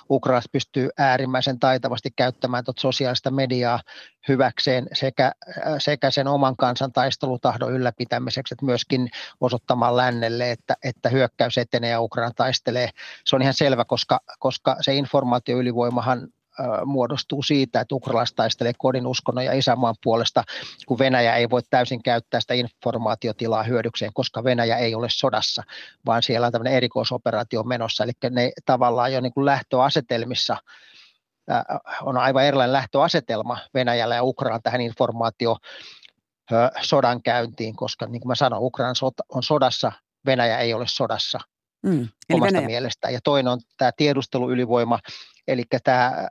Ukraina 0.10 0.42
pystyy 0.52 0.90
äärimmäisen 0.98 1.60
taitavasti 1.60 2.10
käyttämään 2.16 2.64
tuota 2.64 2.82
sosiaalista 2.82 3.32
mediaa 3.32 3.80
hyväkseen 4.28 4.88
sekä, 4.94 5.32
sekä 5.78 6.12
sen 6.12 6.28
oman 6.28 6.56
kansan 6.56 6.92
taistelutahdon 6.92 7.74
ylläpitämiseksi, 7.74 8.54
että 8.54 8.66
myöskin 8.66 9.10
osoittamaan 9.42 9.98
lännelle, 9.98 10.52
että, 10.52 10.76
että 10.84 11.10
hyökkäys 11.10 11.58
etenee 11.58 11.90
ja 11.90 12.02
Ukraina 12.02 12.32
taistelee. 12.36 12.90
Se 13.26 13.36
on 13.36 13.42
ihan 13.42 13.54
selvä, 13.54 13.86
koska, 13.86 14.20
koska 14.40 14.76
se 14.82 14.96
informaatioylivoimahan 14.96 16.28
muodostuu 16.86 17.44
siitä, 17.44 17.82
että 17.82 17.96
ukrainalaiset 17.96 18.36
taistelee 18.36 18.74
kodin 18.78 19.08
uskonnon 19.08 19.46
ja 19.46 19.54
isämaan 19.54 19.96
puolesta, 20.04 20.44
kun 20.88 21.00
Venäjä 21.00 21.36
ei 21.36 21.50
voi 21.50 21.62
täysin 21.70 22.04
käyttää 22.04 22.42
sitä 22.42 22.54
informaatiotilaa 22.54 23.64
hyödykseen, 23.64 24.12
koska 24.14 24.44
Venäjä 24.44 24.78
ei 24.78 24.96
ole 24.96 25.08
sodassa, 25.10 25.64
vaan 26.06 26.24
siellä 26.24 26.48
on 26.48 26.52
tämmöinen 26.52 26.74
erikoisoperaatio 26.74 27.64
menossa. 27.64 28.04
Eli 28.04 28.12
ne 28.30 28.52
tavallaan 28.66 29.14
jo 29.14 29.22
niin 29.22 29.34
kuin 29.34 29.46
lähtöasetelmissa 29.46 30.58
on 32.02 32.18
aivan 32.18 32.44
erilainen 32.44 32.74
lähtöasetelma 32.74 33.58
Venäjällä 33.74 34.16
ja 34.16 34.24
Ukraina 34.24 34.60
tähän 34.60 34.82
informaatio 34.82 35.58
sodan 36.82 37.22
käyntiin, 37.22 37.76
koska 37.76 38.06
niin 38.06 38.22
kuin 38.22 38.28
mä 38.28 38.36
sanoin, 38.36 38.64
Ukraina 38.64 38.94
on 39.30 39.44
sodassa, 39.44 39.92
Venäjä 40.26 40.58
ei 40.58 40.74
ole 40.74 40.86
sodassa 40.88 41.40
mm, 41.84 42.08
omasta 42.34 42.54
Venäjä. 42.54 42.68
mielestään. 42.68 43.14
Ja 43.14 43.20
toinen 43.24 43.52
on 43.52 43.60
tämä 43.78 43.92
tiedusteluylivoima, 43.98 45.00
Eli 45.48 45.64
tämä, 45.84 46.28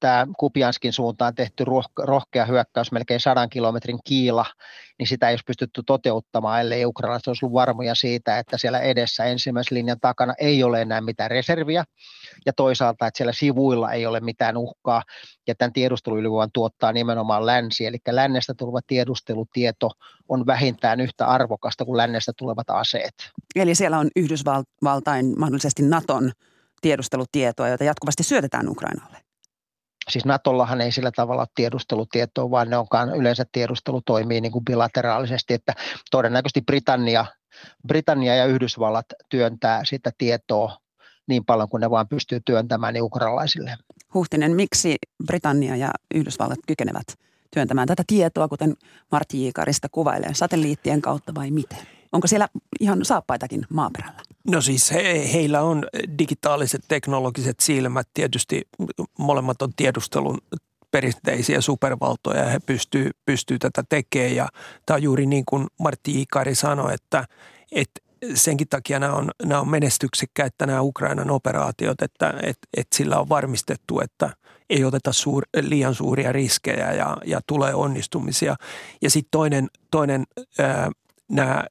tämä 0.00 0.26
Kupianskin 0.38 0.92
suuntaan 0.92 1.34
tehty 1.34 1.64
rohkea 1.98 2.44
hyökkäys, 2.44 2.92
melkein 2.92 3.20
sadan 3.20 3.50
kilometrin 3.50 3.98
kiila, 4.04 4.46
niin 4.98 5.06
sitä 5.06 5.28
ei 5.28 5.32
olisi 5.32 5.44
pystytty 5.46 5.82
toteuttamaan, 5.86 6.60
ellei 6.60 6.86
ukrainalaiset 6.86 7.26
olisi 7.26 7.44
ollut 7.44 7.54
varmoja 7.54 7.94
siitä, 7.94 8.38
että 8.38 8.58
siellä 8.58 8.80
edessä 8.80 9.24
ensimmäisen 9.24 9.78
linjan 9.78 10.00
takana 10.00 10.34
ei 10.38 10.62
ole 10.62 10.82
enää 10.82 11.00
mitään 11.00 11.30
reserviä, 11.30 11.84
ja 12.46 12.52
toisaalta, 12.52 13.06
että 13.06 13.18
siellä 13.18 13.32
sivuilla 13.32 13.92
ei 13.92 14.06
ole 14.06 14.20
mitään 14.20 14.56
uhkaa, 14.56 15.02
ja 15.46 15.54
tämän 15.54 15.72
tiedusteluylivoiman 15.72 16.50
tuottaa 16.52 16.92
nimenomaan 16.92 17.46
länsi, 17.46 17.86
eli 17.86 17.98
lännestä 18.10 18.54
tuleva 18.54 18.80
tiedustelutieto 18.86 19.90
on 20.28 20.46
vähintään 20.46 21.00
yhtä 21.00 21.26
arvokasta 21.26 21.84
kuin 21.84 21.96
lännestä 21.96 22.32
tulevat 22.36 22.70
aseet. 22.70 23.14
Eli 23.56 23.74
siellä 23.74 23.98
on 23.98 24.10
Yhdysvaltain, 24.16 25.34
mahdollisesti 25.38 25.82
Naton 25.82 26.32
tiedustelutietoa, 26.84 27.68
joita 27.68 27.84
jatkuvasti 27.84 28.22
syötetään 28.22 28.68
Ukrainalle? 28.68 29.18
Siis 30.10 30.24
Natollahan 30.24 30.80
ei 30.80 30.92
sillä 30.92 31.10
tavalla 31.16 31.42
ole 31.42 31.48
tiedustelutietoa, 31.54 32.50
vaan 32.50 32.70
ne 32.70 32.76
onkaan 32.76 33.16
yleensä 33.16 33.44
tiedustelu 33.52 34.00
toimii 34.00 34.40
niin 34.40 34.52
kuin 34.52 34.64
bilateraalisesti, 34.64 35.54
että 35.54 35.72
todennäköisesti 36.10 36.60
Britannia, 36.60 37.26
Britannia 37.88 38.36
ja 38.36 38.46
Yhdysvallat 38.46 39.06
työntää 39.28 39.80
sitä 39.84 40.12
tietoa 40.18 40.78
niin 41.26 41.44
paljon 41.44 41.68
kuin 41.68 41.80
ne 41.80 41.90
vaan 41.90 42.08
pystyy 42.08 42.40
työntämään 42.44 42.94
niin 42.94 43.02
ukrainalaisille. 43.02 43.76
Huhtinen, 44.14 44.56
miksi 44.56 44.96
Britannia 45.26 45.76
ja 45.76 45.90
Yhdysvallat 46.14 46.58
kykenevät 46.66 47.06
työntämään 47.50 47.88
tätä 47.88 48.02
tietoa, 48.06 48.48
kuten 48.48 48.74
Martti 49.12 49.44
Jikarista 49.44 49.88
kuvailee, 49.92 50.34
satelliittien 50.34 51.02
kautta 51.02 51.34
vai 51.34 51.50
miten? 51.50 51.86
Onko 52.12 52.26
siellä 52.26 52.48
ihan 52.80 53.04
saappaitakin 53.04 53.66
maaperällä? 53.70 54.33
No 54.48 54.60
siis 54.60 54.90
he, 54.90 55.32
heillä 55.32 55.62
on 55.62 55.84
digitaaliset 56.18 56.82
teknologiset 56.88 57.60
silmät. 57.60 58.08
Tietysti 58.14 58.62
molemmat 59.18 59.62
on 59.62 59.72
tiedustelun 59.76 60.38
perinteisiä 60.90 61.60
supervaltoja 61.60 62.40
ja 62.40 62.50
he 62.50 62.58
pystyy, 62.66 63.10
pystyy 63.26 63.58
tätä 63.58 63.84
tekemään. 63.88 64.36
Ja 64.36 64.48
tämä 64.86 64.94
on 64.94 65.02
juuri 65.02 65.26
niin 65.26 65.44
kuin 65.44 65.66
Martti 65.80 66.20
Ikari 66.20 66.54
sanoi, 66.54 66.94
että, 66.94 67.24
että 67.72 68.00
senkin 68.34 68.68
takia 68.68 68.98
nämä 68.98 69.12
on, 69.12 69.30
nämä 69.42 69.60
on 69.60 69.68
menestyksekkäitä 69.68 70.66
nämä 70.66 70.82
Ukrainan 70.82 71.30
operaatiot, 71.30 72.02
että, 72.02 72.34
että, 72.42 72.68
että 72.76 72.96
sillä 72.96 73.18
on 73.18 73.28
varmistettu, 73.28 74.00
että 74.00 74.30
ei 74.70 74.84
oteta 74.84 75.12
suur, 75.12 75.44
liian 75.60 75.94
suuria 75.94 76.32
riskejä 76.32 76.92
ja, 76.92 77.16
ja 77.24 77.40
tulee 77.46 77.74
onnistumisia. 77.74 78.56
Ja 79.02 79.10
sitten 79.10 79.30
toinen, 79.30 79.68
toinen 79.90 80.24
ää, 80.58 80.90
nämä 81.28 81.64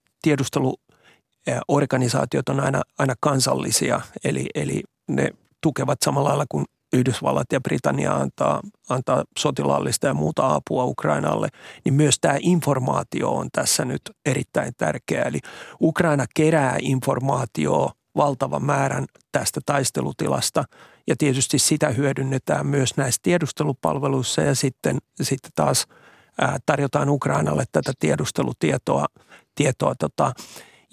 tiedusteluorganisaatiot 1.46 2.50
on 2.50 2.60
aina, 2.60 2.82
aina 3.00 3.14
kansallisia, 3.20 4.02
eli, 4.24 4.46
eli 4.56 4.84
ne 5.08 5.30
tukevat 5.62 5.98
samalla 6.02 6.30
lailla 6.30 6.46
kuin 6.50 6.66
Yhdysvallat 6.94 7.48
ja 7.52 7.62
Britannia 7.62 8.14
antaa, 8.14 8.62
antaa 8.90 9.24
sotilaallista 9.40 10.08
ja 10.08 10.14
muuta 10.14 10.56
apua 10.56 10.86
Ukrainalle, 10.86 11.50
niin 11.86 11.94
myös 11.94 12.18
tämä 12.22 12.36
informaatio 12.40 13.32
on 13.32 13.50
tässä 13.52 13.86
nyt 13.86 14.02
erittäin 14.26 14.74
tärkeä. 14.78 15.24
Eli 15.24 15.40
Ukraina 15.82 16.26
kerää 16.36 16.78
informaatiota 16.82 17.96
valtavan 18.16 18.66
määrän 18.66 19.06
tästä 19.32 19.62
taistelutilasta 19.66 20.64
ja 21.08 21.16
tietysti 21.18 21.60
sitä 21.60 21.90
hyödynnetään 21.90 22.68
myös 22.68 22.98
näissä 22.98 23.20
tiedustelupalveluissa 23.24 24.42
ja 24.42 24.56
sitten, 24.56 24.98
sitten 25.22 25.52
taas 25.56 25.88
tarjotaan 26.66 27.10
Ukrainalle 27.10 27.64
tätä 27.72 27.94
tiedustelutietoa 28.00 29.06
tietoa 29.56 29.96
tota, 30.00 30.34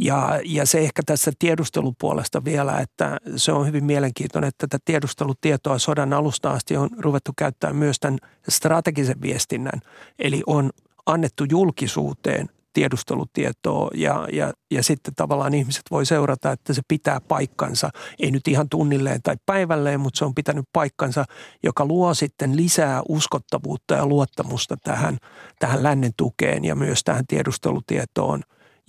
ja, 0.00 0.40
ja 0.44 0.66
se 0.66 0.78
ehkä 0.78 1.02
tässä 1.06 1.32
tiedustelupuolesta 1.38 2.44
vielä, 2.44 2.78
että 2.78 3.18
se 3.36 3.52
on 3.52 3.66
hyvin 3.66 3.84
mielenkiintoinen, 3.84 4.48
että 4.48 4.66
tätä 4.66 4.82
tiedustelutietoa 4.84 5.78
sodan 5.78 6.12
alusta 6.12 6.50
asti 6.50 6.76
on 6.76 6.88
ruvettu 6.98 7.32
käyttämään 7.36 7.76
myös 7.76 7.96
tämän 8.00 8.18
strategisen 8.48 9.22
viestinnän. 9.22 9.80
Eli 10.18 10.42
on 10.46 10.70
annettu 11.06 11.44
julkisuuteen 11.50 12.48
tiedustelutietoa 12.72 13.90
ja, 13.94 14.28
ja, 14.32 14.52
ja 14.70 14.82
sitten 14.82 15.14
tavallaan 15.14 15.54
ihmiset 15.54 15.82
voi 15.90 16.06
seurata, 16.06 16.52
että 16.52 16.72
se 16.72 16.82
pitää 16.88 17.20
paikkansa. 17.20 17.90
Ei 18.18 18.30
nyt 18.30 18.48
ihan 18.48 18.68
tunnilleen 18.68 19.22
tai 19.22 19.36
päivälleen, 19.46 20.00
mutta 20.00 20.18
se 20.18 20.24
on 20.24 20.34
pitänyt 20.34 20.64
paikkansa, 20.72 21.24
joka 21.62 21.86
luo 21.86 22.14
sitten 22.14 22.56
lisää 22.56 23.02
uskottavuutta 23.08 23.94
ja 23.94 24.06
luottamusta 24.06 24.76
tähän, 24.76 25.18
tähän 25.58 25.82
lännen 25.82 26.12
tukeen 26.16 26.64
ja 26.64 26.74
myös 26.74 27.04
tähän 27.04 27.26
tiedustelutietoon. 27.26 28.42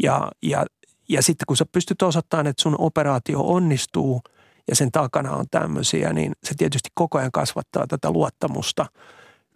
Ja, 0.04 0.32
ja 0.42 0.66
ja 1.12 1.22
sitten 1.22 1.46
kun 1.48 1.58
sä 1.58 1.66
pystyt 1.72 2.02
osoittamaan, 2.02 2.48
että 2.48 2.62
sun 2.62 2.76
operaatio 2.78 3.42
onnistuu 3.42 4.22
ja 4.68 4.76
sen 4.76 4.92
takana 4.92 5.32
on 5.32 5.46
tämmöisiä, 5.52 6.14
niin 6.14 6.34
se 6.44 6.54
tietysti 6.58 6.90
koko 6.94 7.18
ajan 7.18 7.32
kasvattaa 7.32 7.88
tätä 7.88 8.12
luottamusta 8.12 8.86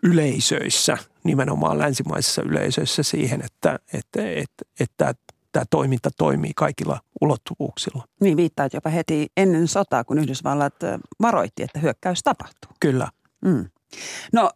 yleisöissä, 0.04 0.98
nimenomaan 1.24 1.78
länsimaisissa 1.78 2.42
yleisöissä 2.42 3.04
siihen, 3.04 3.42
että, 3.46 3.80
että, 3.94 4.32
että, 4.32 4.66
että 4.80 5.14
tämä 5.52 5.66
toiminta 5.70 6.10
toimii 6.18 6.52
kaikilla 6.56 7.00
ulottuvuuksilla. 7.22 8.04
Niin 8.22 8.38
viittaat 8.38 8.74
jopa 8.74 8.90
heti 8.90 9.28
ennen 9.38 9.68
sotaa, 9.68 10.04
kun 10.04 10.20
Yhdysvallat 10.20 10.76
varoitti, 11.22 11.64
että 11.64 11.80
hyökkäys 11.80 12.24
tapahtuu. 12.24 12.72
Kyllä. 12.80 13.08
Mm. 13.46 13.66
No, 14.34 14.50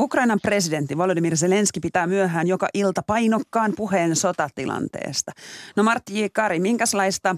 Ukrainan 0.00 0.38
presidentti 0.42 0.98
Volodymyr 0.98 1.36
Zelenski 1.36 1.80
pitää 1.80 2.06
myöhään 2.06 2.48
joka 2.48 2.68
ilta 2.74 3.02
painokkaan 3.06 3.72
puheen 3.76 4.16
sotatilanteesta. 4.16 5.32
No 5.76 5.82
Martti 5.82 6.20
J. 6.20 6.24
Kari, 6.32 6.60
minkälaista, 6.60 7.36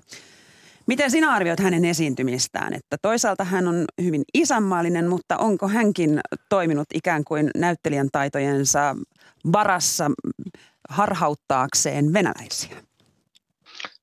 miten 0.86 1.10
sinä 1.10 1.32
arvioit 1.32 1.60
hänen 1.60 1.84
esiintymistään? 1.84 2.74
Että 2.74 2.96
toisaalta 3.02 3.44
hän 3.44 3.68
on 3.68 3.84
hyvin 4.02 4.22
isänmaallinen, 4.34 5.08
mutta 5.08 5.36
onko 5.36 5.68
hänkin 5.68 6.20
toiminut 6.48 6.88
ikään 6.94 7.24
kuin 7.24 7.50
näyttelijän 7.54 8.08
taitojensa 8.12 8.96
varassa 9.52 10.10
harhauttaakseen 10.88 12.12
venäläisiä? 12.12 12.89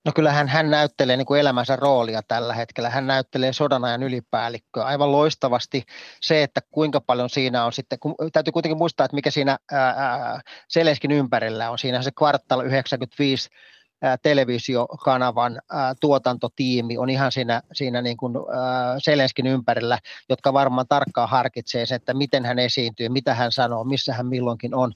No 0.07 0.13
kyllähän 0.15 0.47
hän 0.47 0.69
näyttelee 0.69 1.17
niin 1.17 1.25
kuin 1.25 1.39
elämänsä 1.39 1.75
roolia 1.75 2.21
tällä 2.27 2.53
hetkellä. 2.53 2.89
Hän 2.89 3.07
näyttelee 3.07 3.53
sodan 3.53 3.85
ajan 3.85 4.03
ylipäällikköä 4.03 4.83
aivan 4.83 5.11
loistavasti. 5.11 5.83
Se, 6.21 6.43
että 6.43 6.61
kuinka 6.71 7.01
paljon 7.01 7.29
siinä 7.29 7.65
on 7.65 7.73
sitten, 7.73 7.99
kun, 7.99 8.15
täytyy 8.33 8.51
kuitenkin 8.51 8.77
muistaa, 8.77 9.05
että 9.05 9.15
mikä 9.15 9.31
siinä 9.31 9.57
ää, 9.71 10.41
Selenskin 10.67 11.11
ympärillä 11.11 11.71
on. 11.71 11.79
Siinä 11.79 12.01
se 12.01 12.11
kvartal 12.17 12.61
95 12.61 13.49
televisiokanavan 14.21 15.61
tuotantotiimi 16.01 16.97
on 16.97 17.09
ihan 17.09 17.31
siinä, 17.31 17.61
siinä 17.73 18.01
niin 18.01 18.17
kuin 18.17 18.33
Selenskin 18.97 19.47
ympärillä, 19.47 19.99
jotka 20.29 20.53
varmaan 20.53 20.87
tarkkaan 20.89 21.29
harkitsee 21.29 21.85
sen, 21.85 21.95
että 21.95 22.13
miten 22.13 22.45
hän 22.45 22.59
esiintyy, 22.59 23.09
mitä 23.09 23.33
hän 23.33 23.51
sanoo, 23.51 23.83
missä 23.83 24.13
hän 24.13 24.27
milloinkin 24.27 24.75
on, 24.75 24.93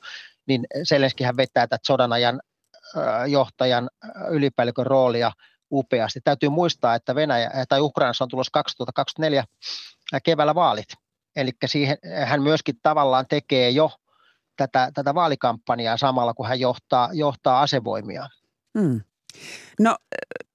niin 0.47 0.67
Selenskihän 0.83 1.37
vetää 1.37 1.67
tätä 1.67 1.83
sodan 1.87 2.13
ajan 2.13 2.41
johtajan 3.27 3.89
ylipäällikön 4.29 4.85
roolia 4.85 5.31
upeasti. 5.71 6.21
Täytyy 6.23 6.49
muistaa, 6.49 6.95
että 6.95 7.15
Venäjä 7.15 7.51
tai 7.69 7.81
Ukrainassa 7.81 8.23
on 8.23 8.29
tulossa 8.29 8.51
2024 8.53 9.43
keväällä 10.23 10.55
vaalit. 10.55 10.87
Eli 11.35 11.51
siihen 11.65 11.97
hän 12.25 12.41
myöskin 12.41 12.75
tavallaan 12.81 13.25
tekee 13.29 13.69
jo 13.69 13.91
tätä, 14.57 14.91
tätä 14.93 15.15
vaalikampanjaa 15.15 15.97
samalla, 15.97 16.33
kun 16.33 16.47
hän 16.47 16.59
johtaa, 16.59 17.09
johtaa 17.13 17.61
asevoimia. 17.61 18.27
Hmm. 18.79 19.01
No 19.79 19.97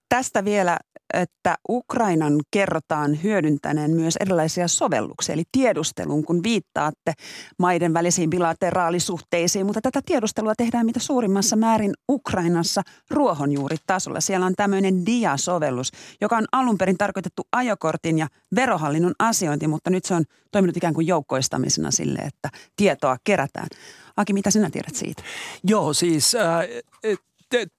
tästä 0.09 0.45
vielä 0.45 0.79
että 1.15 1.57
Ukrainan 1.69 2.41
kerrotaan 2.51 3.23
hyödyntäneen 3.23 3.91
myös 3.91 4.17
erilaisia 4.17 4.69
sovelluksia, 4.69 5.33
eli 5.33 5.43
tiedustelun, 5.53 6.25
kun 6.25 6.43
viittaatte 6.43 7.13
maiden 7.59 7.95
välisiin 7.95 8.31
bilateraalisuhteisiin, 8.31 9.67
mutta 9.67 9.81
tätä 9.81 10.01
tiedustelua 10.07 10.55
tehdään 10.57 10.87
mitä 10.87 11.01
suurimmassa 11.01 11.57
määrin 11.57 11.95
Ukrainassa 12.11 12.83
ruohonjuuritasolla. 13.11 14.21
Siellä 14.21 14.47
on 14.47 14.55
tämmöinen 14.57 15.07
dia-sovellus, 15.07 15.93
joka 16.21 16.37
on 16.37 16.45
alun 16.53 16.79
perin 16.79 16.99
tarkoitettu 16.99 17.43
ajokortin 17.53 18.19
ja 18.19 18.27
verohallinnon 18.55 19.15
asiointi, 19.19 19.69
mutta 19.69 19.91
nyt 19.91 20.05
se 20.05 20.15
on 20.15 20.25
toiminut 20.53 20.77
ikään 20.77 20.95
kuin 20.95 21.07
joukkoistamisena 21.07 21.91
sille, 21.91 22.19
että 22.19 22.49
tietoa 22.77 23.17
kerätään. 23.25 23.69
Aki, 24.17 24.33
mitä 24.33 24.51
sinä 24.51 24.71
tiedät 24.71 24.95
siitä? 24.95 25.23
Joo, 25.65 25.93
siis 25.93 26.35
äh, 26.35 26.65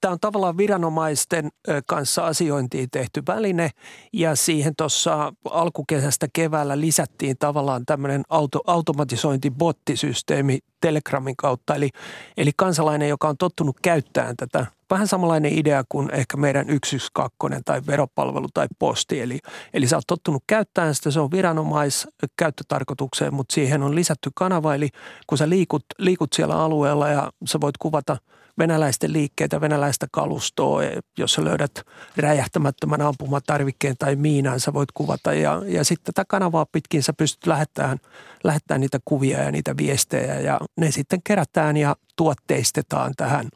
tämä 0.00 0.12
on 0.12 0.20
tavallaan 0.20 0.56
viranomaisten 0.56 1.48
kanssa 1.86 2.26
asiointiin 2.26 2.90
tehty 2.90 3.22
väline 3.28 3.70
ja 4.12 4.36
siihen 4.36 4.72
tuossa 4.76 5.32
alkukesästä 5.50 6.26
keväällä 6.32 6.80
lisättiin 6.80 7.36
tavallaan 7.38 7.86
tämmöinen 7.86 8.22
auto, 8.28 8.60
automatisointibottisysteemi 8.66 10.58
Telegramin 10.80 11.36
kautta. 11.36 11.74
Eli, 11.74 11.90
eli 12.36 12.50
kansalainen, 12.56 13.08
joka 13.08 13.28
on 13.28 13.36
tottunut 13.36 13.76
käyttämään 13.82 14.36
tätä, 14.36 14.66
vähän 14.90 15.08
samanlainen 15.08 15.58
idea 15.58 15.84
kuin 15.88 16.14
ehkä 16.14 16.36
meidän 16.36 16.66
112 16.66 17.62
tai 17.64 17.82
veropalvelu 17.86 18.46
tai 18.54 18.66
posti. 18.78 19.20
Eli, 19.20 19.38
eli 19.74 19.86
sä 19.86 19.96
oot 19.96 20.06
tottunut 20.06 20.44
käyttämään 20.46 20.94
sitä, 20.94 21.10
se 21.10 21.20
on 21.20 21.30
viranomaiskäyttötarkoitukseen, 21.30 23.34
mutta 23.34 23.54
siihen 23.54 23.82
on 23.82 23.94
lisätty 23.94 24.30
kanava. 24.34 24.74
Eli 24.74 24.88
kun 25.26 25.38
sä 25.38 25.48
liikut, 25.48 25.84
liikut 25.98 26.32
siellä 26.32 26.62
alueella 26.62 27.08
ja 27.08 27.32
sä 27.46 27.60
voit 27.60 27.78
kuvata– 27.78 28.16
venäläisten 28.58 29.12
liikkeitä, 29.12 29.60
venäläistä 29.60 30.06
kalustoa. 30.12 30.82
Jos 31.18 31.32
sä 31.32 31.44
löydät 31.44 31.82
räjähtämättömän 32.16 33.00
ampumatarvikkeen 33.00 33.96
tai 33.98 34.16
miinaan, 34.16 34.60
sä 34.60 34.72
voit 34.74 34.92
kuvata. 34.92 35.34
Ja, 35.34 35.62
ja 35.66 35.84
sitten 35.84 36.14
tätä 36.14 36.24
kanavaa 36.28 36.66
pitkin 36.72 37.02
sä 37.02 37.12
pystyt 37.12 37.46
lähettämään, 37.46 37.98
lähettämään 38.44 38.80
niitä 38.80 38.98
kuvia 39.04 39.42
ja 39.42 39.50
niitä 39.50 39.76
viestejä. 39.76 40.40
Ja 40.40 40.60
ne 40.76 40.90
sitten 40.90 41.20
kerätään 41.24 41.76
ja 41.76 41.96
tuotteistetaan 42.16 43.12
tähän 43.16 43.48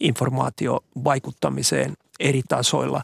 informaatiovaikuttamiseen 0.00 1.94
eri 2.20 2.42
tasoilla. 2.48 3.02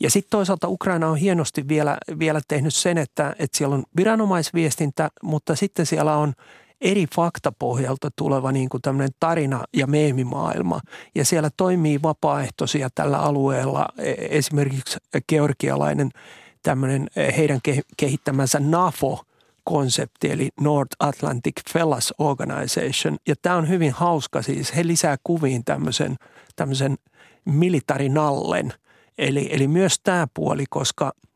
Ja 0.00 0.10
sitten 0.10 0.30
toisaalta 0.30 0.68
Ukraina 0.68 1.08
on 1.08 1.16
hienosti 1.16 1.68
vielä, 1.68 1.98
vielä 2.18 2.40
tehnyt 2.48 2.74
sen, 2.74 2.98
että, 2.98 3.34
että 3.38 3.58
siellä 3.58 3.74
on 3.74 3.84
viranomaisviestintä, 3.96 5.10
mutta 5.22 5.56
sitten 5.56 5.86
siellä 5.86 6.16
on– 6.16 6.32
eri 6.80 7.06
faktapohjalta 7.14 8.10
tuleva 8.16 8.52
niin 8.52 8.68
kuin 8.68 8.82
tämmöinen 8.82 9.14
tarina- 9.20 9.64
ja 9.76 9.86
meemimaailma. 9.86 10.80
Ja 11.14 11.24
siellä 11.24 11.50
toimii 11.56 12.02
vapaaehtoisia 12.02 12.88
tällä 12.94 13.18
alueella, 13.18 13.88
e, 13.98 14.14
esimerkiksi 14.18 14.98
georgialainen 15.28 16.10
tämmöinen 16.62 17.08
e, 17.16 17.36
heidän 17.36 17.60
kehittämänsä 17.96 18.60
NAFO, 18.60 19.22
konsepti, 19.64 20.30
eli 20.30 20.48
North 20.60 20.96
Atlantic 21.00 21.54
Fellas 21.72 22.14
Organization. 22.18 23.16
Ja 23.28 23.34
tämä 23.42 23.56
on 23.56 23.68
hyvin 23.68 23.92
hauska 23.92 24.42
siis. 24.42 24.76
He 24.76 24.86
lisää 24.86 25.16
kuviin 25.24 25.64
tämmöisen, 25.64 26.16
tämmöisen 26.56 26.98
militarinallen. 27.44 28.72
Eli, 29.18 29.48
eli 29.50 29.68
myös 29.68 30.00
tämä 30.02 30.26
puoli, 30.34 30.64
koska– 30.70 31.12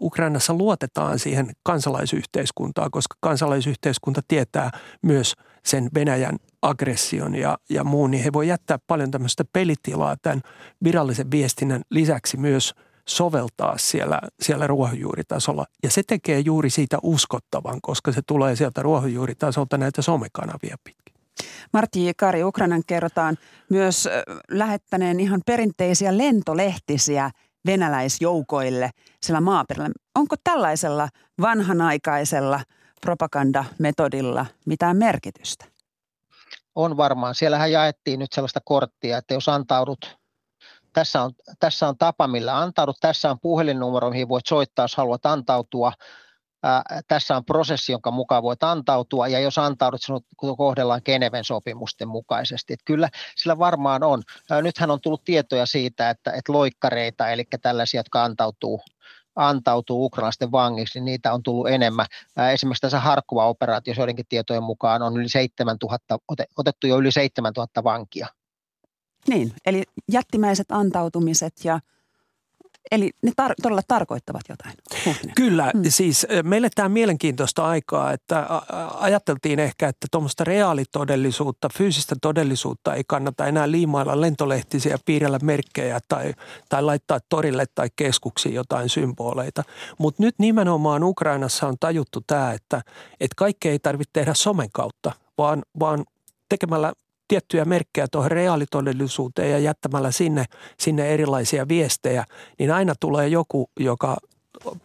Ukrainassa 0.00 0.54
luotetaan 0.54 1.18
siihen 1.18 1.50
kansalaisyhteiskuntaan, 1.62 2.90
koska 2.90 3.16
kansalaisyhteiskunta 3.20 4.20
tietää 4.28 4.70
myös 5.02 5.34
sen 5.64 5.88
Venäjän 5.94 6.36
aggression 6.62 7.34
ja, 7.34 7.58
ja 7.70 7.84
muun, 7.84 8.10
niin 8.10 8.24
he 8.24 8.32
voi 8.32 8.48
jättää 8.48 8.78
paljon 8.86 9.10
tämmöistä 9.10 9.44
pelitilaa 9.52 10.16
tämän 10.22 10.40
virallisen 10.84 11.30
viestinnän 11.30 11.82
lisäksi 11.90 12.36
myös 12.36 12.74
soveltaa 13.08 13.78
siellä, 13.78 14.20
siellä 14.40 14.66
ruohonjuuritasolla. 14.66 15.66
Ja 15.82 15.90
se 15.90 16.02
tekee 16.06 16.40
juuri 16.40 16.70
siitä 16.70 16.98
uskottavan, 17.02 17.78
koska 17.82 18.12
se 18.12 18.20
tulee 18.26 18.56
sieltä 18.56 18.82
ruohonjuuritasolta 18.82 19.78
näitä 19.78 20.02
somekanavia 20.02 20.76
pitkin. 20.84 21.14
Martti 21.72 22.12
Kari, 22.16 22.44
Ukrainan 22.44 22.82
kerrotaan 22.86 23.36
myös 23.70 24.08
lähettäneen 24.50 25.20
ihan 25.20 25.40
perinteisiä 25.46 26.18
lentolehtisiä– 26.18 27.30
venäläisjoukoille 27.66 28.90
siellä 29.22 29.40
maaperällä. 29.40 29.94
Onko 30.14 30.36
tällaisella 30.44 31.08
vanhanaikaisella 31.40 32.60
propagandametodilla 33.00 34.46
mitään 34.66 34.96
merkitystä? 34.96 35.64
On 36.74 36.96
varmaan. 36.96 37.34
Siellähän 37.34 37.72
jaettiin 37.72 38.18
nyt 38.18 38.32
sellaista 38.32 38.60
korttia, 38.64 39.18
että 39.18 39.34
jos 39.34 39.48
antaudut, 39.48 40.18
tässä 40.92 41.22
on, 41.22 41.32
tässä 41.60 41.88
on 41.88 41.98
tapa, 41.98 42.26
millä 42.26 42.58
antaudut, 42.58 42.96
tässä 43.00 43.30
on 43.30 43.40
puhelinnumero, 43.40 44.10
mihin 44.10 44.28
voit 44.28 44.46
soittaa, 44.46 44.84
jos 44.84 44.96
haluat 44.96 45.26
antautua– 45.26 45.92
tässä 47.08 47.36
on 47.36 47.44
prosessi, 47.44 47.92
jonka 47.92 48.10
mukaan 48.10 48.42
voit 48.42 48.62
antautua, 48.62 49.28
ja 49.28 49.40
jos 49.40 49.58
antaudut, 49.58 50.02
sinut 50.02 50.24
kohdellaan 50.36 51.00
Geneven 51.04 51.44
sopimusten 51.44 52.08
mukaisesti. 52.08 52.72
Että 52.72 52.84
kyllä 52.84 53.08
sillä 53.36 53.58
varmaan 53.58 54.02
on. 54.02 54.22
nythän 54.62 54.90
on 54.90 55.00
tullut 55.00 55.24
tietoja 55.24 55.66
siitä, 55.66 56.10
että, 56.10 56.32
että 56.32 56.52
loikkareita, 56.52 57.28
eli 57.28 57.44
tällaisia, 57.62 57.98
jotka 57.98 58.24
antautuu 58.24 58.80
antautuu 59.36 60.04
ukrainalaisten 60.04 60.52
vangiksi, 60.52 60.98
niin 60.98 61.04
niitä 61.04 61.32
on 61.32 61.42
tullut 61.42 61.68
enemmän. 61.68 62.06
Esimerkiksi 62.52 62.80
tässä 62.80 63.00
Harkova-operaatiossa 63.00 64.00
joidenkin 64.00 64.26
tietojen 64.28 64.62
mukaan 64.62 65.02
on 65.02 65.16
yli 65.16 65.28
7000, 65.28 66.18
otettu 66.56 66.86
jo 66.86 66.98
yli 66.98 67.12
7000 67.12 67.84
vankia. 67.84 68.26
Niin, 69.28 69.52
eli 69.66 69.82
jättimäiset 70.12 70.66
antautumiset 70.70 71.52
ja– 71.64 71.80
Eli 72.90 73.10
ne 73.22 73.32
tar- 73.42 73.54
todella 73.62 73.82
tarkoittavat 73.88 74.42
jotain. 74.48 74.74
Huhtinen. 75.06 75.34
Kyllä, 75.34 75.70
mm. 75.74 75.82
siis 75.88 76.26
meille 76.42 76.68
tämä 76.74 76.88
mielenkiintoista 76.88 77.66
aikaa, 77.66 78.12
että 78.12 78.46
ajateltiin 78.94 79.58
ehkä, 79.58 79.88
että 79.88 80.06
tuommoista 80.10 80.44
reaalitodellisuutta, 80.44 81.68
fyysistä 81.76 82.14
todellisuutta 82.22 82.94
ei 82.94 83.02
kannata 83.06 83.46
enää 83.46 83.70
liimailla 83.70 84.20
lentolehtisiä, 84.20 84.98
piirrellä 85.04 85.38
merkkejä 85.42 86.00
tai, 86.08 86.34
tai 86.68 86.82
laittaa 86.82 87.18
torille 87.28 87.64
tai 87.74 87.88
keskuksiin 87.96 88.54
jotain 88.54 88.88
symboleita. 88.88 89.62
Mutta 89.98 90.22
nyt 90.22 90.34
nimenomaan 90.38 91.04
Ukrainassa 91.04 91.68
on 91.68 91.76
tajuttu 91.80 92.20
tämä, 92.26 92.52
että, 92.52 92.82
että 93.20 93.34
kaikkea 93.36 93.72
ei 93.72 93.78
tarvitse 93.78 94.10
tehdä 94.12 94.34
somen 94.34 94.68
kautta, 94.72 95.12
vaan, 95.38 95.62
vaan 95.80 96.04
tekemällä 96.48 96.92
tiettyjä 97.28 97.64
merkkejä 97.64 98.06
tuohon 98.12 98.30
reaalitodellisuuteen 98.30 99.50
ja 99.50 99.58
jättämällä 99.58 100.10
sinne, 100.10 100.44
sinne 100.78 101.14
erilaisia 101.14 101.68
viestejä, 101.68 102.24
niin 102.58 102.70
aina 102.70 102.94
tulee 103.00 103.28
joku, 103.28 103.70
joka 103.80 104.16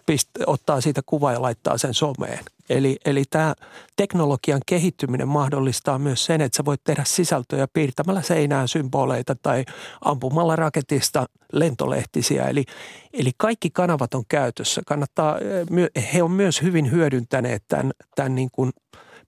pist, 0.06 0.30
ottaa 0.48 0.82
siitä 0.82 1.02
kuvaa 1.06 1.34
ja 1.34 1.42
laittaa 1.42 1.78
sen 1.78 1.94
someen. 1.94 2.40
Eli, 2.70 2.98
eli 3.06 3.24
tämä 3.30 3.56
teknologian 3.96 4.62
kehittyminen 4.66 5.28
mahdollistaa 5.28 6.00
myös 6.00 6.26
sen, 6.26 6.42
että 6.42 6.58
sä 6.58 6.66
voit 6.66 6.82
tehdä 6.84 7.04
sisältöjä 7.08 7.68
piirtämällä 7.74 8.22
seinään 8.22 8.68
symboleita 8.68 9.36
tai 9.36 9.66
ampumalla 10.06 10.56
raketista 10.56 11.26
lentolehtisiä. 11.54 12.46
Eli, 12.46 12.66
eli 13.14 13.32
kaikki 13.38 13.70
kanavat 13.70 14.14
on 14.14 14.24
käytössä. 14.28 14.82
Kannattaa, 14.86 15.38
he 16.14 16.24
on 16.24 16.32
myös 16.32 16.62
hyvin 16.62 16.92
hyödyntäneet 16.92 17.64
tämän, 17.68 17.92
tämän 18.16 18.36
niin 18.36 18.50
kuin 18.52 18.72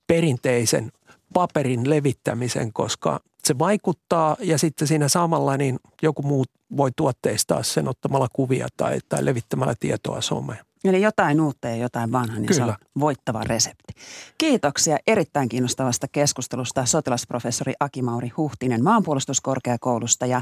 perinteisen 0.07 0.91
paperin 1.33 1.89
levittämisen, 1.89 2.73
koska 2.73 3.19
se 3.43 3.59
vaikuttaa 3.59 4.37
ja 4.39 4.57
sitten 4.57 4.87
siinä 4.87 5.07
samalla 5.07 5.57
niin 5.57 5.79
joku 6.01 6.21
muu 6.21 6.45
voi 6.77 6.89
tuotteistaa 6.95 7.63
sen 7.63 7.87
ottamalla 7.87 8.27
kuvia 8.33 8.67
tai, 8.77 8.99
tai 9.09 9.25
levittämällä 9.25 9.73
tietoa 9.79 10.21
someen. 10.21 10.59
Eli 10.83 11.01
jotain 11.01 11.41
uutta 11.41 11.67
ja 11.67 11.75
jotain 11.75 12.11
vanhaa, 12.11 12.39
niin 12.39 12.45
Kyllä. 12.45 12.65
se 12.65 12.71
on 12.71 12.75
voittava 12.99 13.43
resepti. 13.43 13.93
Kiitoksia 14.37 14.97
erittäin 15.07 15.49
kiinnostavasta 15.49 16.07
keskustelusta 16.11 16.85
sotilasprofessori 16.85 17.73
Akimauri 17.79 18.29
Huhtinen 18.37 18.83
maanpuolustuskorkeakoulusta 18.83 20.25
ja 20.25 20.41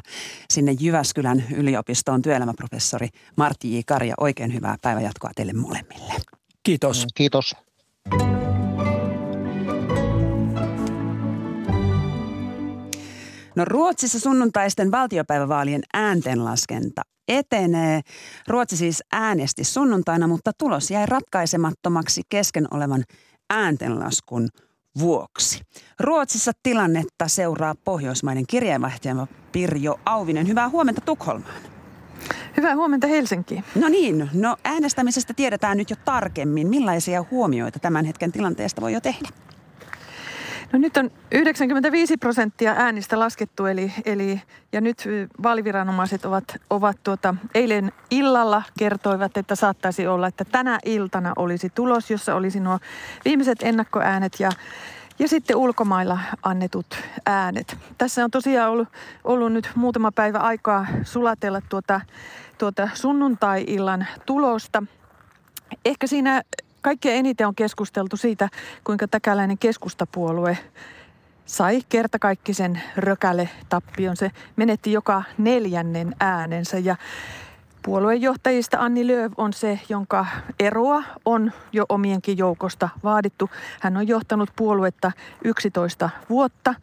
sinne 0.49 0.75
Jyväskylän 0.79 1.43
yliopistoon 1.55 2.21
työelämäprofessori 2.21 3.07
Martti 3.35 3.77
J. 3.77 3.79
Karja. 3.85 4.13
Oikein 4.19 4.53
hyvää 4.53 4.75
päivänjatkoa 4.81 5.31
teille 5.35 5.53
molemmille. 5.53 6.13
Kiitos. 6.63 7.07
Kiitos. 7.15 7.55
No 13.59 13.65
Ruotsissa 13.65 14.19
sunnuntaisten 14.19 14.91
valtiopäivävaalien 14.91 15.81
ääntenlaskenta 15.93 17.01
etenee. 17.27 18.01
Ruotsi 18.47 18.77
siis 18.77 19.03
äänesti 19.11 19.63
sunnuntaina, 19.63 20.27
mutta 20.27 20.51
tulos 20.57 20.91
jäi 20.91 21.05
ratkaisemattomaksi 21.05 22.21
kesken 22.29 22.67
olevan 22.71 23.03
ääntenlaskun 23.49 24.47
vuoksi. 24.99 25.61
Ruotsissa 25.99 26.51
tilannetta 26.63 27.27
seuraa 27.27 27.75
pohjoismainen 27.83 28.47
kirjeenvaihtaja 28.47 29.27
Pirjo 29.51 29.99
Auvinen. 30.05 30.47
Hyvää 30.47 30.69
huomenta 30.69 31.01
Tukholmaan. 31.01 31.61
Hyvää 32.57 32.75
huomenta 32.75 33.07
Helsinki. 33.07 33.63
No 33.75 33.89
niin, 33.89 34.29
no 34.33 34.57
äänestämisestä 34.63 35.33
tiedetään 35.33 35.77
nyt 35.77 35.89
jo 35.89 35.95
tarkemmin. 36.05 36.67
Millaisia 36.67 37.25
huomioita 37.31 37.79
tämän 37.79 38.05
hetken 38.05 38.31
tilanteesta 38.31 38.81
voi 38.81 38.93
jo 38.93 39.01
tehdä? 39.01 39.29
No 40.73 40.79
nyt 40.79 40.97
on 40.97 41.11
95 41.31 42.17
prosenttia 42.17 42.73
äänistä 42.77 43.19
laskettu, 43.19 43.65
eli, 43.65 43.93
eli 44.05 44.41
ja 44.71 44.81
nyt 44.81 45.03
vaaliviranomaiset 45.43 46.25
ovat, 46.25 46.43
ovat 46.69 46.97
tuota, 47.03 47.35
eilen 47.55 47.91
illalla 48.11 48.63
kertoivat, 48.79 49.37
että 49.37 49.55
saattaisi 49.55 50.07
olla, 50.07 50.27
että 50.27 50.45
tänä 50.45 50.79
iltana 50.85 51.33
olisi 51.35 51.69
tulos, 51.69 52.11
jossa 52.11 52.35
olisi 52.35 52.59
nuo 52.59 52.79
viimeiset 53.25 53.59
ennakkoäänet 53.63 54.39
ja 54.39 54.51
ja 55.19 55.27
sitten 55.27 55.55
ulkomailla 55.55 56.19
annetut 56.43 56.85
äänet. 57.25 57.77
Tässä 57.97 58.23
on 58.23 58.31
tosiaan 58.31 58.71
ollut, 58.71 58.87
ollut 59.23 59.53
nyt 59.53 59.71
muutama 59.75 60.11
päivä 60.11 60.37
aikaa 60.37 60.87
sulatella 61.03 61.61
tuota, 61.61 62.01
tuota 62.57 62.89
sunnuntai-illan 62.93 64.07
tulosta. 64.25 64.83
Ehkä 65.85 66.07
siinä 66.07 66.41
kaikkein 66.81 67.19
eniten 67.19 67.47
on 67.47 67.55
keskusteltu 67.55 68.17
siitä, 68.17 68.49
kuinka 68.83 69.07
täkäläinen 69.07 69.57
keskustapuolue 69.57 70.57
sai 71.45 71.81
kertakaikkisen 71.89 72.81
rökäle 72.97 73.49
tappion. 73.69 74.17
Se 74.17 74.31
menetti 74.55 74.91
joka 74.91 75.23
neljännen 75.37 76.15
äänensä 76.19 76.77
ja 76.77 76.95
Puoluejohtajista 77.83 78.77
Anni 78.79 79.07
Lööv 79.07 79.33
on 79.37 79.53
se, 79.53 79.79
jonka 79.89 80.25
eroa 80.59 81.03
on 81.25 81.51
jo 81.71 81.85
omienkin 81.89 82.37
joukosta 82.37 82.89
vaadittu. 83.03 83.49
Hän 83.79 83.97
on 83.97 84.07
johtanut 84.07 84.49
puoluetta 84.55 85.11
11 85.43 86.09
vuotta. 86.29 86.75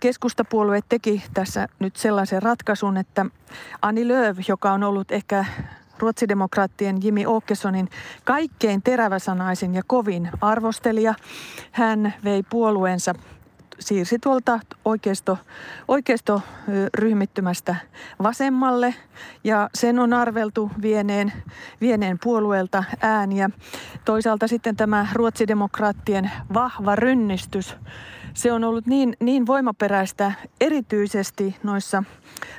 Keskustapuolue 0.00 0.80
teki 0.88 1.22
tässä 1.34 1.68
nyt 1.78 1.96
sellaisen 1.96 2.42
ratkaisun, 2.42 2.96
että 2.96 3.26
Anni 3.82 4.08
Lööv, 4.08 4.36
joka 4.48 4.72
on 4.72 4.84
ollut 4.84 5.12
ehkä 5.12 5.44
ruotsidemokraattien 5.98 6.96
Jimmy 7.02 7.24
Åkessonin 7.36 7.88
kaikkein 8.24 8.82
teräväsanaisin 8.82 9.74
ja 9.74 9.82
kovin 9.86 10.30
arvostelija. 10.40 11.14
Hän 11.72 12.14
vei 12.24 12.42
puolueensa 12.42 13.14
siirsi 13.78 14.18
tuolta 14.18 14.60
oikeisto, 14.84 15.38
oikeistoryhmittymästä 15.88 17.76
vasemmalle 18.22 18.94
ja 19.44 19.70
sen 19.74 19.98
on 19.98 20.12
arveltu 20.12 20.70
vieneen, 20.82 21.32
vieneen 21.80 22.18
puolueelta 22.22 22.84
ääniä. 23.00 23.50
Toisaalta 24.04 24.48
sitten 24.48 24.76
tämä 24.76 25.06
ruotsidemokraattien 25.12 26.30
vahva 26.54 26.96
rynnistys, 26.96 27.76
se 28.36 28.52
on 28.52 28.64
ollut 28.64 28.86
niin, 28.86 29.16
niin 29.20 29.46
voimaperäistä 29.46 30.32
erityisesti 30.60 31.56
noissa 31.62 32.02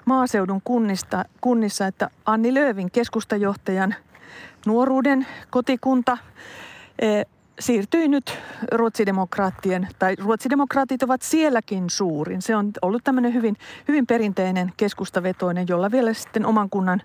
maaseudun 0.06 0.62
kunnista, 0.64 1.26
kunnissa, 1.42 1.88
että 1.88 2.10
Anni 2.26 2.54
Löövin 2.54 2.92
keskustajohtajan 2.92 3.96
nuoruuden 4.66 5.28
kotikunta 5.50 6.18
eh, 7.00 7.26
siirtyi 7.60 8.08
nyt 8.08 8.38
ruotsidemokraattien, 8.72 9.88
tai 10.00 10.16
ruotsidemokraatit 10.16 11.04
ovat 11.04 11.22
sielläkin 11.22 11.90
suurin. 11.90 12.42
Se 12.42 12.56
on 12.56 12.72
ollut 12.82 13.04
tämmöinen 13.04 13.34
hyvin, 13.34 13.58
hyvin 13.88 14.08
perinteinen 14.08 14.74
keskustavetoinen, 14.78 15.66
jolla 15.70 15.92
vielä 15.92 16.14
sitten 16.14 16.46
oman 16.46 16.70
kunnan, 16.70 17.02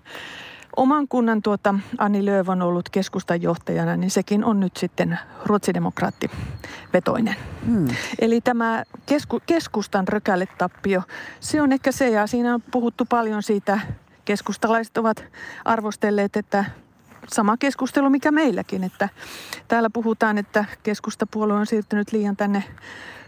oman 0.75 1.07
kunnan 1.07 1.41
tuota 1.41 1.75
Anni 1.97 2.25
Lööv 2.25 2.49
on 2.49 2.61
ollut 2.61 2.89
keskustajohtajana, 2.89 3.97
niin 3.97 4.11
sekin 4.11 4.43
on 4.43 4.59
nyt 4.59 4.77
sitten 4.77 5.19
ruotsidemokraattivetoinen. 5.45 7.35
Hmm. 7.65 7.87
Eli 8.19 8.41
tämä 8.41 8.83
kesku, 9.05 9.41
keskustan 9.45 10.07
rökäletappio, 10.07 11.01
se 11.39 11.61
on 11.61 11.71
ehkä 11.71 11.91
se, 11.91 12.09
ja 12.09 12.27
siinä 12.27 12.53
on 12.53 12.61
puhuttu 12.61 13.05
paljon 13.05 13.43
siitä, 13.43 13.79
keskustalaiset 14.25 14.97
ovat 14.97 15.25
arvostelleet, 15.65 16.35
että 16.35 16.65
sama 17.27 17.57
keskustelu 17.57 18.09
mikä 18.09 18.31
meilläkin, 18.31 18.83
että 18.83 19.09
täällä 19.67 19.89
puhutaan, 19.93 20.37
että 20.37 20.65
keskustapuolue 20.83 21.55
on 21.55 21.65
siirtynyt 21.65 22.11
liian 22.11 22.35
tänne 22.35 22.63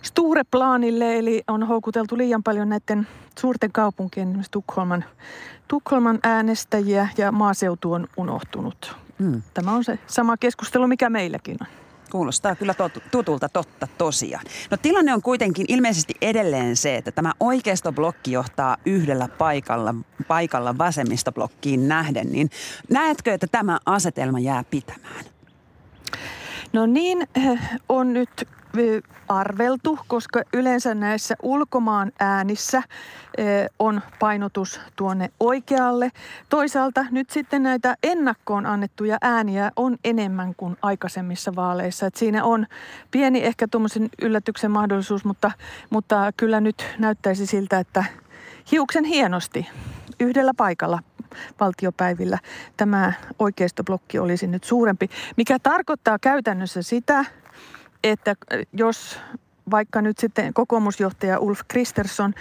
Stureplaanille, 0.02 1.18
eli 1.18 1.44
on 1.48 1.68
houkuteltu 1.68 2.18
liian 2.18 2.44
paljon 2.44 2.70
näiden 2.70 3.08
suurten 3.40 3.72
kaupunkien, 3.72 4.28
esimerkiksi 4.28 4.52
Tukholman, 4.52 5.06
Tukholman 5.68 6.20
äänestäjiä 6.24 7.08
ja 7.18 7.32
maaseutu 7.32 7.94
on 7.94 8.08
unohtunut. 8.18 8.96
Hmm. 9.20 9.42
Tämä 9.54 9.72
on 9.72 9.84
se 9.84 10.00
sama 10.08 10.38
keskustelu, 10.38 10.88
mikä 10.88 11.10
meilläkin 11.10 11.58
on. 11.62 11.85
Kuulostaa 12.12 12.56
kyllä 12.56 12.74
tutulta 13.12 13.50
totta 13.50 13.88
tosiaan. 13.98 14.46
No 14.72 14.78
tilanne 14.78 15.14
on 15.14 15.22
kuitenkin 15.22 15.66
ilmeisesti 15.70 16.14
edelleen 16.22 16.76
se, 16.76 16.96
että 16.96 17.12
tämä 17.12 17.34
oikeistoblokki 17.40 18.32
johtaa 18.32 18.78
yhdellä 18.86 19.28
paikalla, 19.28 19.96
paikalla 20.28 20.78
vasemmistoblokkiin 20.78 21.88
nähden. 21.88 22.32
Niin 22.32 22.50
näetkö, 22.90 23.34
että 23.34 23.48
tämä 23.48 23.80
asetelma 23.86 24.40
jää 24.40 24.64
pitämään? 24.72 25.26
No 26.74 26.86
niin, 26.86 27.28
eh, 27.36 27.60
on 27.90 28.14
nyt 28.14 28.48
arveltu, 29.30 30.00
koska 30.08 30.42
yleensä 30.54 30.96
näissä 30.96 31.36
ulkomaan 31.44 32.12
äänissä 32.20 32.84
on 33.80 34.02
painotus 34.20 34.80
tuonne 34.96 35.32
oikealle. 35.40 36.12
Toisaalta 36.50 37.06
nyt 37.12 37.30
sitten 37.30 37.64
näitä 37.64 37.96
ennakkoon 38.04 38.66
annettuja 38.66 39.18
ääniä 39.22 39.72
on 39.76 39.98
enemmän 40.04 40.56
kuin 40.56 40.78
aikaisemmissa 40.82 41.56
vaaleissa. 41.56 42.06
Et 42.06 42.16
siinä 42.16 42.44
on 42.44 42.66
pieni 43.12 43.44
ehkä 43.44 43.68
tuommoisen 43.68 44.10
yllätyksen 44.22 44.72
mahdollisuus, 44.72 45.26
mutta, 45.26 45.52
mutta 45.90 46.32
kyllä 46.38 46.62
nyt 46.62 46.86
näyttäisi 47.00 47.46
siltä, 47.46 47.80
että 47.80 48.04
hiuksen 48.72 49.04
hienosti 49.04 49.68
yhdellä 50.20 50.52
paikalla 50.58 51.00
valtiopäivillä 51.60 52.40
tämä 52.78 53.14
oikeistoblokki 53.40 54.20
olisi 54.20 54.48
nyt 54.48 54.64
suurempi, 54.64 55.10
mikä 55.38 55.60
tarkoittaa 55.60 56.20
käytännössä 56.20 56.82
sitä, 56.82 57.26
että 58.12 58.32
äh, 58.32 58.60
jos 58.74 59.20
vaikka 59.72 60.02
nyt 60.02 60.18
sitten 60.18 60.54
kokoomusjohtaja 60.54 61.40
Ulf 61.40 61.60
Kristersson 61.68 62.34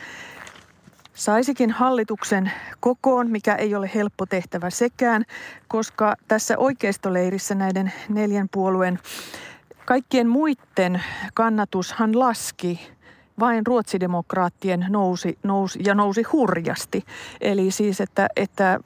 saisikin 1.15 1.71
hallituksen 1.71 2.53
kokoon, 2.81 3.31
mikä 3.31 3.55
ei 3.55 3.75
ole 3.75 3.91
helppo 3.95 4.27
tehtävä 4.27 4.71
sekään, 4.71 5.25
koska 5.69 6.15
tässä 6.29 6.59
oikeistoleirissä 6.59 7.55
näiden 7.55 7.93
neljän 8.09 8.49
puolueen 8.53 8.99
kaikkien 9.85 10.29
muiden 10.29 11.03
kannatushan 11.35 12.19
laski 12.19 12.91
vain 13.41 13.67
ruotsidemokraattien 13.67 14.87
nousi, 14.89 15.39
nousi 15.43 15.79
ja 15.85 15.95
nousi 15.95 16.23
hurjasti. 16.23 17.05
Eli 17.41 17.71
siis, 17.71 18.01
että, 18.01 18.29
että 18.37 18.81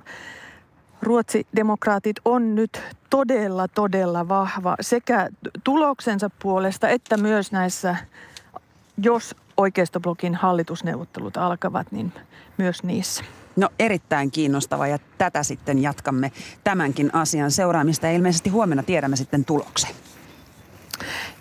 ruotsidemokraatit 1.03 2.17
on 2.25 2.55
nyt 2.55 2.83
todella, 3.11 3.69
todella 3.69 4.29
vahva 4.29 4.77
sekä 4.81 5.29
tuloksensa 5.65 6.31
puolesta 6.43 6.89
että 6.89 7.17
myös 7.17 7.53
näissä, 7.53 7.97
jos 9.03 9.37
oikeistoblokin 9.57 10.35
hallitusneuvottelut 10.35 11.37
alkavat, 11.37 11.93
niin 11.93 12.13
myös 12.59 12.83
niissä. 12.83 13.25
No 13.57 13.69
erittäin 13.79 14.31
kiinnostava 14.31 14.87
ja 14.87 14.99
tätä 15.19 15.43
sitten 15.43 15.83
jatkamme 15.83 16.33
tämänkin 16.65 17.15
asian 17.15 17.51
seuraamista 17.51 18.07
ja 18.07 18.13
ilmeisesti 18.13 18.51
huomenna 18.51 18.83
tiedämme 18.83 19.17
sitten 19.17 19.45
tuloksen. 19.45 19.91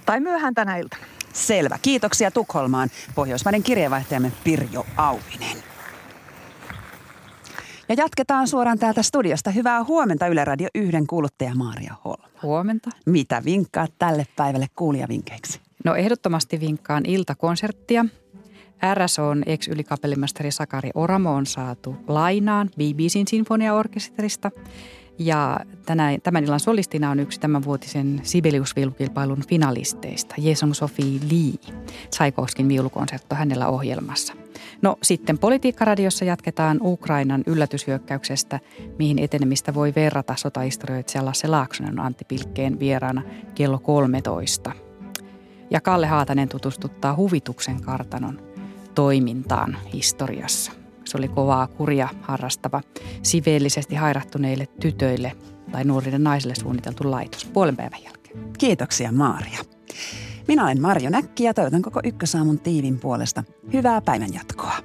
Tai 0.06 0.20
myöhään 0.20 0.54
tänä 0.54 0.78
iltana. 0.78 1.04
Selvä. 1.34 1.78
Kiitoksia 1.82 2.32
Tukholmaan 2.32 2.90
pohjoismaiden 3.16 3.64
kirjeenvaihtajamme 3.64 4.32
Pirjo 4.44 4.86
Auvinen. 4.98 5.58
Ja 7.90 7.96
jatketaan 7.98 8.48
suoraan 8.48 8.80
täältä 8.80 9.04
studiosta. 9.04 9.52
Hyvää 9.52 9.84
huomenta 9.84 10.28
Yle 10.28 10.46
Radio 10.46 10.68
1 10.76 10.92
kuuluttaja 11.10 11.56
Maaria 11.56 11.96
Holma. 12.06 12.28
Huomenta. 12.44 12.90
Mitä 13.06 13.42
vinkkaat 13.46 13.94
tälle 14.00 14.26
päivälle 14.36 14.68
kuulijavinkkeiksi? 14.76 15.60
No 15.86 15.96
ehdottomasti 15.96 16.60
vinkkaan 16.60 17.06
iltakonserttia. 17.06 18.06
RSOn 18.94 19.44
ex-ylikapellimestari 19.46 20.52
Sakari 20.52 20.90
Oramo 20.96 21.34
on 21.34 21.46
saatu 21.46 21.96
lainaan 22.08 22.70
BBCn 22.70 23.28
sinfoniaorkesterista. 23.28 24.52
Ja 25.20 25.60
tänä, 25.86 26.18
tämän 26.24 26.44
illan 26.44 26.60
solistina 26.60 27.10
on 27.10 27.20
yksi 27.20 27.40
tämänvuotisen 27.40 28.22
Sibelius-viulukilpailun 28.24 29.48
finalisteista, 29.48 30.36
Jesong 30.38 30.74
Sophie 30.74 31.20
Lee. 31.32 31.74
Tsaikovskin 32.10 32.70
viulukonsertto 32.70 33.36
hänellä 33.36 33.68
ohjelmassa– 33.68 34.34
No 34.82 34.98
sitten 35.04 35.38
Politiikkaradiossa 35.38 36.26
jatketaan 36.26 36.80
Ukrainan 36.82 37.44
yllätyshyökkäyksestä, 37.46 38.60
mihin 39.00 39.20
etenemistä 39.20 39.74
voi 39.74 39.94
verrata 39.96 40.36
sotahistorioitsija 40.36 41.26
Lasse 41.26 41.48
Laaksonen 41.48 42.00
Antti 42.00 42.26
Pilkkeen 42.26 42.80
vieraana 42.80 43.22
kello 43.56 43.80
13. 43.80 44.72
Ja 45.70 45.82
Kalle 45.82 46.08
Haatanen 46.08 46.50
tutustuttaa 46.50 47.16
huvituksen 47.16 47.82
kartanon 47.82 48.42
toimintaan 48.96 49.78
historiassa. 49.94 50.72
Se 51.06 51.18
oli 51.18 51.28
kovaa 51.28 51.68
kuria 51.68 52.10
harrastava, 52.22 52.82
siveellisesti 53.24 53.96
hairahtuneille 53.96 54.66
tytöille 54.82 55.32
tai 55.72 55.84
nuorille 55.84 56.18
naisille 56.18 56.56
suunniteltu 56.56 57.12
laitos 57.12 57.46
puolen 57.46 57.76
päivän 57.76 58.04
jälkeen. 58.04 58.40
Kiitoksia 58.58 59.12
Maaria. 59.12 59.60
Minä 60.48 60.64
olen 60.64 60.82
Marjo 60.82 61.10
Näkki 61.10 61.44
ja 61.44 61.54
toivotan 61.54 61.82
koko 61.82 62.00
Ykkösaamun 62.04 62.60
tiivin 62.60 63.00
puolesta 63.00 63.44
hyvää 63.74 64.02
päivänjatkoa. 64.02 64.78